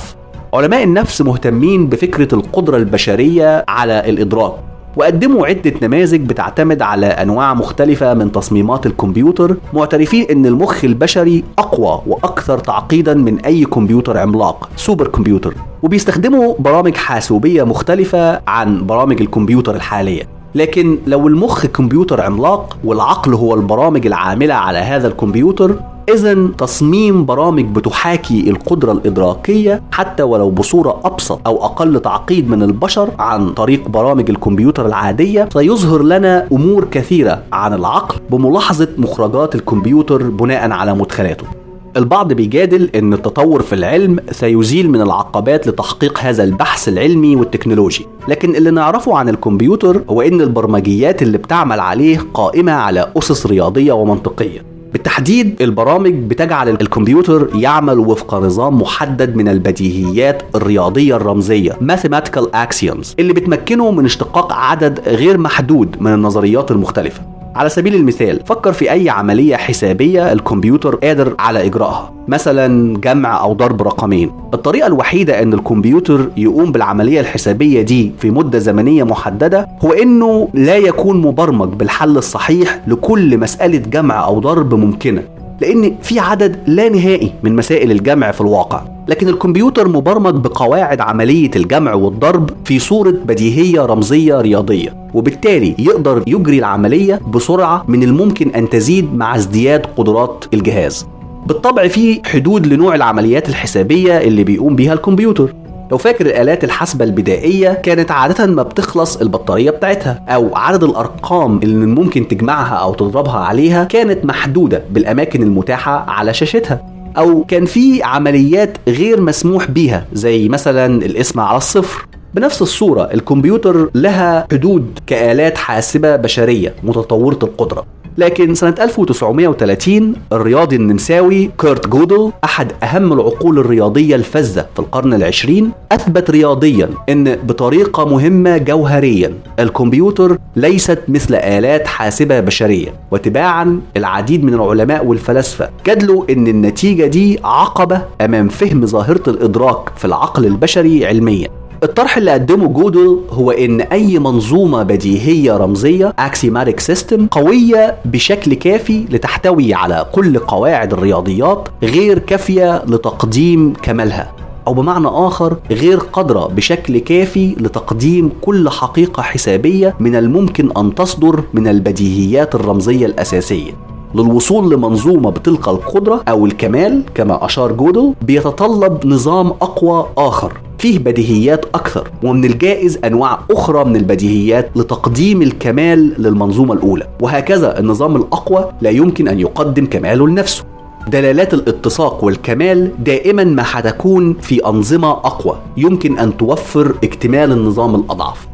[0.55, 4.52] علماء النفس مهتمين بفكرة القدرة البشرية على الإدراك
[4.97, 12.02] وقدموا عدة نماذج بتعتمد على أنواع مختلفة من تصميمات الكمبيوتر معترفين أن المخ البشري أقوى
[12.06, 15.55] وأكثر تعقيدا من أي كمبيوتر عملاق سوبر كمبيوتر.
[15.82, 20.39] وبيستخدموا برامج حاسوبية مختلفة عن برامج الكمبيوتر الحالية.
[20.55, 25.74] لكن لو المخ كمبيوتر عملاق والعقل هو البرامج العاملة على هذا الكمبيوتر
[26.09, 33.09] إذا تصميم برامج بتحاكي القدرة الإدراكية حتى ولو بصورة أبسط أو أقل تعقيد من البشر
[33.18, 40.70] عن طريق برامج الكمبيوتر العادية سيظهر لنا أمور كثيرة عن العقل بملاحظة مخرجات الكمبيوتر بناء
[40.70, 41.60] على مدخلاته.
[41.96, 48.06] البعض بيجادل إن التطور في العلم سيزيل من العقبات لتحقيق هذا البحث العلمي والتكنولوجي.
[48.28, 53.92] لكن اللي نعرفه عن الكمبيوتر هو إن البرمجيات اللي بتعمل عليه قائمة على أسس رياضية
[53.92, 54.64] ومنطقية.
[54.92, 63.32] بالتحديد البرامج بتجعل الكمبيوتر يعمل وفق نظام محدد من البديهيات الرياضية الرمزية mathematical axioms اللي
[63.32, 67.39] بتمكنه من اشتقاق عدد غير محدود من النظريات المختلفة.
[67.55, 73.52] على سبيل المثال فكر في أي عملية حسابية الكمبيوتر قادر على إجرائها مثلا جمع أو
[73.52, 74.31] ضرب رقمين.
[74.55, 80.77] الطريقة الوحيدة أن الكمبيوتر يقوم بالعملية الحسابية دي في مدة زمنية محددة هو أنه لا
[80.77, 85.22] يكون مبرمج بالحل الصحيح لكل مسألة جمع أو ضرب ممكنة
[85.60, 88.82] لأن في عدد لا نهائي من مسائل الجمع في الواقع.
[89.11, 96.59] لكن الكمبيوتر مبرمج بقواعد عملية الجمع والضرب في صورة بديهية رمزية رياضية وبالتالي يقدر يجري
[96.59, 101.07] العملية بسرعة من الممكن أن تزيد مع ازدياد قدرات الجهاز.
[101.47, 105.55] بالطبع في حدود لنوع العمليات الحسابية اللي بيقوم بيها الكمبيوتر.
[105.91, 111.87] لو فاكر الآلات الحاسبة البدائية كانت عادة ما بتخلص البطارية بتاعتها أو عدد الأرقام اللي
[111.87, 116.99] ممكن تجمعها أو تضربها عليها كانت محدودة بالأماكن المتاحة على شاشتها.
[117.16, 122.07] أو كان في عمليات غير مسموح بيها زي مثلا الاسم على الصفر.
[122.35, 127.87] بنفس الصورة الكمبيوتر لها حدود كآلات حاسبة بشرية متطورة القدرة.
[128.19, 135.70] لكن سنة 1930 الرياضي النمساوي كيرت جودل أحد أهم العقول الرياضية الفذة في القرن العشرين
[135.93, 142.95] أثبت رياضيا أن بطريقة مهمة جوهريا الكمبيوتر ليست مثل آلات حاسبة بشرية.
[143.11, 150.05] وتباعا العديد من العلماء والفلاسفة جدلوا أن النتيجة دي عقبة أمام فهم ظاهرة الإدراك في
[150.05, 151.49] العقل البشري علميا.
[151.82, 159.05] الطرح اللي قدمه جودل هو إن أي منظومة بديهية رمزية axiomatic system قوية بشكل كافي
[159.11, 164.32] لتحتوي على كل قواعد الرياضيات غير كافية لتقديم كمالها.
[164.66, 171.43] أو بمعنى آخر غير قادرة بشكل كافي لتقديم كل حقيقة حسابية من الممكن أن تصدر
[171.55, 173.73] من البديهيات الرمزية الأساسية.
[174.15, 180.53] للوصول لمنظومة بتلك القدرة أو الكمال كما أشار جودل بيتطلب نظام أقوى آخر.
[180.78, 187.07] فيه بديهيات أكثر ومن الجائز أنواع أخرى من البديهيات لتقديم الكمال للمنظومة الأولى.
[187.23, 190.65] وهكذا النظام الأقوى لا يمكن أن يقدم كماله لنفسه.
[191.09, 195.57] دلالات الاتساق والكمال دائما ما هتكون في أنظمة أقوى.
[195.77, 198.49] يمكن أن توفر اكتمال النظام الأضعف.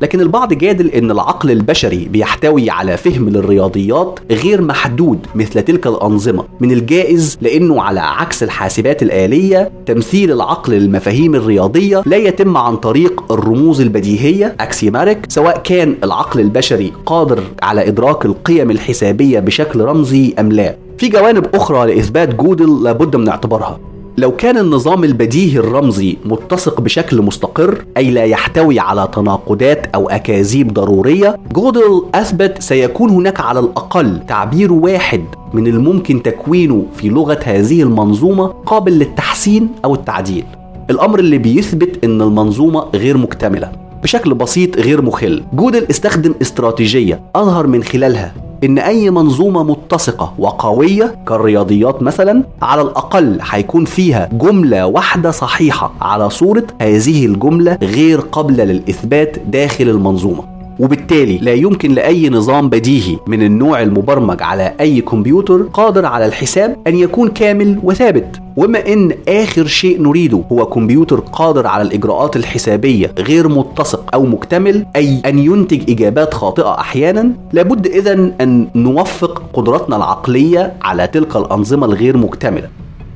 [0.00, 6.44] لكن البعض جادل إن العقل البشري بيحتوي على فهم للرياضيات غير محدود مثل تلك الأنظمة.
[6.60, 13.32] من الجائز لأنه على عكس الحاسبات الآلية تمثيل العقل للمفاهيم الرياضية لا يتم عن طريق
[13.32, 14.56] الرموز البديهية.
[14.60, 20.76] axiomatic سواء كان العقل البشري قادر على إدراك القيم الحسابية بشكل رمزي أم لا.
[20.98, 23.80] في جوانب أخرى لإثبات جودل لابد من اعتبارها.
[24.18, 30.74] لو كان النظام البديهي الرمزي متسق بشكل مستقر أي لا يحتوي على تناقضات أو أكاذيب
[30.74, 37.82] ضرورية جودل أثبت سيكون هناك على الأقل تعبير واحد من الممكن تكوينه في لغة هذه
[37.82, 40.44] المنظومة قابل للتحسين أو التعديل.
[40.90, 43.72] الأمر اللي بيثبت أن المنظومة غير مكتملة.
[44.02, 48.49] بشكل بسيط غير مخل جودل استخدم استراتيجية أظهر من خلالها.
[48.64, 56.30] إن أي منظومة متسقة وقوية كالرياضيات مثلا على الأقل هيكون فيها جملة واحدة صحيحة على
[56.30, 60.59] صورة هذه الجملة غير قابلة للإثبات داخل المنظومة.
[60.80, 66.76] وبالتالي لا يمكن لأي نظام بديهي من النوع المبرمج على أي كمبيوتر قادر على الحساب
[66.86, 68.40] أن يكون كامل وثابت.
[68.56, 74.86] وما إن آخر شيء نريده هو كمبيوتر قادر على الإجراءات الحسابية غير متسق أو مكتمل
[74.96, 77.32] أي أن ينتج إجابات خاطئة أحيانا.
[77.52, 82.68] لابد اذا أن نوفق قدراتنا العقلية على تلك الأنظمة الغير مكتملة.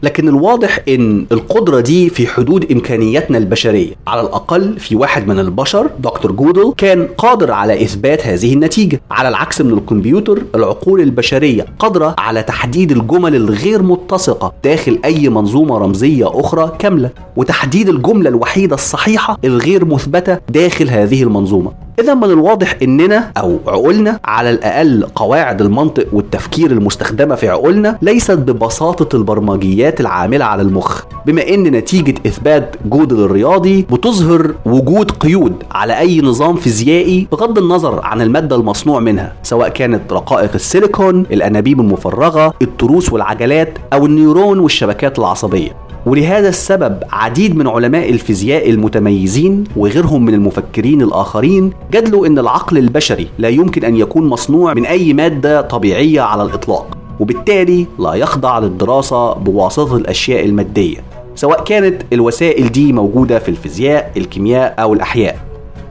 [0.04, 3.92] لكن الواضح إن القدرة دي في حدود إمكانياتنا البشرية.
[4.06, 9.00] على الأقل في واحد من البشر دكتور جودل كان قادر على إثبات هذه النتيجة.
[9.10, 15.78] على العكس من الكمبيوتر العقول البشرية قادرة على تحديد الجمل الغير متسقة داخل أي منظومة
[15.78, 21.72] رمزية أخرى كاملة وتحديد الجملة الوحيدة الصحيحة الغير مثبتة داخل هذه المنظومة.
[22.00, 28.30] إذا من الواضح إننا أو عقولنا على الأقل قواعد المنطق والتفكير المستخدمة في عقولنا ليست
[28.32, 31.02] ببساطة البرمجيات العاملة على المخ.
[31.26, 38.00] بما إن نتيجة إثبات جودل الرياضي بتظهر وجود قيود على أي نظام فيزيائي بغض النظر
[38.04, 45.18] عن المادة المصنوع منها سواء كانت رقائق السيليكون الأنابيب المفرغة التروس والعجلات أو النيورون والشبكات
[45.18, 45.70] العصبية.
[46.06, 53.28] ولهذا السبب عديد من علماء الفيزياء المتميزين وغيرهم من المفكرين الآخرين جدلوا أن العقل البشري
[53.38, 56.98] لا يمكن أن يكون مصنوع من أي مادة طبيعية على الإطلاق.
[57.20, 60.96] وبالتالي لا يخضع للدراسة بواسطة الأشياء المادية
[61.34, 65.38] سواء كانت الوسائل دي موجودة في الفيزياء الكيمياء أو الأحياء.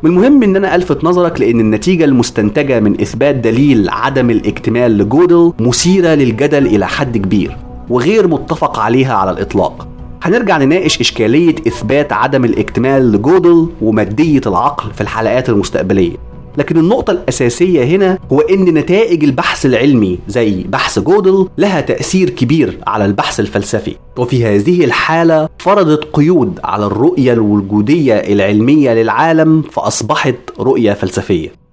[0.04, 5.54] من المهم إن أنا ألفت نظرك لإن النتيجة المستنتجة من إثبات دليل عدم الاكتمال لجودل
[5.60, 7.58] مثيرة للجدل إلى حد كبير
[7.90, 9.88] وغير متفق عليها على الإطلاق.
[10.24, 16.33] هنرجع نناقش إشكالية إثبات عدم الاكتمال لجودل ومادية العقل في الحلقات المستقبلية.
[16.58, 22.78] لكن النقطة الأساسية هنا هو إن نتائج البحث العلمي زي بحث جودل لها تأثير كبير
[22.88, 23.96] على البحث الفلسفي.
[24.18, 31.64] وفي هذه الحالة فرضت قيود على الرؤية الوجودية العلمية للعالم فأصبحت رؤية فلسفية.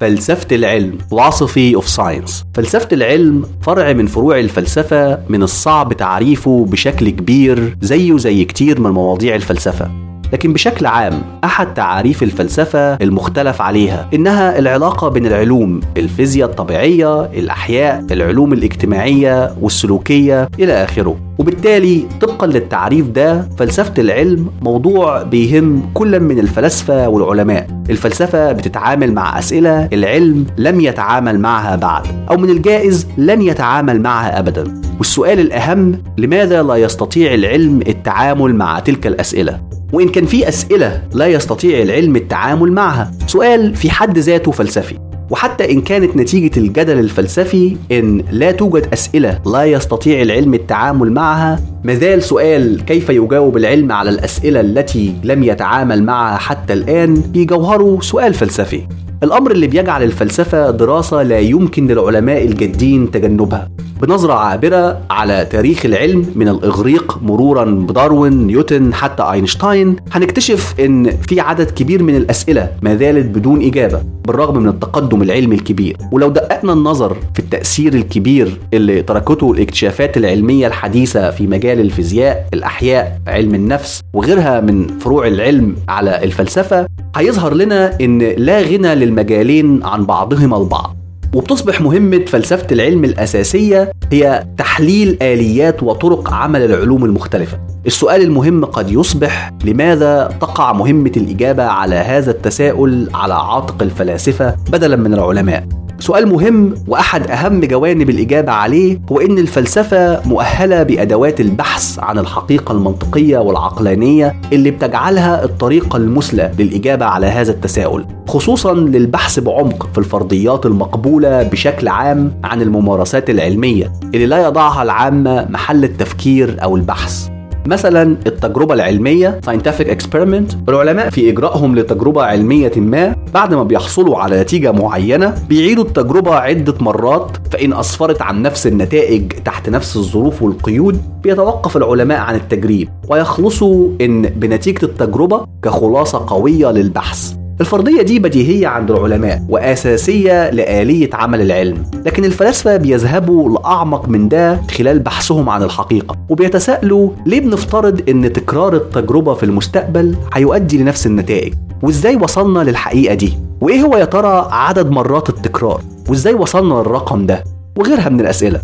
[0.00, 2.32] فلسفة العلم philosophy of science.
[2.54, 8.90] فلسفة العلم فرع من فروع الفلسفة من الصعب تعريفه بشكل كبير زيه زي كتير من
[8.90, 9.99] مواضيع الفلسفة.
[10.32, 18.04] لكن بشكل عام أحد تعاريف الفلسفة المختلف عليها إنها العلاقة بين العلوم الفيزياء الطبيعية الأحياء
[18.10, 21.16] العلوم الاجتماعية والسلوكية إلى آخره.
[21.38, 27.66] وبالتالي طبقا للتعريف ده فلسفة العلم موضوع بيهم كل من الفلاسفة والعلماء.
[27.90, 34.38] الفلسفة بتتعامل مع أسئلة العلم لم يتعامل معها بعد أو من الجائز لن يتعامل معها
[34.38, 34.80] ابدا.
[35.00, 39.60] والسؤال الأهم لماذا لا يستطيع العلم التعامل مع تلك الأسئلة؟
[39.92, 43.12] وإن كان في أسئلة لا يستطيع العلم التعامل معها.
[43.26, 44.98] سؤال في حد ذاته فلسفي.
[45.30, 51.60] وحتى إن كانت نتيجة الجدل الفلسفي إن لا توجد أسئلة لا يستطيع العلم التعامل معها
[51.84, 57.98] مازال سؤال كيف يجاوب العلم على الأسئلة التي لم يتعامل معها حتى الآن في جوهره
[58.00, 58.82] سؤال فلسفي.
[59.22, 63.68] الأمر اللي بيجعل الفلسفة دراسة لا يمكن للعلماء الجادين تجنبها.
[64.02, 71.40] بنظرة عابرة على تاريخ العلم من الإغريق مرورا بداروين نيوتن حتى أينشتاين هنكتشف إن في
[71.40, 75.96] عدد كبير من الأسئلة ما زالت بدون إجابة بالرغم من التقدم العلمي الكبير.
[76.12, 83.20] ولو دققنا النظر في التأثير الكبير اللي تركته الاكتشافات العلمية الحديثة في مجال الفيزياء الأحياء
[83.26, 86.86] علم النفس وغيرها من فروع العلم على الفلسفة
[87.16, 90.96] هيظهر لنا إن لا غنى للمجالين عن بعضهما البعض
[91.34, 97.58] وبتصبح مهمة فلسفة العلم الأساسية هي تحليل آليات وطرق عمل العلوم المختلفة.
[97.86, 104.96] السؤال المهم قد يصبح لماذا تقع مهمة الإجابة على هذا التساؤل على عاتق الفلاسفة بدلا
[104.96, 105.66] من العلماء؟
[106.00, 112.72] سؤال مهم وأحد أهم جوانب الإجابة عليه هو إن الفلسفة مؤهلة بأدوات البحث عن الحقيقة
[112.72, 120.66] المنطقية والعقلانية اللي بتجعلها الطريقة المثلى للإجابة على هذا التساؤل خصوصا للبحث بعمق في الفرضيات
[120.66, 127.39] المقبولة بشكل عام عن الممارسات العلمية اللي لا يضعها العامة محل التفكير أو البحث.
[127.70, 134.40] مثلا التجربة العلمية scientific experiment العلماء في إجرائهم لتجربة علمية ما بعد ما بيحصلوا على
[134.40, 141.02] نتيجة معينة بيعيدوا التجربة عدة مرات فإن أسفرت عن نفس النتائج تحت نفس الظروف والقيود
[141.22, 147.39] بيتوقف العلماء عن التجريب ويخلصوا إن بنتيجة التجربة كخلاصة قوية للبحث.
[147.60, 154.60] الفرضية دي بديهية عند العلماء وأساسية لآلية عمل العلم لكن الفلاسفة بيذهبوا لأعمق من ده
[154.70, 161.54] خلال بحثهم عن الحقيقة وبيتساءلوا ليه بنفترض إن تكرار التجربة في المستقبل هيؤدي لنفس النتائج؟
[161.82, 167.44] وإزاي وصلنا للحقيقة دي؟ وإيه هو يا ترى عدد مرات التكرار؟ وإزاي وصلنا للرقم ده؟
[167.76, 168.60] وغيرها من الأسئلة.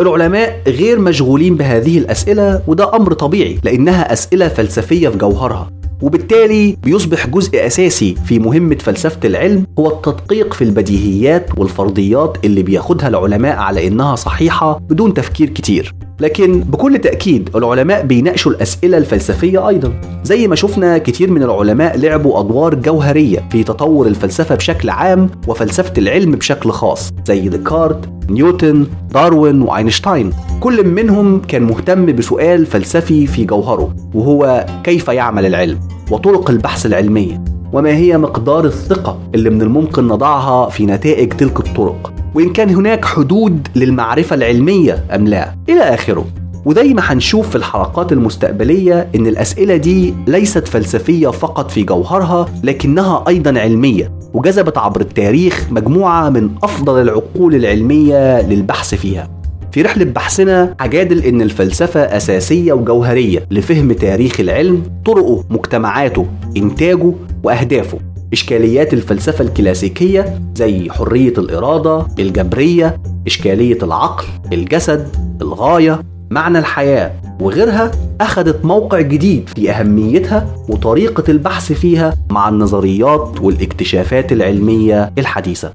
[0.00, 5.70] العلماء غير مشغولين بهذه الأسئلة وده أمر طبيعي لأنها أسئلة فلسفية في جوهرها.
[6.02, 13.08] وبالتالي بيصبح جزء أساسي في مهمة فلسفة العلم هو التدقيق في البديهيات والفرضيات اللي بياخدها
[13.08, 15.94] العلماء على إنها صحيحة بدون تفكير كتير.
[16.20, 19.92] لكن بكل تأكيد العلماء بيناقشوا الأسئلة الفلسفية أيضا.
[20.24, 25.92] زي ما شفنا كتير من العلماء لعبوا أدوار جوهرية في تطور الفلسفة بشكل عام وفلسفة
[25.98, 30.30] العلم بشكل خاص زي ديكارت نيوتن داروين وأينشتاين.
[30.60, 35.80] كل منهم كان مهتم بسؤال فلسفي في جوهره وهو كيف يعمل العلم
[36.10, 42.12] وطرق البحث العلمية وما هي مقدار الثقة اللي من الممكن نضعها في نتائج تلك الطرق.
[42.34, 45.54] وإن كان هناك حدود للمعرفة العلمية أم لا.
[45.68, 46.24] إلى آخره.
[46.64, 53.24] وزي ما هنشوف في الحلقات المستقبلية إن الأسئلة دي ليست فلسفية فقط في جوهرها لكنها
[53.28, 59.30] أيضا علمية وجذبت عبر التاريخ مجموعة من أفضل العقول العلمية للبحث فيها.
[59.72, 66.26] في رحلة بحثنا هجادل إن الفلسفة أساسية وجوهرية لفهم تاريخ العلم طرقه مجتمعاته
[66.56, 67.98] إنتاجه وأهدافه.
[68.32, 76.00] إشكاليات الفلسفة الكلاسيكية زي حرية الإرادة الجبرية إشكالية العقل الجسد الغاية
[76.30, 77.90] معنى الحياة وغيرها
[78.20, 85.72] أخذت موقع جديد في أهميتها وطريقة البحث فيها مع النظريات والإكتشافات العلمية الحديثة.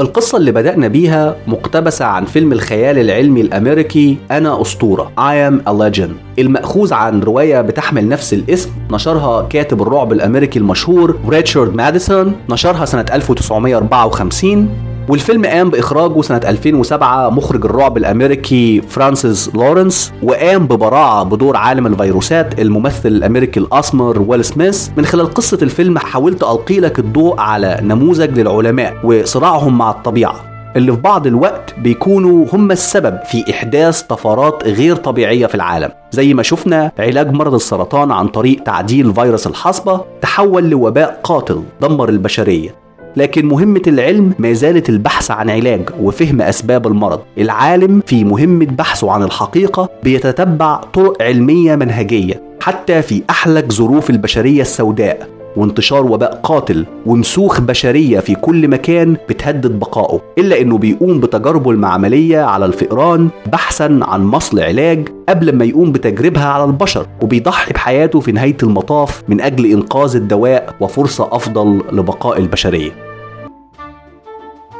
[0.00, 5.72] القصة اللي بدأنا بيها مقتبسة عن فيلم الخيال العلمي الأمريكي أنا أسطورة I am a
[5.72, 6.10] legend.
[6.38, 13.06] المأخوذ عن رواية بتحمل نفس الاسم نشرها كاتب الرعب الأمريكي المشهور ريتشارد ماثيسون نشرها سنة
[13.12, 14.68] 1954
[15.10, 22.60] والفيلم قام بإخراجه سنة 2007 مخرج الرعب الأمريكي فرانسيس لورنس وقام ببراعة بدور عالم الفيروسات
[22.60, 24.88] الممثل الأمريكي الأسمر ويل سميث.
[24.96, 30.34] من خلال قصة الفيلم حاولت ألقي لك الضوء على نموذج للعلماء وصراعهم مع الطبيعة
[30.76, 35.90] اللي في بعض الوقت بيكونوا هم السبب في إحداث طفرات غير طبيعية في العالم.
[36.10, 42.08] زي ما شفنا علاج مرض السرطان عن طريق تعديل فيروس الحصبة تحول لوباء قاتل دمر
[42.08, 42.89] البشرية.
[43.16, 47.20] لكن مهمة العلم ما زالت البحث عن علاج وفهم أسباب المرض.
[47.38, 54.62] العالم في مهمة بحثه عن الحقيقة بيتتبع طرق علمية منهجية حتى في أحلك ظروف البشرية
[54.62, 55.39] السوداء.
[55.56, 62.40] وانتشار وباء قاتل ومسوخ بشرية في كل مكان بتهدد بقائه إلا إنه بيقوم بتجاربه المعملية
[62.40, 68.32] على الفئران بحثا عن مصل علاج قبل ما يقوم بتجربها على البشر وبيضحي بحياته في
[68.32, 72.90] نهاية المطاف من أجل إنقاذ الدواء وفرصة أفضل لبقاء البشرية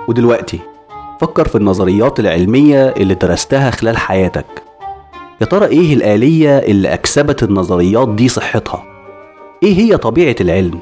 [0.08, 0.58] ودلوقتي
[1.20, 4.62] فكر في النظريات العلمية اللي درستها خلال حياتك
[5.40, 8.89] يا ترى إيه الآلية اللي أكسبت النظريات دي صحتها؟
[9.62, 10.78] إيه هي طبيعة العلم؟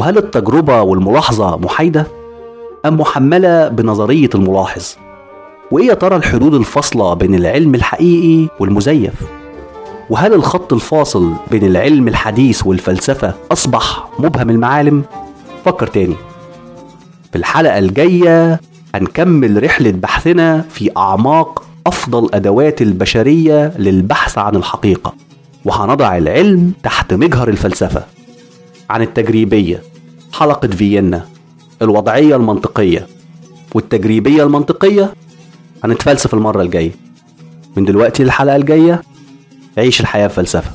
[0.00, 2.06] وهل التجربة والملاحظة محايدة؟
[2.86, 4.84] أم محملة بنظرية الملاحظ؟
[5.70, 9.12] وإيه يا ترى الحدود الفاصلة بين العلم الحقيقي والمزيف؟
[10.10, 15.02] وهل الخط الفاصل بين العلم الحديث والفلسفة أصبح مبهم المعالم؟
[15.64, 16.16] فكر تاني
[17.32, 18.60] في الحلقة الجاية
[18.94, 25.14] هنكمل رحلة بحثنا في أعماق أفضل أدوات البشرية للبحث عن الحقيقة
[25.64, 28.04] وهنضع العلم تحت مجهر الفلسفة.
[28.90, 29.82] عن التجريبية
[30.32, 31.28] حلقة فيينا
[31.82, 33.06] الوضعية المنطقية.
[33.74, 35.14] والتجريبية المنطقية
[35.84, 36.92] هنتفلسف المرة الجاية.
[37.76, 39.02] من دلوقتي للحلقة الجاية
[39.78, 40.70] عيش الحياة بفلسفة